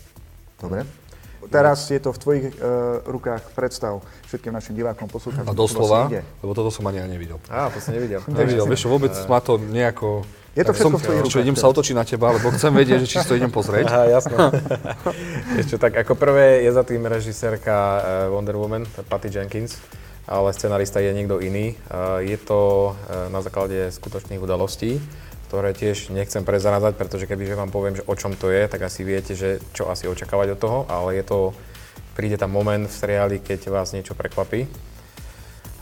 [0.58, 0.88] Dobre.
[1.46, 3.54] Teraz je to v tvojich uh, rukách.
[3.54, 5.52] Predstav všetkým našim divákom, poslucháčom.
[5.52, 7.38] A doslova, vlastne lebo toto som ani ja nevidel.
[7.52, 8.24] Á, to som nevidel.
[8.26, 10.26] Nevidel, vieš, vôbec ma to nejako...
[10.56, 12.48] Je to tak všetko som, v tvojich čo, rukách idem sa otočiť na teba, lebo
[12.56, 13.92] chcem vedieť, že či si to idem pozrieť.
[13.92, 14.36] Aha, jasné.
[15.62, 18.02] Ešte tak, ako prvé je za tým režisérka eh,
[18.32, 19.76] Wonder Woman, Patty Jenkins,
[20.24, 21.76] ale scenarista je niekto iný.
[21.76, 25.04] Eh, Je to eh, na základe skutočných udalostí,
[25.52, 29.04] ktoré tiež nechcem prezrádzať, pretože kebyže vám poviem, že o čom to je, tak asi
[29.04, 31.52] viete, že čo asi očakávať od toho, ale je to,
[32.16, 34.72] príde tam moment v seriáli, keď vás niečo prekvapí.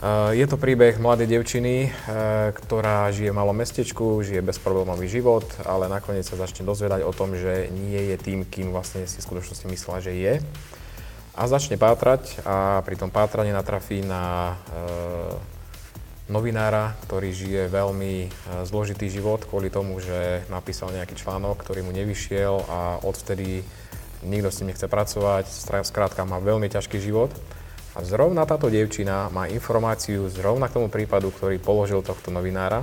[0.04, 5.48] Uh, Je to príbeh mladej devčiny, uh, ktorá žije v malom mestečku, žije bezproblémový život,
[5.64, 9.24] ale nakoniec sa začne dozvedať o tom, že nie je tým, kým vlastne si v
[9.24, 10.34] skutočnosti myslela, že je.
[11.32, 15.40] A začne pátrať a pri tom pátraní natrafí na uh,
[16.28, 18.28] novinára, ktorý žije veľmi
[18.68, 23.64] zložitý život kvôli tomu, že napísal nejaký článok, ktorý mu nevyšiel a odvtedy
[24.20, 25.48] nikto s ním nechce pracovať,
[25.80, 27.32] skrátka má veľmi ťažký život.
[27.94, 32.82] A zrovna táto dievčina má informáciu zrovna k tomu prípadu, ktorý položil tohto novinára,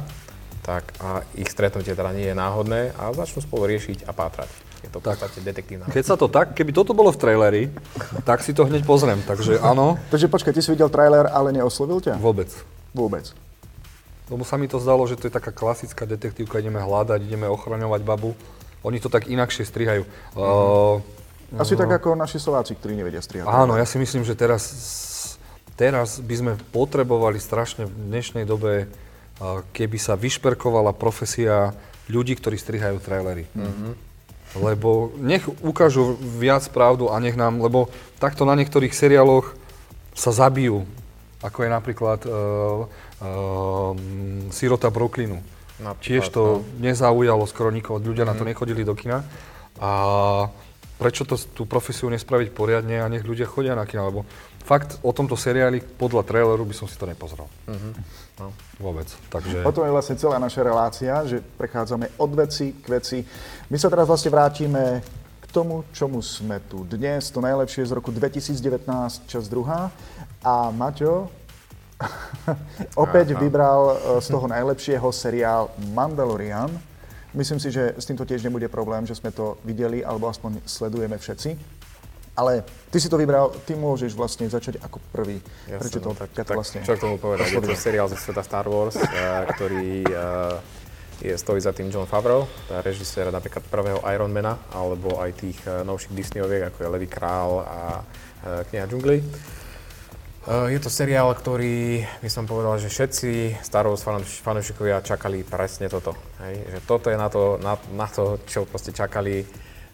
[0.64, 4.48] tak a ich stretnutie teda nie je náhodné a začnú spolu riešiť a pátrať.
[4.82, 5.86] Je to v podstate detektívna.
[5.92, 7.64] Keď sa to tak, keby toto bolo v traileri,
[8.26, 9.22] tak si to hneď pozriem.
[9.22, 12.18] Takže áno, Takže počkaj, ty si videl trailer, ale neoslovil ťa?
[12.18, 12.50] vôbec.
[12.96, 13.30] Vôbec.
[14.32, 18.02] Lebo sa mi to zdalo, že to je taká klasická detektívka, ideme hľadať, ideme ochraňovať
[18.08, 18.32] babu.
[18.82, 20.08] Oni to tak inakšie strihajú.
[20.34, 21.04] Uh,
[21.60, 23.48] Asi tak ako naši Slováci, ktorí nevedia strihať.
[23.48, 24.72] áno, ja si myslím, že teraz,
[25.76, 28.88] teraz by sme potrebovali strašne v dnešnej dobe,
[29.76, 31.76] keby sa vyšperkovala profesia
[32.08, 33.50] ľudí, ktorí strihajú trailery.
[34.52, 37.88] Lebo nech ukážu viac pravdu a nech nám, lebo
[38.20, 39.56] takto na niektorých seriáloch
[40.12, 40.84] sa zabijú,
[41.40, 42.32] ako je napríklad uh,
[43.24, 43.96] uh,
[44.52, 45.40] Sirota Brooklynu.
[45.82, 49.26] Napríklad, Tiež to nezaujalo skoro nikoho, ľudia na to nechodili do kina.
[49.82, 49.92] A
[51.02, 54.22] prečo to, tú profesiu nespraviť poriadne a nech ľudia chodia na kina, lebo
[54.62, 57.50] fakt o tomto seriáli podľa traileru by som si to nepozrel.
[58.38, 58.54] No.
[58.78, 59.10] Vôbec.
[59.34, 59.66] Takže...
[59.66, 63.18] O tom je vlastne celá naša relácia, že prechádzame od veci k veci.
[63.74, 65.02] My sa teraz vlastne vrátime
[65.42, 67.34] k tomu, čomu sme tu dnes.
[67.34, 69.90] To najlepšie z roku 2019, čas druhá.
[70.46, 71.42] A Maťo
[73.06, 73.40] opäť Aha.
[73.42, 76.70] vybral e, z toho najlepšieho seriál Mandalorian.
[77.32, 81.16] Myslím si, že s týmto tiež nebude problém, že sme to videli, alebo aspoň sledujeme
[81.16, 81.56] všetci.
[82.36, 85.44] Ale ty si to vybral, ty môžeš vlastne začať ako prvý.
[85.68, 86.80] Jasné, Prečo to no, tak, tak, vlastne...
[86.84, 87.56] čo k tomu povedať?
[87.56, 89.08] Je to seriál zo sveta Star Wars, eh,
[89.52, 92.48] ktorý eh, je, stojí za tým John Favreau,
[92.82, 97.80] režisér napríklad prvého Ironmana, alebo aj tých eh, novších Disneyoviek, ako je Levý král a
[98.42, 99.22] Kniha džungli.
[100.42, 105.46] Eh, Je to seriál, ktorý by som povedal, že všetci Star Wars fan- fanúšikovia čakali
[105.46, 106.18] presne toto.
[106.42, 106.66] Hej?
[106.66, 109.46] Že toto je na to, na, na to, čo proste čakali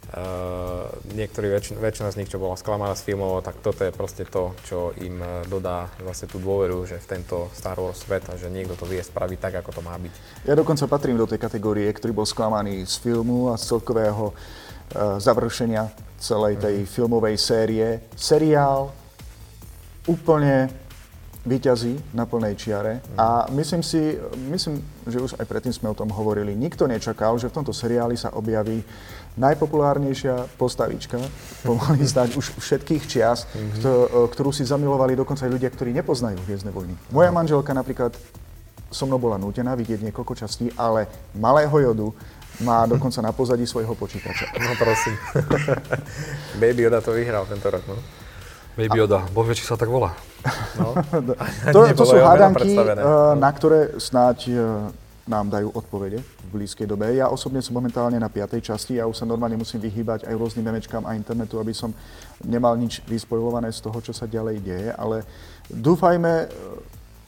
[0.07, 0.87] Uh,
[1.19, 4.55] niektorí, väč- väčšina z nich, čo bola sklamaná z filmov, tak toto je proste to,
[4.63, 8.47] čo im uh, dodá vlastne tú dôveru, že v tento Star Wars svet a že
[8.47, 10.47] niekto to vie spraviť tak, ako to má byť.
[10.47, 15.19] Ja dokonca patrím do tej kategórie, ktorý bol sklamaný z filmu a z celkového uh,
[15.19, 15.91] završenia
[16.23, 16.87] celej tej mm.
[16.87, 17.99] filmovej série.
[18.15, 18.95] Seriál
[20.07, 20.71] úplne
[21.47, 24.19] vyťazí na plnej čiare a myslím si,
[24.51, 28.19] myslím, že už aj predtým sme o tom hovorili, nikto nečakal, že v tomto seriáli
[28.19, 28.83] sa objaví
[29.39, 31.21] najpopulárnejšia postavička,
[31.63, 34.33] pomaly zdať už všetkých čias, mm-hmm.
[34.35, 36.93] ktorú si zamilovali dokonca aj ľudia, ktorí nepoznajú Hviezdne vojny.
[37.15, 38.11] Moja manželka napríklad
[38.91, 42.11] so mnou bola nútená vidieť niekoľko častí, ale malého jodu
[42.63, 44.49] má dokonca na pozadí svojho počítača.
[44.57, 45.13] No prosím.
[46.61, 47.99] Baby Yoda to vyhral tento rok, no.
[48.77, 50.13] Baby Yoda, boh vie, či sa tak volá.
[50.77, 50.93] No.
[51.73, 52.93] to, to sú hádanky, eh,
[53.33, 54.61] na ktoré snáď eh,
[55.25, 57.09] nám dajú odpovede v blízkej dobe.
[57.17, 58.61] Ja osobne som momentálne na 5.
[58.61, 61.89] časti, ja už sa normálne musím vyhýbať aj rôznym memečkám a internetu, aby som
[62.45, 65.25] nemal nič vyspojované z toho, čo sa ďalej deje, ale
[65.73, 66.47] dúfajme,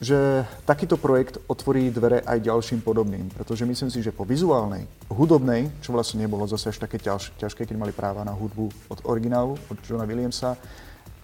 [0.00, 5.68] že takýto projekt otvorí dvere aj ďalším podobným, pretože myslím si, že po vizuálnej, hudobnej,
[5.84, 9.60] čo vlastne nebolo zase až také ťaž, ťažké, keď mali práva na hudbu od originálu,
[9.68, 10.56] od Johna Williamsa,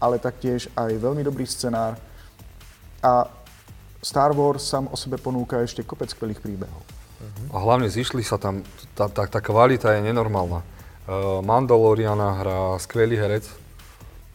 [0.01, 1.97] ale taktiež aj veľmi dobrý scenár
[3.01, 3.28] a
[4.03, 6.82] Star Wars sám o sebe ponúka ešte kopec skvelých príbehov.
[7.51, 8.61] A hlavne zišli sa tam,
[8.92, 10.61] tá, tá, tá kvalita je nenormálna.
[11.07, 13.47] Uh, Mandaloriana hrá skvelý herec,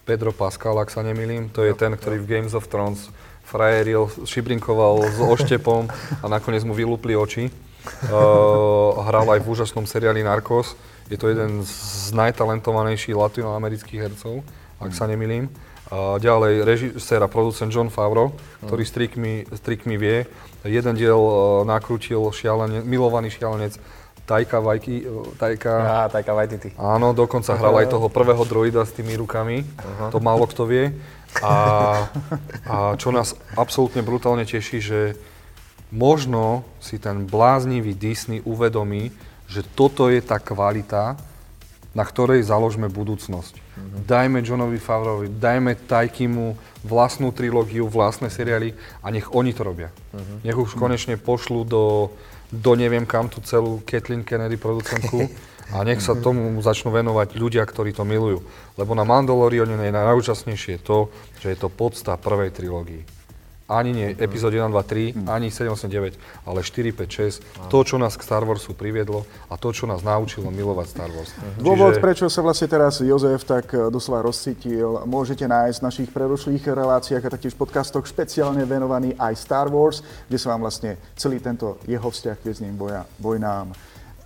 [0.07, 3.13] Pedro Pascal, ak sa nemýlim, to je ten, ktorý v Games of Thrones
[3.45, 5.87] frajeril, šibrinkoval s oštepom
[6.23, 7.51] a nakoniec mu vylúpli oči.
[8.07, 10.77] Uh, hral aj v úžasnom seriáli Narcos.
[11.11, 14.45] Je to jeden z najtalentovanejších latinoamerických hercov,
[14.81, 15.47] ak sa nemýlim.
[15.91, 18.31] A ďalej režisér a producent John Favreau,
[18.63, 20.23] ktorý s trikmi, s trikmi vie.
[20.63, 23.75] Jeden diel uh, nakrútil šialene, milovaný šialenec
[24.23, 25.03] Taika Waiki,
[25.35, 25.73] Taika...
[25.83, 26.71] Á, Taika Waititi.
[26.79, 29.67] Áno, dokonca hral aj toho prvého droida s tými rukami.
[29.67, 30.09] Uh-huh.
[30.15, 30.95] To málo kto vie.
[31.43, 31.53] A,
[32.69, 35.01] a čo nás absolútne brutálne teší, že
[35.91, 39.11] možno si ten bláznivý Disney uvedomí,
[39.51, 41.19] že toto je tá kvalita,
[41.91, 43.59] na ktorej založme budúcnosť.
[43.59, 44.01] Mm-hmm.
[44.07, 46.55] Dajme Johnovi Favrovi, dajme Tajkimu
[46.87, 48.71] vlastnú trilógiu, vlastné seriály
[49.03, 49.91] a nech oni to robia.
[50.15, 50.37] Mm-hmm.
[50.47, 52.15] Nech už konečne pošlú do,
[52.47, 55.27] do neviem kam tú celú Kathleen Kennedy producentku
[55.75, 58.39] a nech sa tomu začnú venovať ľudia, ktorí to milujú.
[58.79, 61.11] Lebo na Mandaloriane je najúčastnejšie to,
[61.43, 63.20] že je to podsta prvej trilógii
[63.71, 67.71] ani nie epizódy 1, 2, 3, ani 7, 8, 9, ale 4, 5, 6.
[67.71, 71.31] To, čo nás k Star Warsu priviedlo a to, čo nás naučilo milovať Star Wars.
[71.55, 72.03] Dôvod, Čiže...
[72.03, 77.23] prečo sa vlastne teraz Jozef tak eh, doslova rozcítil, môžete nájsť v našich predošlých reláciách
[77.23, 82.11] a taktiež podcastoch špeciálne venovaný aj Star Wars, kde sa vám vlastne celý tento jeho
[82.11, 83.71] vzťah k viezným boja, vojnám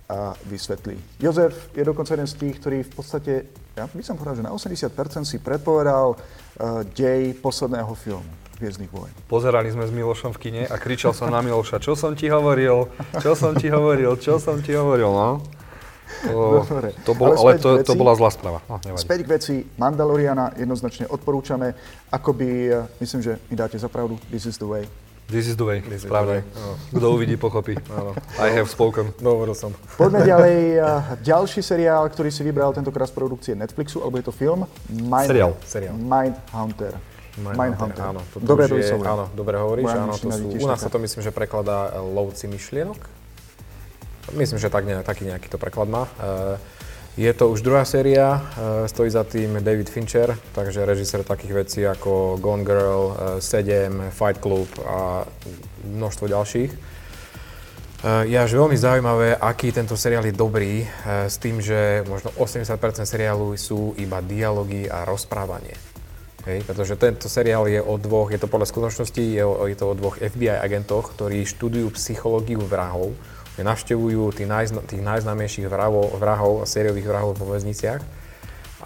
[0.06, 1.22] a eh, vysvetlí.
[1.22, 3.32] Jozef je dokonca jeden z tých, ktorý v podstate,
[3.76, 8.45] ja by som povedal, že na 80% si predpovedal uh, dej posledného filmu.
[8.56, 9.12] Hviezdnych vojen.
[9.28, 12.88] Pozerali sme s Milošom v kine a kričal som na Miloša, čo som ti hovoril,
[13.20, 15.44] čo som ti hovoril, čo som ti hovoril, no.
[16.24, 16.94] To, Dobre.
[17.02, 18.62] to, bol, ale, ale to, veci, to bola zlá správa.
[18.70, 21.74] No, späť k veci Mandaloriana jednoznačne odporúčame.
[22.08, 24.86] Akoby, myslím, že mi dáte za pravdu, this is the way.
[25.26, 26.46] This is the way, This správne.
[26.54, 26.78] No.
[26.94, 27.74] Kto uvidí, pochopí.
[27.90, 28.14] Áno.
[28.38, 29.10] I have spoken.
[29.18, 29.74] Dovolil som.
[29.98, 30.78] Poďme ďalej.
[31.26, 34.70] Ďalší seriál, ktorý si vybral tentokrát z produkcie Netflixu, alebo je to film?
[34.86, 35.58] Mind, seriál.
[35.66, 35.98] seriál.
[35.98, 36.94] Mindhunter.
[37.36, 38.00] Mindhunter.
[38.00, 40.96] Áno, to dobre to je, áno, dobre hovoríš, áno, to sú, u nás sa to
[40.96, 43.00] myslím, že prekladá eh, lovci myšlienok.
[44.34, 46.10] Myslím, že tak, ne, taký nejaký to preklad má.
[46.18, 46.58] Uh,
[47.14, 51.80] je to už druhá séria, uh, stojí za tým David Fincher, takže režisér takých vecí
[51.86, 55.22] ako Gone Girl, uh, 7, Fight Club a
[55.86, 56.72] množstvo ďalších.
[58.06, 60.86] Je až veľmi zaujímavé, aký tento seriál je dobrý,
[61.26, 65.74] s tým, že možno 80% seriálu sú iba dialógy a rozprávanie.
[66.46, 69.90] Hej, pretože tento seriál je o dvoch, je to podľa skutočnosti, je, o, je to
[69.90, 73.18] o dvoch FBI agentoch, ktorí študujú psychológiu vrahov,
[73.58, 77.98] navštevujú tých, najzna, tých najznámejších vrahov, vrahov a sériových vrahov vo väzniciach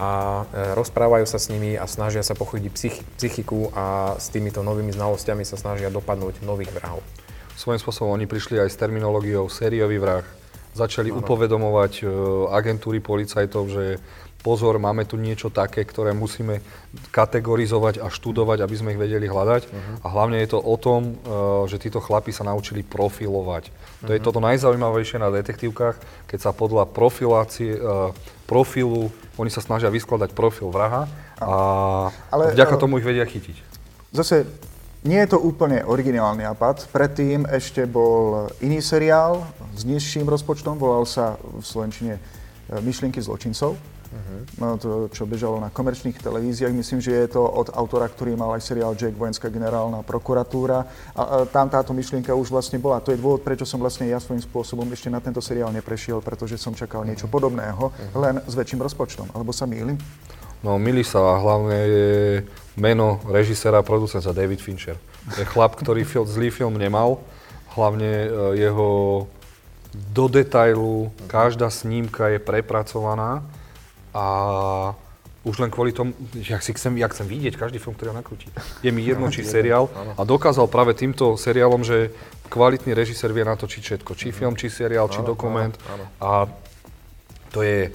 [0.01, 0.09] a
[0.49, 4.97] e, rozprávajú sa s nimi a snažia sa pochodiť psych, psychiku a s týmito novými
[4.97, 7.05] znalosťami sa snažia dopadnúť nových vrahov.
[7.61, 10.25] Svojím spôsobom oni prišli aj s terminológiou sériový vrah,
[10.73, 11.21] začali ano.
[11.21, 12.03] upovedomovať e,
[12.55, 14.01] agentúry policajtov, že
[14.41, 16.65] pozor, máme tu niečo také, ktoré musíme
[17.13, 19.63] kategorizovať a študovať, aby sme ich vedeli hľadať.
[19.69, 20.05] Uh-huh.
[20.05, 23.69] A hlavne je to o tom, uh, že títo chlapi sa naučili profilovať.
[23.69, 24.07] Uh-huh.
[24.09, 24.27] To je mhm.
[24.27, 28.11] toto najzaujímavejšie na detektívkach, keď sa podľa profilácie, uh,
[28.49, 31.07] profilu, oni sa snažia vyskladať profil vraha
[31.41, 31.53] a
[32.29, 33.57] Ale, vďaka uh, tomu ich vedia chytiť.
[34.11, 34.49] Zase
[35.01, 36.91] nie je to úplne originálny nápad.
[36.93, 42.21] Predtým ešte bol iný seriál s nižším rozpočtom, volal sa v Slovenčine
[42.69, 43.81] Myšlienky zločincov
[44.59, 46.75] No, to, čo bežalo na komerčných televíziách.
[46.75, 50.83] Myslím, že je to od autora, ktorý mal aj seriál Jack, vojenská generálna prokuratúra.
[51.15, 52.99] A, a tam táto myšlienka už vlastne bola.
[53.07, 56.59] To je dôvod, prečo som vlastne ja svojím spôsobom ešte na tento seriál neprešiel, pretože
[56.59, 59.31] som čakal niečo podobného, len s väčším rozpočtom.
[59.31, 59.95] Alebo sa mýlim?
[60.61, 62.09] No, milí sa a hlavne je
[62.77, 64.99] meno režiséra a producenta David Fincher.
[65.39, 67.23] Je chlap, ktorý fil, zlý film nemal,
[67.79, 68.89] hlavne e, jeho
[70.13, 73.41] do detailu, každá snímka je prepracovaná
[74.15, 74.25] a
[75.41, 78.17] už len kvôli tomu, že ja, si chcem, ja chcem vidieť každý film, ktorý ho
[78.21, 78.45] nakrúti.
[78.85, 82.13] Je mi jedno, či seriál a dokázal práve týmto seriálom, že
[82.53, 84.11] kvalitný režisér vie natočiť všetko.
[84.13, 85.73] Či film, či seriál, či dokument.
[86.21, 86.45] A
[87.49, 87.89] to je,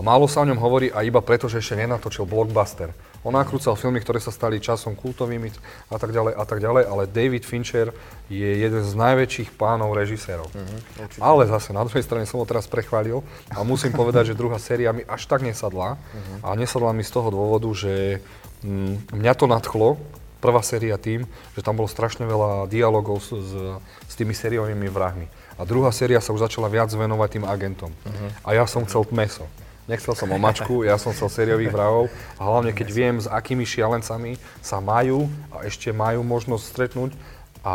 [0.00, 2.96] málo sa o ňom hovorí a iba preto, že ešte nenatočil blockbuster.
[3.26, 5.50] On nakrúcal filmy, ktoré sa stali časom kultovými
[5.90, 7.90] a tak ďalej a tak ďalej, ale David Fincher
[8.30, 10.46] je jeden z najväčších pánov režisérov.
[10.54, 10.78] Mhm,
[11.18, 14.94] ale zase na druhej strane som ho teraz prechválil a musím povedať, že druhá séria
[14.94, 15.98] mi až tak nesadla
[16.46, 18.22] a nesadla mi z toho dôvodu, že
[18.62, 19.98] mm, mňa to nadchlo,
[20.38, 21.26] prvá séria tým,
[21.58, 23.52] že tam bolo strašne veľa dialogov s, s,
[24.06, 25.26] s tými sériovými vrahmi.
[25.58, 27.90] A druhá séria sa už začala viac venovať tým agentom.
[28.46, 29.48] A ja som chcel meso.
[29.86, 34.34] Nechcel som omačku, ja som chcel sériových vrahov a hlavne keď viem, s akými šialencami
[34.58, 37.10] sa majú a ešte majú možnosť stretnúť
[37.62, 37.74] a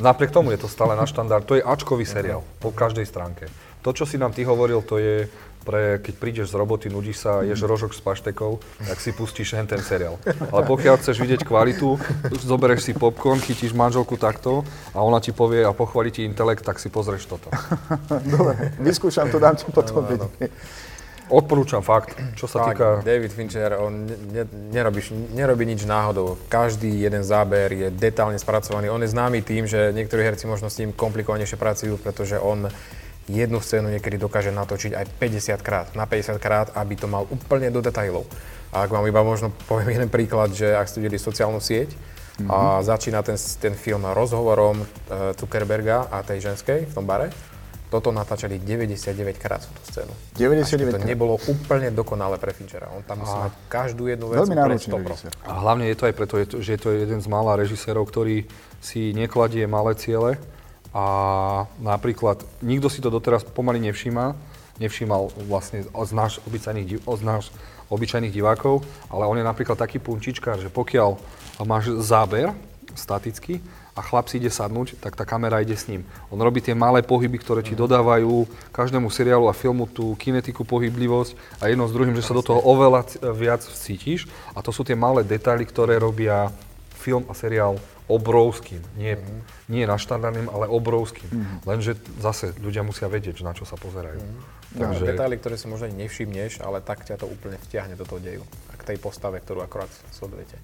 [0.00, 1.44] napriek tomu je to stále na štandard.
[1.44, 3.52] To je Ačkový seriál po každej stránke.
[3.84, 5.28] To, čo si nám ty hovoril, to je
[5.62, 9.70] pre, keď prídeš z roboty, nudíš sa, ješ rožok s paštekou, tak si pustíš hen
[9.70, 10.18] ten seriál.
[10.50, 11.96] Ale pokiaľ chceš vidieť kvalitu,
[12.42, 16.82] zoberieš si popcorn, chytíš manželku takto a ona ti povie a pochváli ti intelekt, tak
[16.82, 17.48] si pozrieš toto.
[18.26, 20.50] Dobre, vyskúšam to, dám ti potom vedieť.
[21.32, 22.86] Odporúčam fakt, čo sa Tak, týka...
[23.00, 25.00] David Fincher, on ne, ne, nerobí,
[25.32, 26.36] nerobí nič náhodou.
[26.52, 28.92] Každý jeden záber je detálne spracovaný.
[28.92, 32.68] On je známy tým, že niektorí herci možno s ním komplikovanejšie pracujú, pretože on
[33.26, 37.70] jednu scénu niekedy dokáže natočiť aj 50 krát, na 50 krát, aby to mal úplne
[37.70, 38.26] do detailov.
[38.72, 41.92] A ak vám iba možno poviem jeden príklad, že ak ste videli sociálnu sieť,
[42.48, 44.86] a začína ten, ten film rozhovorom e,
[45.36, 47.28] Zuckerberga a tej ženskej v tom bare,
[47.92, 50.08] toto natáčali 99 krát tú scénu.
[50.40, 51.04] 99 To krát.
[51.04, 52.88] nebolo úplne dokonalé pre Finchera.
[52.96, 55.28] On tam musí mať každú jednu vec Veľmi úplne náročný.
[55.44, 58.48] A hlavne je to aj preto, to- že je to jeden z mála režisérov, ktorý
[58.80, 60.40] si nekladie malé ciele
[60.92, 61.04] a
[61.80, 64.36] napríklad nikto si to doteraz pomaly nevšíma,
[64.76, 67.48] nevšímal vlastne z náš obyčajných, náš
[67.88, 71.16] obyčajných divákov, ale on je napríklad taký punčičkár, že pokiaľ
[71.64, 72.52] máš záber
[72.92, 73.60] staticky
[73.92, 76.04] a chlap si ide sadnúť, tak tá kamera ide s ním.
[76.32, 81.60] On robí tie malé pohyby, ktoré ti dodávajú každému seriálu a filmu tú kinetiku, pohyblivosť
[81.60, 83.04] a jedno s druhým, že sa do toho oveľa
[83.36, 84.28] viac cítiš.
[84.56, 86.48] A to sú tie malé detaily, ktoré robia
[87.02, 88.78] film a seriál obrovským.
[88.94, 89.18] Nie,
[89.66, 91.26] nie naštandardným, ale obrovským.
[91.66, 94.22] Lenže zase ľudia musia vedieť, že na čo sa pozerajú.
[94.72, 95.02] Takže...
[95.02, 98.22] Takže Detaily, ktoré si možno ani nevšimneš, ale tak ťa to úplne vtiahne do toho
[98.22, 98.44] deju.
[98.70, 100.56] A k tej postave, ktorú akorát sledujete.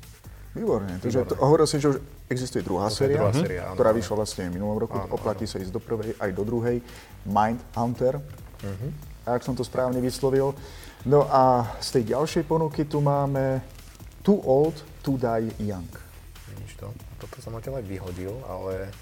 [0.56, 0.96] Výborne.
[1.02, 1.96] Takže to, hovoril si, že už
[2.32, 3.98] existuje druhá je séria, druhá séria, áno, ktorá áno.
[4.00, 4.96] vyšla vlastne v minulom roku.
[4.96, 6.80] Áno, Oplatí sa ísť do prvej aj do druhej.
[7.28, 8.16] Mind Hunter.
[8.64, 8.88] Mhm.
[9.28, 10.56] Ak som to správne vyslovil.
[11.04, 13.60] No a z tej ďalšej ponuky tu máme
[14.24, 16.07] Too Old to Die Young.
[16.78, 16.94] To?
[17.18, 18.94] Toto som odtiaľ aj vyhodil, ale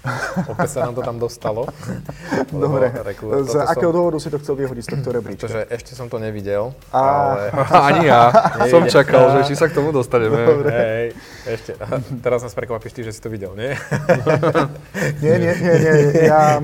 [0.49, 1.69] opäť sa nám to tam dostalo.
[2.49, 2.89] Dobre.
[2.89, 5.45] Reku, Z akého som, dôvodu si to chcel vyhodiť z tohto rebríčka?
[5.45, 7.43] Pretože ešte som to nevidel, A- ale...
[7.93, 8.33] ani ja
[8.65, 8.97] som Nejde.
[8.97, 10.65] čakal, že či sa k tomu dostaneme.
[10.65, 11.05] Hej,
[11.45, 11.77] ešte.
[12.25, 13.77] Teraz nás prekvapíš ty, že si to videl, nie?
[15.21, 15.93] Nie, nie, nie, nie.
[16.25, 16.57] Ja...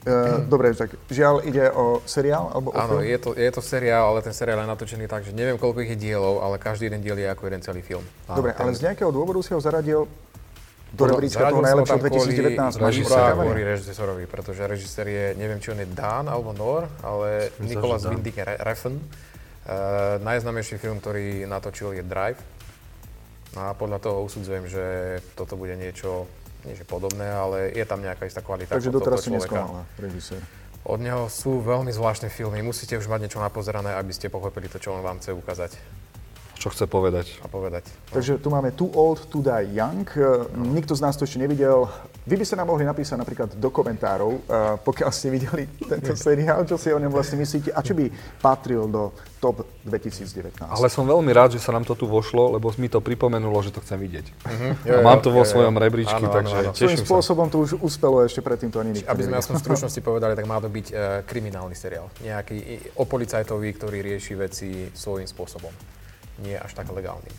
[0.00, 3.04] Eh, Dobre, tak žiaľ ide o seriál alebo o Áno, film?
[3.04, 5.92] je to, je to seriál, ale ten seriál je natočený tak, že neviem, koľko ich
[5.92, 8.00] je dielov, ale každý jeden diel je ako jeden celý film.
[8.24, 10.08] A Dobre, ten- ale z nejakého dôvodu si ho zaradil
[10.90, 12.80] do rebríčka toho najlepšieho tam kvôli 2019.
[12.80, 12.96] Máš
[13.62, 17.84] režisérovi, pretože režisér je, neviem, či on je Dán alebo Nor, ale Myslím.
[17.84, 18.96] Winding Re- Refn.
[19.60, 22.40] Uh, najznámejší film, ktorý natočil je Drive.
[23.54, 24.84] A podľa toho usudzujem, že
[25.36, 26.26] toto bude niečo,
[26.64, 28.74] nie že podobné, ale je tam nejaká istá kvalita.
[28.74, 30.40] Takže doteraz si nesklamal režisér.
[30.80, 32.64] Od neho sú veľmi zvláštne filmy.
[32.64, 35.76] Musíte už mať niečo napozerané, aby ste pochopili to, čo on vám chce ukázať
[36.56, 37.36] Čo chce povedať?
[37.44, 37.84] a povedať.
[38.12, 40.04] Takže tu máme Too Old to Die Young.
[40.16, 41.88] Eh, Nikto z nás to ešte nevidel.
[42.28, 46.68] Vy by ste nám mohli napísať napríklad do komentárov, eh, pokiaľ ste videli tento seriál,
[46.68, 48.04] čo si o ňom vlastne myslíte a či by
[48.44, 49.08] patril do
[49.40, 50.68] top 2019.
[50.68, 53.72] Ale som veľmi rád, že sa nám to tu vošlo, lebo mi to pripomenulo, že
[53.72, 54.26] to chcem vidieť.
[54.84, 55.52] Jo, A jo, mám to vo jo, jo.
[55.56, 56.72] svojom rebríčku, Áno, áno, takže áno.
[56.76, 57.08] Svojím teším sa.
[57.08, 60.32] spôsobom to už uspelo ešte predtým, to ani nikto Aby sme aspoň v stručnosti povedali,
[60.36, 60.94] tak má to byť e,
[61.24, 62.12] kriminálny seriál.
[62.20, 62.56] Nejaký
[63.00, 65.72] o policajtovi, ktorý rieši veci svojím spôsobom.
[66.44, 67.32] Nie až tak legálnym.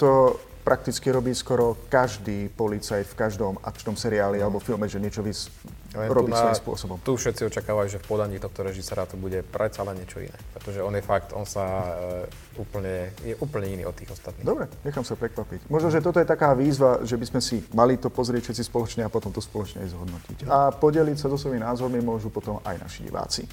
[0.00, 5.50] To prakticky robí skoro každý policajt v každom akčnom seriáli alebo filme, že niečo vys-
[5.92, 6.96] robiť tu na- svojím spôsobom.
[7.04, 10.38] Tu všetci očakávajú, že v podaní tohto režisera to bude predsa len niečo iné.
[10.56, 14.46] Pretože on je fakt, on sa e, úplne, je úplne iný od tých ostatných.
[14.46, 15.68] Dobre, nechám sa prekvapiť.
[15.68, 19.02] Možno, že toto je taká výzva, že by sme si mali to pozrieť všetci spoločne
[19.04, 20.36] a potom to spoločne aj zhodnotiť.
[20.48, 23.44] A podeliť sa so svojimi názormi môžu potom aj naši diváci.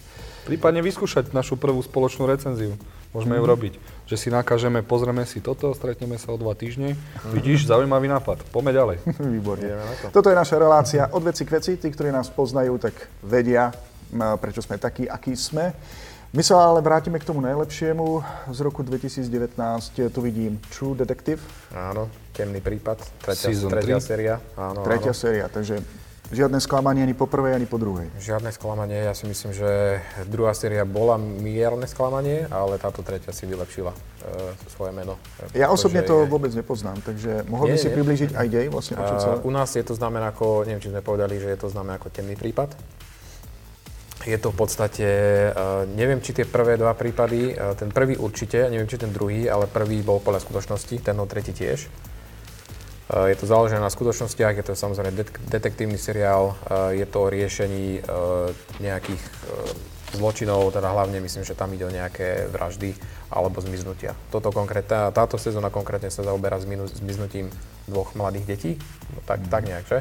[0.47, 2.79] Prípadne vyskúšať našu prvú spoločnú recenziu.
[3.09, 3.73] Môžeme ju robiť.
[4.05, 6.93] Že si nakážeme, pozrieme si toto, stretneme sa o dva týždne.
[7.33, 8.45] Vidíš, zaujímavý nápad.
[8.53, 8.97] Poďme ďalej.
[9.37, 9.65] Výborne.
[9.65, 10.05] Ideme na to.
[10.13, 11.71] Toto je naša relácia od veci k veci.
[11.81, 12.93] Tí, ktorí nás poznajú, tak
[13.25, 13.73] vedia,
[14.37, 15.73] prečo sme takí, akí sme.
[16.29, 18.21] My sa ale vrátime k tomu najlepšiemu
[18.53, 19.25] z roku 2019.
[20.13, 21.41] Tu vidím True Detective,
[21.73, 22.05] Áno,
[22.37, 24.37] temný prípad, tretia, Season tretia séria.
[24.53, 25.17] Áno, tretia áno.
[25.17, 25.81] séria, takže
[26.29, 28.09] žiadne sklamanie ani po prvej, ani po druhej.
[28.21, 33.49] Žiadne sklamanie, ja si myslím, že druhá séria bola mierne sklamanie, ale táto tretia si
[33.49, 33.97] vylepšila e,
[34.69, 35.17] svoje meno.
[35.57, 37.95] Ja osobne to je- vôbec nepoznám, takže mohol by Nie, si nie.
[37.97, 41.41] priblížiť aj dej, vlastne A u nás je to známe ako, neviem, či sme povedali,
[41.41, 42.77] že je to známe ako temný prípad.
[44.27, 45.07] Je to v podstate,
[45.55, 49.47] uh, neviem, či tie prvé dva prípady, uh, ten prvý určite, neviem, či ten druhý,
[49.47, 51.87] ale prvý bol podľa skutočnosti, ten tretí tiež.
[53.09, 57.25] Uh, je to založené na skutočnostiach, je to samozrejme det- detektívny seriál, uh, je to
[57.25, 59.23] o riešení uh, nejakých
[60.09, 62.97] zločinov, teda hlavne myslím, že tam ide o nejaké vraždy
[63.29, 64.17] alebo zmiznutia.
[64.33, 66.57] Toto konkrétne, táto sezóna konkrétne sa zaoberá
[66.97, 67.53] zmiznutím
[67.85, 68.71] dvoch mladých detí,
[69.13, 69.99] no, tak, tak nejak, že?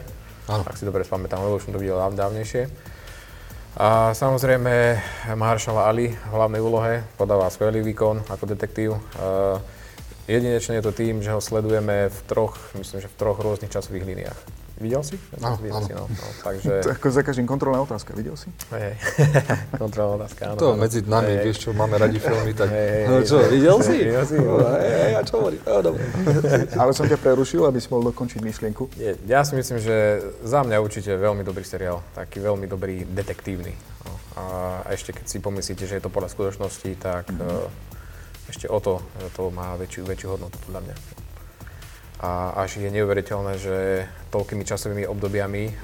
[0.48, 0.64] Áno.
[0.64, 2.72] Ak si dobre spamätám, lebo už som to videl dáv- dávnejšie.
[3.78, 4.96] A samozrejme
[5.36, 8.96] Marshall Ali v hlavnej úlohe podáva skvelý výkon ako detektív.
[9.20, 9.60] Uh,
[10.28, 14.04] jedinečne je to tým, že ho sledujeme v troch, myslím, že v troch rôznych časových
[14.04, 14.38] líniách.
[14.78, 15.18] Videl si?
[15.42, 15.86] Áno, Videl áno.
[15.86, 16.70] si, no, no, To takže...
[16.86, 18.46] je ako za každým kontrolná otázka, videl si?
[18.70, 18.94] Hej,
[19.82, 20.58] kontrolná otázka, áno.
[20.62, 20.78] To áno.
[20.78, 22.70] medzi nami, Hej, vieš čo, máme radi filmy, tak...
[22.70, 23.58] Hej, No čo, hej.
[23.58, 23.96] videl si?
[24.06, 24.36] Videl si?
[24.38, 25.58] No, hej, hej, a čo hovorí?
[25.66, 26.02] No, dobre.
[26.80, 28.82] Ale som ťa prerušil, aby si mohol dokončiť myšlienku.
[28.94, 33.74] Je, ja si myslím, že za mňa určite veľmi dobrý seriál, taký veľmi dobrý detektívny.
[34.06, 34.12] No.
[34.38, 34.42] A
[34.94, 37.87] ešte keď si pomyslíte, že je to podľa skutočnosti, tak mm-hmm.
[38.48, 40.96] Ešte o to, že to má väčšiu, väčšiu hodnotu podľa mňa.
[42.18, 43.76] A až je neuveriteľné, že
[44.34, 45.74] toľkými časovými obdobiami uh,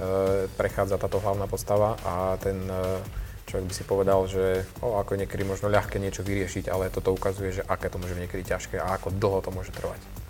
[0.58, 2.98] prechádza táto hlavná postava a ten uh,
[3.46, 7.14] človek by si povedal, že o, ako je niekedy možno ľahké niečo vyriešiť, ale toto
[7.14, 10.23] ukazuje, že aké to môže byť niekedy ťažké a ako dlho to môže trvať.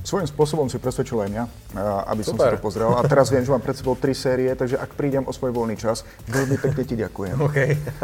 [0.00, 1.44] Svojím spôsobom si presvedčil aj mňa,
[2.08, 2.56] aby som Super.
[2.56, 2.96] si to pozrel.
[2.96, 5.76] A teraz viem, že mám pred sebou tri série, takže ak prídem o svoj voľný
[5.76, 7.36] čas, veľmi pekne ti ďakujem.
[7.46, 7.58] OK.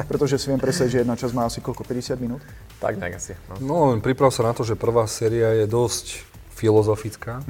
[0.05, 2.45] Pretože si viem predstaviť, že jedna časť má asi koľko, 50 minút?
[2.77, 3.33] tak nejak asi.
[3.49, 3.55] No.
[3.61, 6.23] No, len priprav sa na to, že prvá séria je dosť
[6.53, 7.41] filozofická.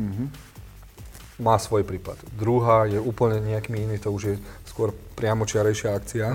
[1.37, 2.17] Má svoj prípad.
[2.33, 4.35] Druhá je úplne nejakými iný, to už je
[4.65, 6.27] skôr priamočiarejšia akcia.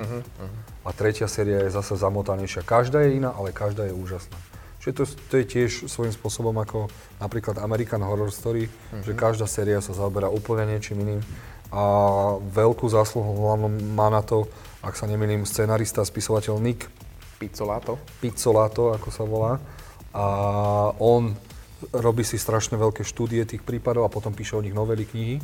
[0.81, 2.65] A tretia séria je zase zamotanejšia.
[2.65, 4.37] Každá je iná, ale každá je úžasná.
[4.81, 6.89] Čiže to, to je tiež svojím spôsobom ako
[7.21, 8.65] napríklad American Horror Story,
[9.05, 11.21] že každá séria sa zaoberá úplne niečím iným.
[11.69, 11.83] A
[12.41, 14.49] veľkú zásluhu hlavne má na to,
[14.81, 16.89] ak sa nemýlim, scenarista, spisovateľ Nick
[17.37, 18.01] Pizzolato.
[18.19, 19.61] Pizzolato, ako sa volá.
[20.11, 20.25] A
[20.97, 21.31] on
[21.89, 25.41] robí si strašne veľké štúdie tých prípadov a potom píše o nich novely, knihy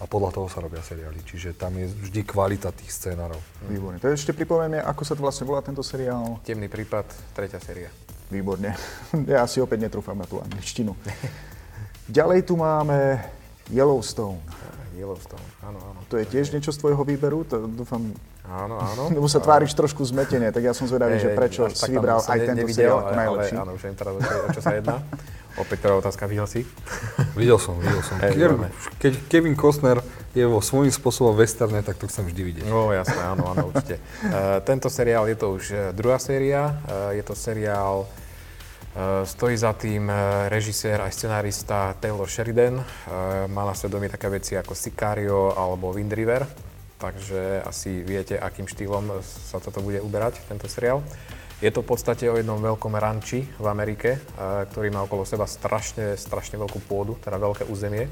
[0.00, 1.24] a podľa toho sa robia seriály.
[1.24, 3.40] Čiže tam je vždy kvalita tých scénarov.
[3.64, 3.96] Výborne.
[4.00, 6.40] To ešte pripovieme, ako sa to vlastne volá tento seriál.
[6.44, 7.88] Temný prípad, tretia séria.
[8.28, 8.76] Výborne.
[9.28, 10.92] Ja si opäť netrúfam na tú angličtinu.
[12.08, 13.20] Ďalej tu máme
[13.72, 14.40] Yellowstone.
[14.96, 16.00] Yellowstone, áno, áno.
[16.10, 17.46] To je tiež niečo z tvojho výberu?
[17.46, 18.10] To dúfam,
[18.48, 19.02] Áno, áno.
[19.16, 22.18] lebo sa tváriš trošku zmetene, tak ja som zvedavý, že prečo až tak si vybral
[22.24, 23.54] aj tento nevidel, seriál ako najlepší.
[23.54, 24.96] Ale, áno, už viem teraz, o čo, sa jedná.
[25.58, 26.60] Opäť prvá otázka, videl si?
[27.36, 28.16] Videl som, videl som.
[29.28, 30.00] Kevin Costner
[30.38, 32.66] je vo svojím spôsobom westerne, tak to chcem vždy vidieť.
[32.70, 33.98] No jasné, áno, áno, určite.
[34.22, 36.78] Uh, tento seriál je to už eh, druhá séria.
[36.86, 38.06] Uh, je to seriál,
[39.24, 40.10] stojí za tým
[40.50, 42.82] režisér aj scenárista Taylor Sheridan.
[43.46, 46.42] Má na svedomí také veci ako Sicario alebo Wind River.
[46.98, 51.06] Takže asi viete, akým štýlom sa toto bude uberať, tento seriál.
[51.62, 54.18] Je to v podstate o jednom veľkom ranči v Amerike,
[54.74, 58.10] ktorý má okolo seba strašne, strašne veľkú pôdu, teda veľké územie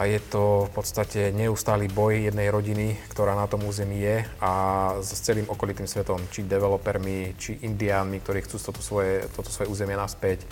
[0.00, 4.52] a je to v podstate neustály boj jednej rodiny, ktorá na tom území je a
[4.96, 10.00] s celým okolitým svetom, či developermi, či indiánmi, ktorí chcú toto svoje, toto svoje územie
[10.00, 10.48] naspäť.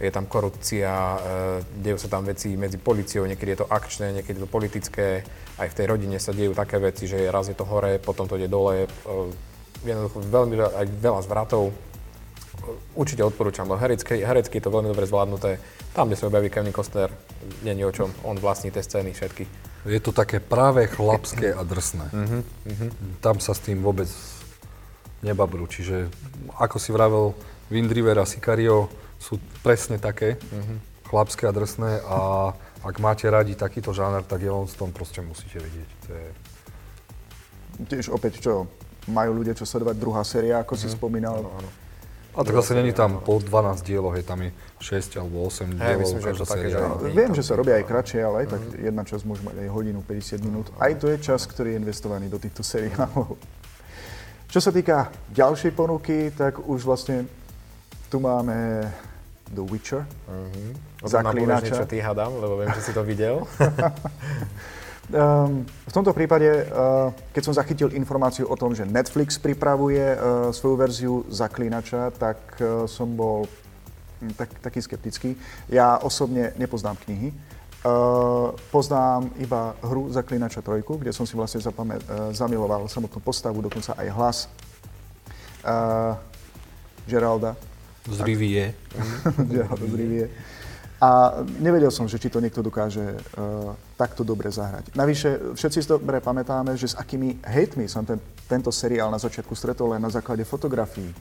[0.00, 1.18] Je tam korupcia, e,
[1.76, 5.20] dejú sa tam veci medzi policiou, niekedy je to akčné, niekedy je to politické.
[5.60, 8.40] Aj v tej rodine sa dejú také veci, že raz je to hore, potom to
[8.40, 8.88] ide dole.
[8.88, 8.88] E,
[9.84, 11.68] jednoducho veľmi aj veľa zvratov.
[12.96, 15.62] Určite odporúčam, lebo herecky, herecky je to veľmi dobre zvládnuté.
[15.94, 17.12] Tam, kde sa objaví Kevin Costner,
[17.62, 18.08] nie je o čom.
[18.26, 19.44] On vlastní tie scény všetky.
[19.86, 22.10] Je to také práve chlapské a drsné.
[23.22, 24.10] Tam sa s tým vôbec
[25.22, 25.70] nebabrú.
[25.70, 26.10] Čiže
[26.58, 27.38] ako si vravel,
[27.70, 28.90] Wind River a Sicario
[29.22, 30.40] sú presne také,
[31.06, 32.50] chlapské a drsné a
[32.82, 35.90] ak máte radi takýto žáner, tak Yellowstone proste musíte vidieť.
[36.06, 36.26] To je
[37.76, 38.64] Tiež opäť, čo
[39.12, 41.44] majú ľudia čo sledovať druhá séria, ako si spomínal.
[41.44, 41.70] Áno, áno.
[42.36, 45.98] A tak zase není tam po 12 dielov, je tam je 6 alebo 8 dielov
[45.98, 48.62] myslím, že to také, že- No, viem, že sa robia aj kratšie, ale aj tak
[48.76, 50.66] jedna časť môže mať aj hodinu 50 minút.
[50.76, 53.40] Aj to je čas, ktorý je investovaný do týchto seriálov.
[54.46, 54.96] Čo sa týka
[55.32, 57.24] ďalšej ponuky, tak už vlastne
[58.06, 58.84] tu máme
[59.48, 60.04] The Witcher.
[60.96, 61.66] Povieš Zaklínača.
[61.66, 63.42] niečo ty hádam, lebo viem, že si to videl.
[65.06, 70.50] Um, v tomto prípade, uh, keď som zachytil informáciu o tom, že Netflix pripravuje uh,
[70.50, 73.46] svoju verziu Zaklínača, tak uh, som bol
[74.18, 75.38] hm, tak, taký skeptický.
[75.70, 77.30] Ja osobne nepoznám knihy.
[77.86, 83.62] Uh, poznám iba hru Zaklínača 3, kde som si vlastne zapamä- uh, zamiloval samotnú postavu,
[83.62, 84.38] dokonca aj hlas
[85.62, 86.18] uh,
[87.06, 87.54] Geralda.
[88.10, 88.74] Z Rivie.
[89.54, 90.26] Geralda z Rivie.
[90.96, 94.96] A nevedel som, že či to niekto dokáže uh, takto dobre zahrať.
[94.96, 98.16] Navyše, všetci si dobre pamätáme, že s akými hejtmi som ten,
[98.48, 101.12] tento seriál na začiatku stretol len na základe fotografií.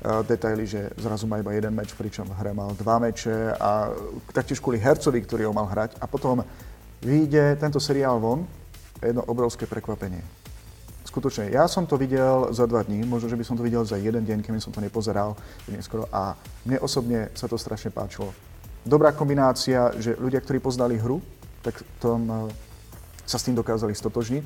[0.00, 3.92] Uh, detaily, že zrazu má iba jeden meč, pričom v hre mal dva meče a
[4.32, 6.00] taktiež kvôli hercovi, ktorý ho mal hrať.
[6.00, 6.40] A potom
[7.04, 8.48] vyjde tento seriál von,
[9.04, 10.24] jedno obrovské prekvapenie.
[11.04, 13.96] Skutočne, ja som to videl za dva dní, možno, že by som to videl za
[13.96, 15.36] jeden deň, keby som to nepozeral
[15.68, 16.36] neskoro a
[16.68, 18.32] mne osobne sa to strašne páčilo.
[18.86, 21.18] Dobrá kombinácia, že ľudia, ktorí poznali hru,
[21.62, 22.36] tak tom, eh,
[23.26, 24.44] sa s tým dokázali stotožniť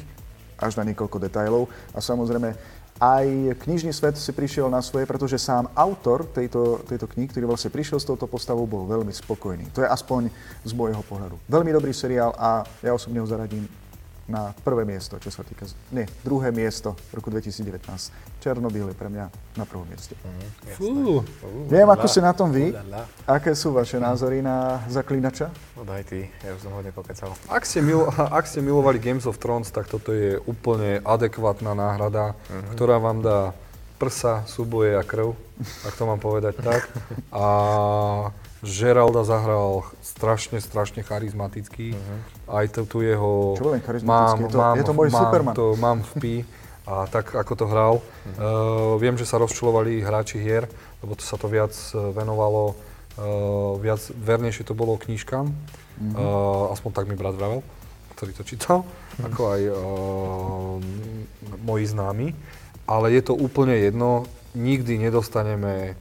[0.62, 2.54] až na niekoľko detajlov a samozrejme
[3.02, 7.74] aj knižný svet si prišiel na svoje, pretože sám autor tejto, tejto knihy, ktorý vlastne
[7.74, 9.74] prišiel s touto postavou, bol veľmi spokojný.
[9.74, 10.30] To je aspoň
[10.62, 11.34] z môjho pohľadu.
[11.50, 13.66] Veľmi dobrý seriál a ja osobne ho zaradím
[14.30, 15.66] na prvé miesto, čo sa týka...
[15.90, 17.82] Nie, druhé miesto v roku 2019.
[18.38, 19.26] Černobyl je pre mňa
[19.58, 20.14] na prvom mieste.
[20.78, 21.22] Fú.
[21.66, 22.70] Neviem, ako ste na tom vy.
[22.70, 23.06] Ulala.
[23.26, 25.50] Aké sú vaše názory na Zaklínača?
[25.74, 27.34] No daj ty, ja už som hodne pokecal.
[27.50, 32.38] Ak ste, milo, ak ste milovali Games of Thrones, tak toto je úplne adekvátna náhrada,
[32.74, 33.38] ktorá vám dá
[34.02, 35.38] prsa, súboje a krv,
[35.86, 36.90] ak to mám povedať tak.
[37.30, 37.44] A
[38.62, 41.98] Geralda zahral strašne, strašne charizmatický.
[42.46, 43.58] Aj tu, tu jeho...
[43.58, 45.54] Čo veľmi charizmatický, je to- je to môj mám, Superman.
[45.58, 46.34] To mám v pí.
[46.82, 47.94] A tak, ako to hral.
[48.38, 50.66] Uh, viem, že sa rozčulovali hráči hier,
[50.98, 55.54] lebo to sa to viac eh, venovalo, uh, viac vernejšie to bolo knížkam.
[56.02, 57.62] Uh, aspoň tak mi brat vravel,
[58.18, 58.82] ktorý to čítal,
[59.22, 59.76] ako aj uh,
[61.62, 62.34] moji známi.
[62.90, 64.26] Ale je to úplne jedno,
[64.58, 65.94] nikdy nedostaneme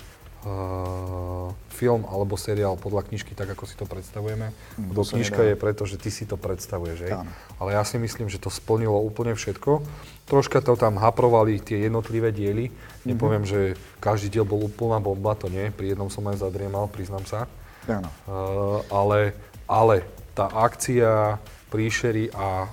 [1.70, 4.54] film alebo seriál podľa knižky tak, ako si to predstavujeme.
[4.78, 7.14] Mm, Lebo knižka je preto, že ty si to predstavuješ, hej?
[7.58, 9.82] Ale ja si myslím, že to splnilo úplne všetko.
[10.26, 12.74] Troška to tam haprovali tie jednotlivé diely.
[13.06, 15.74] Nepoviem, že každý diel bol úplná bomba, to nie.
[15.74, 17.50] Pri jednom som aj zadriemal, priznám sa.
[17.90, 18.10] Áno.
[18.30, 19.20] Uh, ale,
[19.66, 20.06] ale
[20.38, 21.42] tá akcia,
[21.74, 22.70] príšery a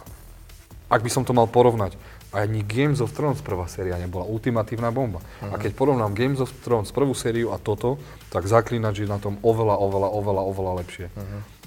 [0.89, 1.95] ak by som to mal porovnať,
[2.33, 5.25] ani Games of Thrones prvá séria nebola ultimatívna bomba.
[5.41, 7.97] A keď porovnám Games of Thrones prvú sériu a toto,
[8.29, 11.07] tak Zaklinač je na tom oveľa, oveľa, oveľa, oveľa lepšie.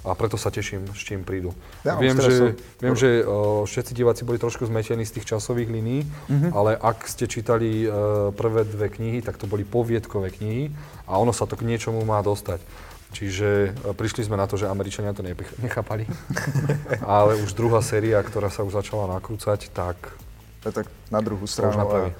[0.01, 1.53] A preto sa teším, s čím prídu.
[1.85, 6.09] Ja, viem, že, viem, že uh, všetci diváci boli trošku zmetení z tých časových línií,
[6.57, 10.73] ale ak ste čítali uh, prvé dve knihy, tak to boli poviedkové knihy
[11.05, 12.65] a ono sa to k niečomu má dostať.
[13.13, 15.21] Čiže uh, prišli sme na to, že Američania to
[15.61, 16.09] nechápali.
[17.05, 20.17] ale už druhá séria, ktorá sa už začala nakrúcať, tak
[20.61, 21.77] To je tak na druhú to už stranu.
[21.77, 22.11] napraví.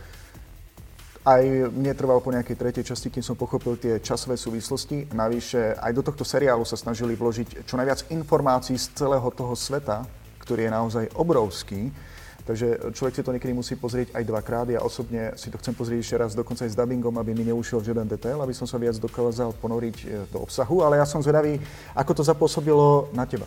[1.21, 5.13] Aj mne trvalo po nejakej tretej časti, kým som pochopil tie časové súvislosti.
[5.13, 10.01] Navyše aj do tohto seriálu sa snažili vložiť čo najviac informácií z celého toho sveta,
[10.41, 11.93] ktorý je naozaj obrovský.
[12.41, 14.65] Takže človek si to niekedy musí pozrieť aj dvakrát.
[14.73, 17.85] Ja osobne si to chcem pozrieť ešte raz, dokonca aj s dubbingom, aby mi neušiel
[17.85, 20.81] žiaden detail, aby som sa viac dokázal ponoriť e, do obsahu.
[20.81, 21.61] Ale ja som zvedavý,
[21.93, 23.45] ako to zapôsobilo na teba.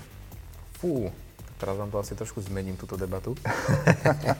[0.78, 1.10] Fú,
[1.64, 3.32] teraz vám to asi trošku zmením, túto debatu.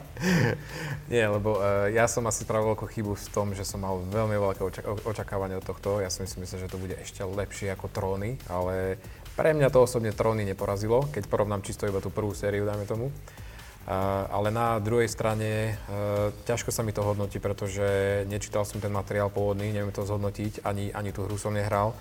[1.11, 4.37] Nie, lebo uh, ja som asi spravil veľkú chybu v tom, že som mal veľmi
[4.37, 6.05] veľké očak- o- očakávanie od tohto.
[6.05, 9.01] Ja som si myslel, že to bude ešte lepšie ako Tróny, ale
[9.33, 13.09] pre mňa to osobne Tróny neporazilo, keď porovnám čisto iba tú prvú sériu, dajme tomu.
[13.09, 18.93] Uh, ale na druhej strane uh, ťažko sa mi to hodnotí, pretože nečítal som ten
[18.93, 21.97] materiál pôvodný, neviem to zhodnotiť, ani, ani tú hru som nehral.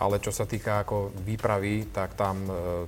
[0.00, 2.84] Ale čo sa týka ako výpravy, tak tam uh,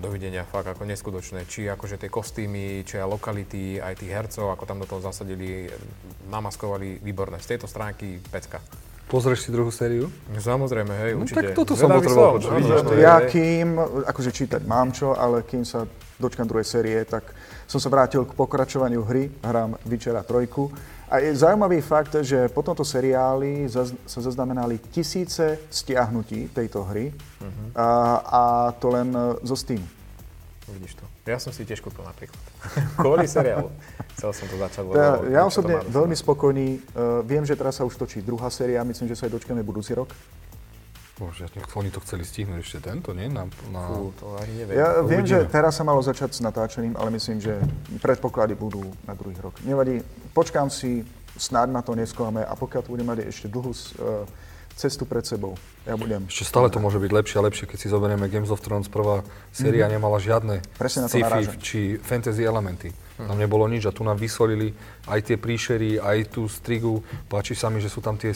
[0.00, 1.44] dovidenia fakt ako neskutočné.
[1.44, 5.68] Či akože tie kostýmy, či aj lokality, aj tých hercov, ako tam do toho zasadili,
[6.32, 7.36] namaskovali výborné.
[7.38, 8.64] Z tejto stránky pecka.
[9.10, 10.06] Pozrieš si druhú sériu?
[10.30, 11.50] Samozrejme, hej, No určite.
[11.50, 13.74] tak toto som potreboval počuť, Ja kým,
[14.06, 15.82] akože čítať mám čo, ale kým sa
[16.14, 17.26] dočkam druhej série, tak
[17.66, 20.70] som sa vrátil k pokračovaniu hry, hrám Vyčera trojku.
[21.10, 27.10] A je zaujímavý fakt, že po tomto seriáli zaz, sa zaznamenali tisíce stiahnutí tejto hry
[27.74, 27.88] a,
[28.22, 28.42] a
[28.78, 29.82] to len e, zo Steam.
[30.70, 31.04] Vidíš to.
[31.26, 32.38] Ja som si tiež kúpil napríklad.
[33.02, 33.74] Kvôli seriálu.
[34.14, 34.94] Chcel som to začať, lebo...
[34.94, 36.78] Ja, ja osobne veľmi spokojný.
[36.94, 39.98] Uh, viem, že teraz sa už točí druhá séria, myslím, že sa aj dočkáme budúci
[39.98, 40.14] rok.
[41.20, 43.28] Bože, oni to chceli stihnúť ešte tento, nie?
[43.28, 43.82] Na, na...
[43.92, 44.80] Fú, to ani neviem.
[44.80, 45.52] Ja viem, že Uvidíme.
[45.52, 47.60] teraz sa malo začať s natáčaním, ale myslím, že
[48.00, 49.60] predpoklady budú na druhý rok.
[49.60, 50.00] Nevadí,
[50.32, 51.04] počkám si,
[51.36, 54.24] snáď na to nesklame a pokiaľ to bude mať ešte dlhú uh,
[54.80, 56.24] cestu pred sebou, ja budem.
[56.24, 59.20] Ešte stále to môže byť lepšie a lepšie, keď si zoberieme Games of Thrones, prvá
[59.52, 60.64] séria nemala žiadne.
[60.80, 62.88] Presne na to sci-fi či fantasy elementy.
[63.20, 64.72] Tam nebolo nič a tu nám vysolili
[65.04, 67.04] aj tie príšery, aj tú strigu.
[67.28, 68.32] Páči sa mi, že sú tam tie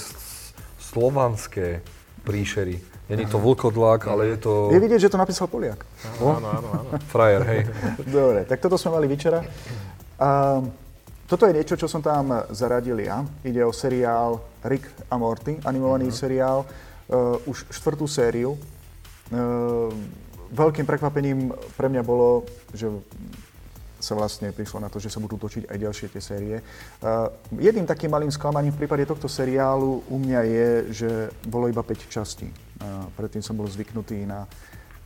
[0.77, 1.81] slovanské
[2.25, 2.81] príšery.
[3.05, 5.85] Není to vlkodlak, ale je to Je vidieť, že to napísal Poliak.
[6.25, 6.91] Áno, áno, áno.
[7.13, 7.61] frajer, hej.
[8.09, 9.45] Dobre, tak toto sme mali včera.
[10.17, 10.65] A,
[11.29, 13.21] toto je niečo, čo som tam zaradil ja.
[13.45, 18.57] Ide o seriál Rick a Morty, animovaný seriál, uh, už štvrtú sériu.
[19.33, 19.89] Uh,
[20.53, 22.45] veľkým prekvapením pre mňa bolo,
[22.77, 22.93] že
[24.05, 26.57] sa vlastne prišlo na to, že sa budú točiť aj ďalšie tie série.
[27.01, 31.11] Uh, jedným takým malým sklamaním v prípade tohto seriálu u mňa je, že
[31.49, 32.53] bolo iba 5 častí.
[32.85, 34.45] Uh, predtým som bol zvyknutý na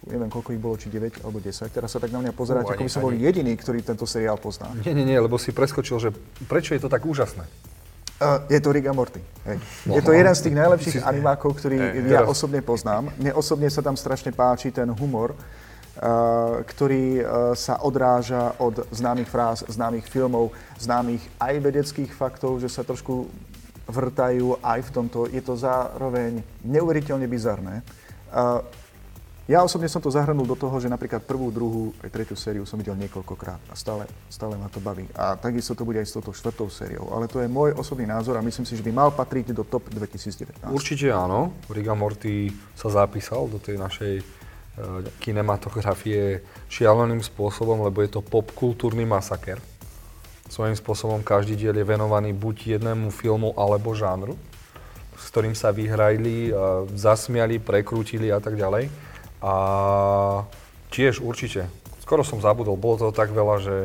[0.07, 1.69] neviem koľko ich bolo, či 9 alebo 10.
[1.69, 4.71] Teraz sa tak na mňa pozeráte, ako by som bol jediný, ktorý tento seriál pozná.
[4.81, 6.11] Nie, nie, nie, lebo si preskočil, že
[6.47, 7.45] prečo je to tak úžasné.
[8.19, 9.23] Uh, je to Rick a Morty.
[9.47, 9.63] Hej.
[9.87, 13.15] Je to jeden z tých najlepších animákov, ktorý ja osobne poznám.
[13.15, 15.39] Mne osobne sa tam strašne páči ten humor,
[16.63, 17.25] ktorý uh,
[17.59, 23.27] sa odráža od známych fráz, známych filmov, známych aj vedeckých faktov, že sa trošku
[23.89, 25.27] vrtajú aj v tomto.
[25.27, 27.83] Je to zároveň neuveriteľne bizarné.
[28.31, 28.63] Uh,
[29.49, 32.77] ja osobne som to zahrnul do toho, že napríklad prvú, druhú, aj tretiu sériu som
[32.77, 35.09] videl niekoľkokrát a stále, stále ma to baví.
[35.17, 37.09] A takisto to bude aj s touto štvrtou sériou.
[37.17, 39.89] Ale to je môj osobný názor a myslím si, že by mal patriť do top
[39.89, 40.69] 2019.
[40.69, 41.57] Určite áno.
[41.73, 44.38] Rick a Morty sa zapísal do tej našej
[45.19, 49.59] kinematografie šialeným spôsobom, lebo je to popkultúrny masaker.
[50.49, 54.35] Svojím spôsobom každý diel je venovaný buď jednému filmu alebo žánru,
[55.19, 58.89] s ktorým sa vyhrajli, uh, zasmiali, prekrútili a tak ďalej.
[59.45, 59.55] A
[60.89, 61.69] tiež určite.
[62.01, 63.77] Skoro som zabudol, bolo toho tak veľa, že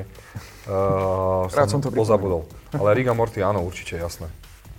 [0.72, 2.48] uh, Rád som to pozabudol.
[2.72, 4.32] Ale Rick a Morty áno, určite, jasné.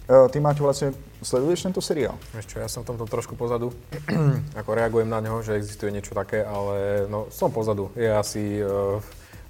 [0.08, 2.14] Uh, ty, Maťo, vlastne sleduješ tento seriál?
[2.36, 3.72] Vieš čo, ja som v tomto trošku pozadu,
[4.60, 7.90] ako reagujem na neho, že existuje niečo také, ale no, som pozadu.
[7.96, 9.00] Je asi uh,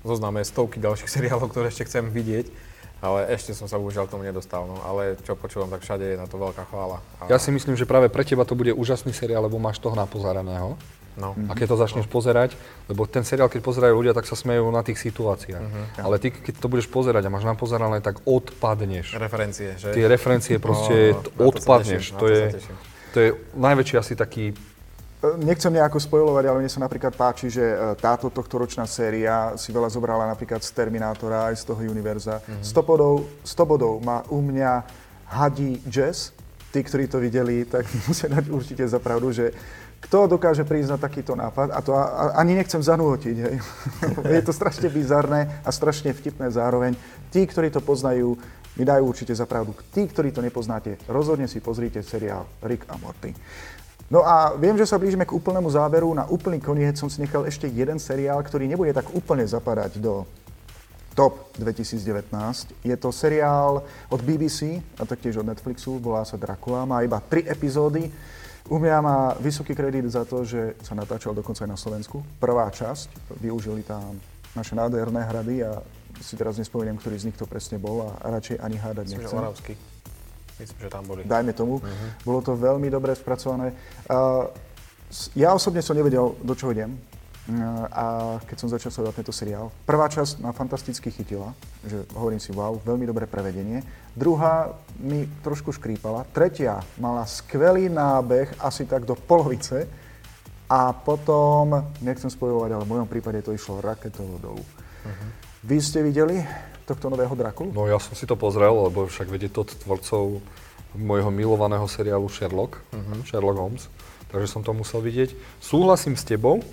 [0.07, 2.49] zoznáme stovky ďalších seriálov, ktoré ešte chcem vidieť,
[3.05, 4.65] ale ešte som sa bohužiaľ k tomu nedostal.
[4.65, 4.81] No.
[4.81, 7.05] Ale čo počúvam, tak všade je na to veľká chvála.
[7.21, 9.93] A, Ja si myslím, že práve pre teba to bude úžasný seriál, lebo máš toho
[9.93, 10.81] napozeraného.
[11.15, 14.67] No, A keď to začneš pozerať, lebo ten seriál, keď pozerajú ľudia, tak sa smejú
[14.69, 15.63] na tých situáciách.
[15.97, 19.15] Ale ty, keď to budeš pozerať a máš napozerané, tak odpadneš.
[19.15, 19.93] referencie, že?
[19.93, 22.03] Tie referencie proste No, to sa odpadneš.
[22.03, 22.75] teším, na To to je, teším.
[23.13, 24.45] to je najväčší asi taký...
[25.23, 29.73] Uh, Nechcem nejako spojovať, ale mne sa napríklad páči, že uh, táto tohtoročná séria si
[29.73, 32.45] veľa zobrala napríklad z Terminátora aj z toho univerza.
[32.45, 32.61] Mhm.
[32.61, 34.85] 100 bodov, 100 bodov má u mňa
[35.25, 36.35] Hadí Jazz.
[36.69, 39.55] Tí, ktorí to videli, tak musia dať určite za pravdu, že
[40.05, 43.57] kto dokáže prísť na takýto nápad, a to a, a, ani nechcem zanútiť, hej.
[44.37, 46.93] je to strašne bizarné a strašne vtipné zároveň.
[47.33, 48.37] Tí, ktorí to poznajú,
[48.77, 49.73] mi dajú určite za pravdu.
[49.95, 53.33] Tí, ktorí to nepoznáte, rozhodne si pozrite seriál Rick a Morty.
[54.13, 56.13] No a viem, že sa blížime k úplnému záveru.
[56.13, 60.29] Na úplný koniec som si nechal ešte jeden seriál, ktorý nebude tak úplne zapadať do
[61.17, 62.29] top 2019.
[62.85, 67.47] Je to seriál od BBC a taktiež od Netflixu, volá sa Dracula, má iba tri
[67.47, 68.11] epizódy.
[68.65, 72.25] U mňa má vysoký kredit za to, že sa natáčal dokonca aj na Slovensku.
[72.41, 74.17] Prvá časť, využili tam
[74.57, 75.85] naše nádherné hrady a
[76.25, 79.39] si teraz nespomeniem, ktorý z nich to presne bol a radšej ani hádať Myslím, nechcem.
[79.39, 79.73] Oravský.
[80.57, 81.21] Myslím, že tam boli.
[81.27, 81.83] Dajme tomu.
[82.25, 83.75] Bolo to veľmi dobre spracované.
[84.07, 84.49] Uh,
[85.35, 86.95] ja osobne som nevedel, do čoho idem.
[87.93, 91.53] A keď som začal sledovať tento seriál, prvá časť ma fantasticky chytila,
[91.85, 93.85] že hovorím si, wow, veľmi dobré prevedenie.
[94.17, 96.25] Druhá mi trošku škrípala.
[96.33, 99.85] Tretia mala skvelý nábeh, asi tak do polovice.
[100.65, 104.65] A potom, nechcem spojovať, ale v mojom prípade to išlo raketovou dolu.
[105.61, 106.41] Vy ste videli
[106.89, 107.77] tohto nového Drakulu?
[107.77, 110.41] No ja som si to pozrel, lebo však vedie to od tvorcov
[110.97, 112.81] môjho milovaného seriálu Sherlock,
[113.29, 113.93] Sherlock Holmes,
[114.33, 115.37] takže som to musel vidieť.
[115.61, 116.65] Súhlasím s tebou,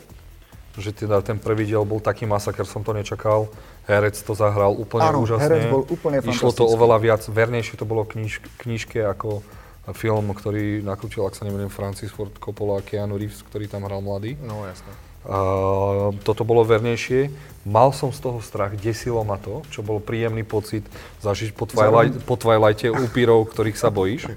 [0.80, 3.52] že teda ten prvý diel bol taký masaker, som to nečakal.
[3.90, 5.44] Herec to zahral úplne Áno, úžasne.
[5.44, 9.44] herec bol úplne Išlo to oveľa viac, vernejšie to bolo kniž, knižke ako
[9.92, 14.00] film, ktorý nakrútil, ak sa neviem, Francis Ford Coppola a Keanu Reeves, ktorý tam hral
[14.06, 14.38] mladý.
[14.46, 14.94] No jasné.
[15.22, 17.30] Uh, toto bolo vernejšie.
[17.62, 20.82] Mal som z toho strach, desilo ma to, čo bol príjemný pocit
[21.22, 24.34] zažiť po, Twilight, po Twilighte upírov, ktorých sa bojíš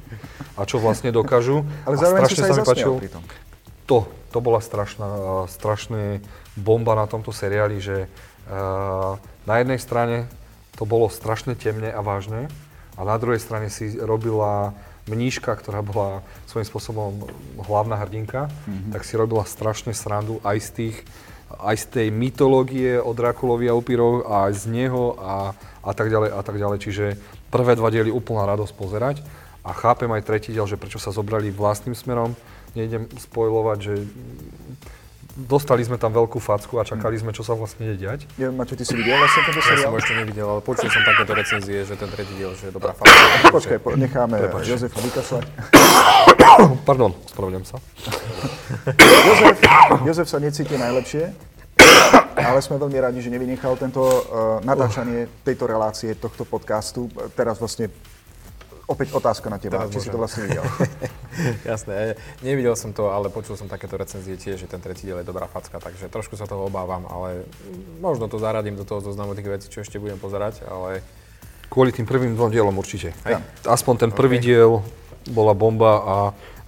[0.61, 1.65] a čo vlastne dokážu.
[1.89, 2.93] Ale a zároveň si strašne sa mi páčil
[3.89, 5.07] to, to bola strašná,
[5.47, 6.19] strašná
[6.59, 8.11] bomba na tomto seriáli, že
[8.51, 9.15] uh,
[9.47, 10.27] na jednej strane
[10.75, 12.51] to bolo strašne temné a vážne
[12.99, 14.75] a na druhej strane si robila
[15.07, 17.31] mníška, ktorá bola svojím spôsobom
[17.63, 18.91] hlavná hrdinka, mm-hmm.
[18.91, 20.97] tak si robila strašne srandu aj z tých
[21.55, 25.55] aj z tej mytológie o Drakulovi a upírov a aj z neho a,
[25.87, 26.79] a tak ďalej a tak ďalej.
[26.83, 27.05] Čiže
[27.55, 29.17] prvé dva diely úplná radosť pozerať
[29.63, 32.35] a chápem aj tretí diel, že prečo sa zobrali vlastným smerom.
[32.75, 33.95] Nejdem spojovať, že
[35.35, 38.31] dostali sme tam veľkú facku a čakali sme, čo sa vlastne ide diať.
[38.39, 39.83] Ja, Maťo, ty si videl vlastne tento seriál?
[39.83, 42.73] Ja som ešte nevidel, ale počul som takéto recenzie, že ten tretí diel, že je
[42.75, 43.51] dobrá facka.
[43.51, 44.63] Počkaj, po, necháme Prepač.
[44.71, 45.45] Jozefa vykašľať.
[46.89, 47.77] Pardon, spravedlňujem sa.
[49.27, 49.57] Jozef,
[50.07, 51.35] Jozef sa necíti najlepšie,
[52.39, 57.11] ale sme veľmi radi, že nevynechal tento uh, natáčanie tejto relácie, tohto podcastu.
[57.35, 57.91] Teraz vlastne
[58.85, 60.07] opäť otázka na teba, Teraz či môžem.
[60.09, 60.65] si to vlastne videl.
[61.71, 65.27] Jasné, nevidel som to, ale počul som takéto recenzie tiež, že ten tretí diel je
[65.27, 67.49] dobrá facka, takže trošku sa toho obávam, ale
[67.99, 71.01] možno to zaradím do toho zoznamu tých vecí, čo ešte budem pozerať, ale...
[71.73, 73.17] Kvôli tým prvým dvom dielom určite.
[73.25, 73.41] Hej.
[73.65, 74.47] Aspoň ten prvý okay.
[74.53, 74.85] diel
[75.33, 76.17] bola bomba a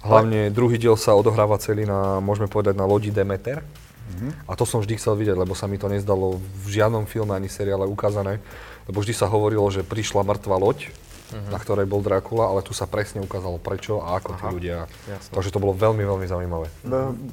[0.01, 3.61] hlavne druhý diel sa odohráva celý na, môžeme povedať, na lodi Demeter.
[4.07, 4.49] Mm-hmm.
[4.49, 7.51] A to som vždy chcel vidieť, lebo sa mi to nezdalo v žiadnom filme ani
[7.51, 8.39] seriále ukázané.
[8.87, 10.89] Lebo vždy sa hovorilo, že prišla mŕtva loď
[11.31, 11.51] uh-huh.
[11.51, 14.39] na ktorej bol Dracula, ale tu sa presne ukázalo prečo a ako Aha.
[14.39, 14.77] tí ľudia.
[15.09, 15.33] Jasne.
[15.33, 16.67] Takže to bolo veľmi, veľmi zaujímavé.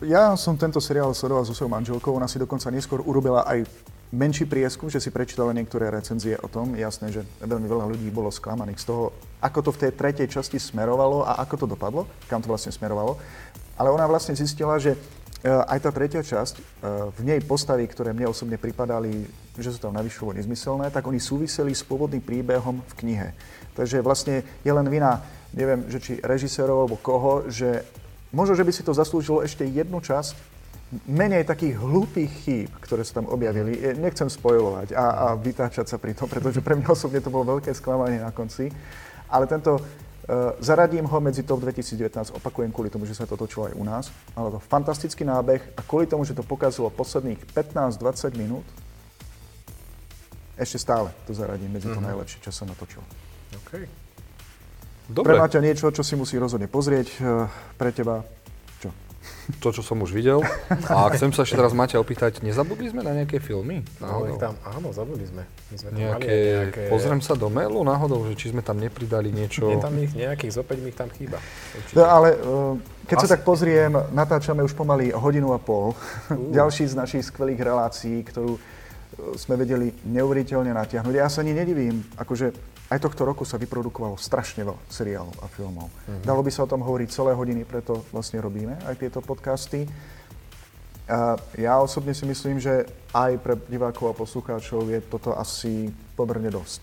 [0.04, 3.66] Ja som tento seriál sledoval so svojou manželkou, ona si dokonca neskôr urobila aj
[4.14, 6.78] menší prieskum, že si prečítala niektoré recenzie o tom.
[6.78, 9.10] Jasné, že veľmi veľa ľudí bolo sklamaných z toho,
[9.42, 13.18] ako to v tej tretej časti smerovalo a ako to dopadlo, kam to vlastne smerovalo.
[13.74, 14.98] Ale ona vlastne zistila, že e,
[15.50, 16.62] aj tá tretia časť, e,
[17.10, 19.26] v nej postavy, ktoré mne osobne pripadali,
[19.58, 23.28] že sú tam navyšovo nezmyselné, tak oni súviseli s pôvodným príbehom v knihe.
[23.74, 25.22] Takže vlastne je len vina,
[25.54, 27.82] neviem, že či režisérov alebo koho, že
[28.30, 30.54] možno, že by si to zaslúžilo ešte jednu časť,
[31.10, 33.74] menej takých hlúpých chýb, ktoré sa tam objavili.
[33.98, 37.74] Nechcem spojovať a, a vytáčať sa pri tom, pretože pre mňa osobne to bolo veľké
[37.74, 38.70] sklamanie na konci.
[39.26, 43.66] Ale tento, uh, zaradím ho medzi top 2019, opakujem kvôli tomu, že sa to točilo
[43.66, 44.04] aj u nás.
[44.38, 48.66] Ale to fantastický nábeh a kvôli tomu, že to pokazilo posledných 15-20 minút,
[50.54, 52.14] ešte stále to zaradím medzi to mm-hmm.
[52.14, 53.02] najlepšie, čo sa natočilo.
[53.62, 54.04] OK.
[55.04, 55.36] Dobre.
[55.36, 57.08] Pre Maťa niečo, čo si musí rozhodne pozrieť.
[57.20, 58.24] Eh, pre teba
[58.80, 58.88] čo?
[59.60, 60.40] To, čo som už videl.
[60.88, 63.84] A chcem sa ešte teraz Maťa opýtať, nezabudli sme na nejaké filmy?
[64.00, 64.40] Náhodou.
[64.40, 65.44] tam, áno, zabudli sme.
[65.44, 66.82] My sme nejaké, nejaké...
[66.88, 69.68] Pozriem sa do mailu náhodou, že či sme tam nepridali niečo...
[69.68, 71.36] Je tam ich nejakých, z opäť mi ich tam chýba.
[71.92, 72.72] No, ale uh,
[73.04, 73.24] keď Asi...
[73.28, 75.92] sa tak pozriem, natáčame už pomaly hodinu a pol.
[76.32, 76.48] Uh.
[76.58, 78.60] Ďalší z našich skvelých relácií, ktorú eh,
[79.36, 81.12] sme vedeli neuveriteľne natiahnuť.
[81.12, 85.88] Ja sa ani nedivím, akože aj tohto roku sa vyprodukovalo strašne veľa seriálov a filmov.
[85.88, 86.24] Mm-hmm.
[86.28, 89.88] Dalo by sa o tom hovoriť celé hodiny, preto vlastne robíme aj tieto podcasty.
[91.04, 96.48] A ja osobne si myslím, že aj pre divákov a poslucháčov je toto asi pomerne
[96.48, 96.80] dosť.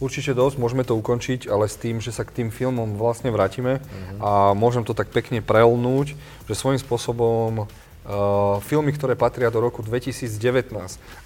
[0.00, 3.84] Určite dosť, môžeme to ukončiť, ale s tým, že sa k tým filmom vlastne vrátime
[3.84, 4.20] mm-hmm.
[4.24, 6.16] a môžem to tak pekne prelnúť,
[6.48, 7.68] že svojím spôsobom
[8.00, 10.72] Uh, filmy, ktoré patria do roku 2019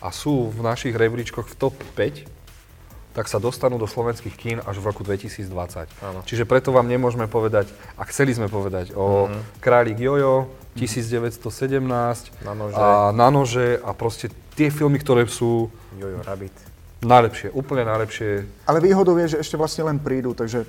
[0.03, 2.27] a sú v našich rebríčkoch v top 5,
[3.15, 5.47] tak sa dostanú do slovenských kín až v roku 2020.
[6.03, 6.21] Áno.
[6.27, 9.63] Čiže preto vám nemôžeme povedať, a chceli sme povedať o mm-hmm.
[9.63, 11.79] Králik Jojo, 1917
[12.43, 12.75] na nože.
[12.75, 14.27] a na nože a proste
[14.59, 15.71] tie filmy, ktoré sú...
[15.95, 16.74] Jojo Rabbit.
[17.05, 18.49] Najlepšie, úplne najlepšie.
[18.65, 20.65] Ale výhodou je, že ešte vlastne len prídu, takže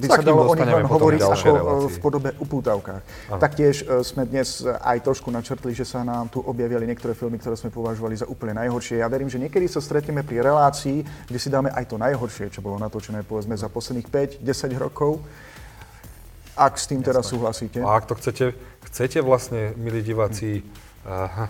[0.00, 1.92] by sa dalo o nich len hovoriť ako relácie.
[1.92, 3.02] v podobe upútavkách.
[3.04, 3.36] Aha.
[3.36, 7.36] Taktiež e, sme dnes e, aj trošku načrtli, že sa nám tu objavili niektoré filmy,
[7.36, 9.04] ktoré sme považovali za úplne najhoršie.
[9.04, 12.64] Ja verím, že niekedy sa stretneme pri relácii, kde si dáme aj to najhoršie, čo
[12.64, 14.08] bolo natočené povedzme za posledných
[14.40, 15.20] 5-10 rokov.
[16.56, 17.84] Ak s tým teraz súhlasíte.
[17.84, 18.56] A ak to chcete,
[18.88, 21.46] chcete vlastne, milí diváci, hm Aha.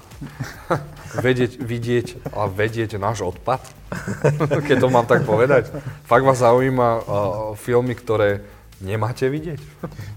[1.26, 2.06] vedieť, vidieť
[2.36, 3.64] a vedieť náš odpad,
[4.68, 5.72] keď to mám tak povedať.
[6.04, 7.00] Fakt vás zaujíma uh,
[7.56, 8.44] filmy, ktoré
[8.80, 9.60] nemáte vidieť?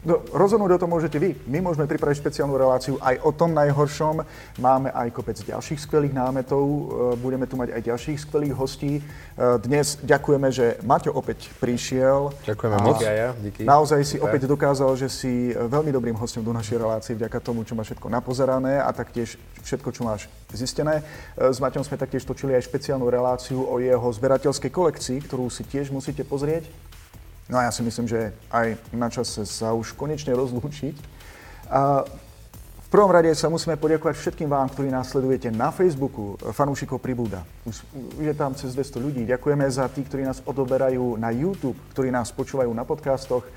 [0.04, 1.36] No, rozhodnúť o tom môžete vy.
[1.48, 4.24] My môžeme pripraviť špeciálnu reláciu aj o tom najhoršom.
[4.60, 6.82] Máme aj kopec ďalších skvelých námetov, e,
[7.20, 9.00] budeme tu mať aj ďalších skvelých hostí.
[9.00, 9.02] E,
[9.64, 12.32] dnes ďakujeme, že Maťo opäť prišiel.
[12.48, 13.00] Ďakujeme moc.
[13.04, 13.64] Ja, díky.
[13.64, 17.76] Naozaj si opäť dokázal, že si veľmi dobrým hostom do našej relácie vďaka tomu, čo
[17.76, 21.04] má všetko napozerané a taktiež všetko, čo máš zistené.
[21.38, 25.64] E, s Maťom sme taktiež točili aj špeciálnu reláciu o jeho zberateľskej kolekcii, ktorú si
[25.68, 26.89] tiež musíte pozrieť.
[27.50, 30.94] No a ja si myslím, že aj na čase sa už konečne rozlúčiť.
[31.74, 32.06] A
[32.90, 37.46] v prvom rade sa musíme poďakovať všetkým vám, ktorí nás sledujete na Facebooku, fanúšikov Pribúda.
[37.66, 37.86] Už
[38.18, 39.22] je tam cez 200 ľudí.
[39.30, 43.50] Ďakujeme za tí, ktorí nás odoberajú na YouTube, ktorí nás počúvajú na podcastoch, e,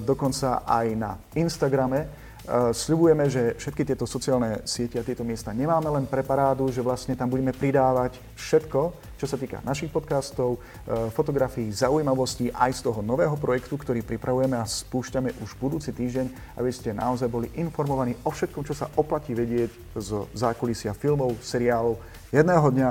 [0.00, 2.08] dokonca aj na Instagrame.
[2.46, 7.18] Sľubujeme, že všetky tieto sociálne siete a tieto miesta nemáme len pre parádu, že vlastne
[7.18, 8.80] tam budeme pridávať všetko,
[9.18, 14.54] čo sa týka našich podcastov, e, fotografií, zaujímavostí aj z toho nového projektu, ktorý pripravujeme
[14.54, 19.34] a spúšťame už budúci týždeň, aby ste naozaj boli informovaní o všetkom, čo sa oplatí
[19.34, 21.98] vedieť z zákulisia filmov, seriálov,
[22.30, 22.88] jedného dňa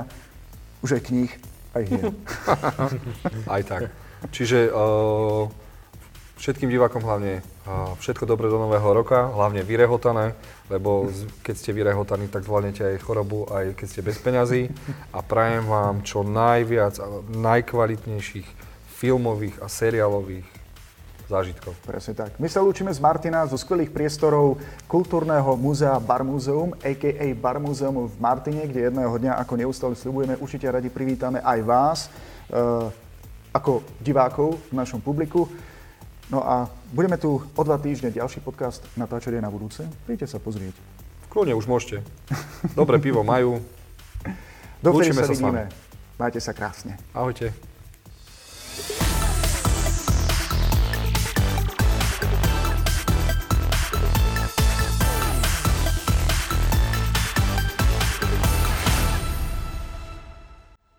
[0.84, 1.32] už aj kníh,
[1.72, 2.04] aj hier.
[3.56, 3.82] aj tak.
[4.36, 5.48] Čiže uh,
[6.36, 7.40] všetkým divákom hlavne
[7.98, 10.36] všetko dobré do nového roka, hlavne vyrehotané,
[10.68, 11.08] lebo
[11.42, 14.68] keď ste vyrehotaní, tak zvládnete aj chorobu, aj keď ste bez peňazí
[15.10, 18.48] a prajem vám čo najviac a najkvalitnejších
[18.96, 20.46] filmových a seriálových
[21.26, 21.74] zážitkov.
[21.82, 22.38] Presne tak.
[22.38, 27.26] My sa lúčime z Martina zo skvelých priestorov kultúrneho múzea Bar Museum, a.k.a.
[27.34, 31.98] Bar Museum v Martine, kde jedného dňa, ako neustále slibujeme, určite radi privítame aj vás
[32.06, 32.86] uh,
[33.50, 35.50] ako divákov v našom publiku.
[36.26, 39.86] No a budeme tu o dva týždne ďalší podcast natáčať aj na budúce.
[40.10, 40.74] Príďte sa pozrieť.
[41.26, 42.02] V kľúne už môžete.
[42.74, 43.62] Dobré pivo majú.
[44.82, 45.70] Dovtedy sa, sa vidíme.
[46.18, 46.98] Majte sa krásne.
[47.14, 47.54] Ahojte.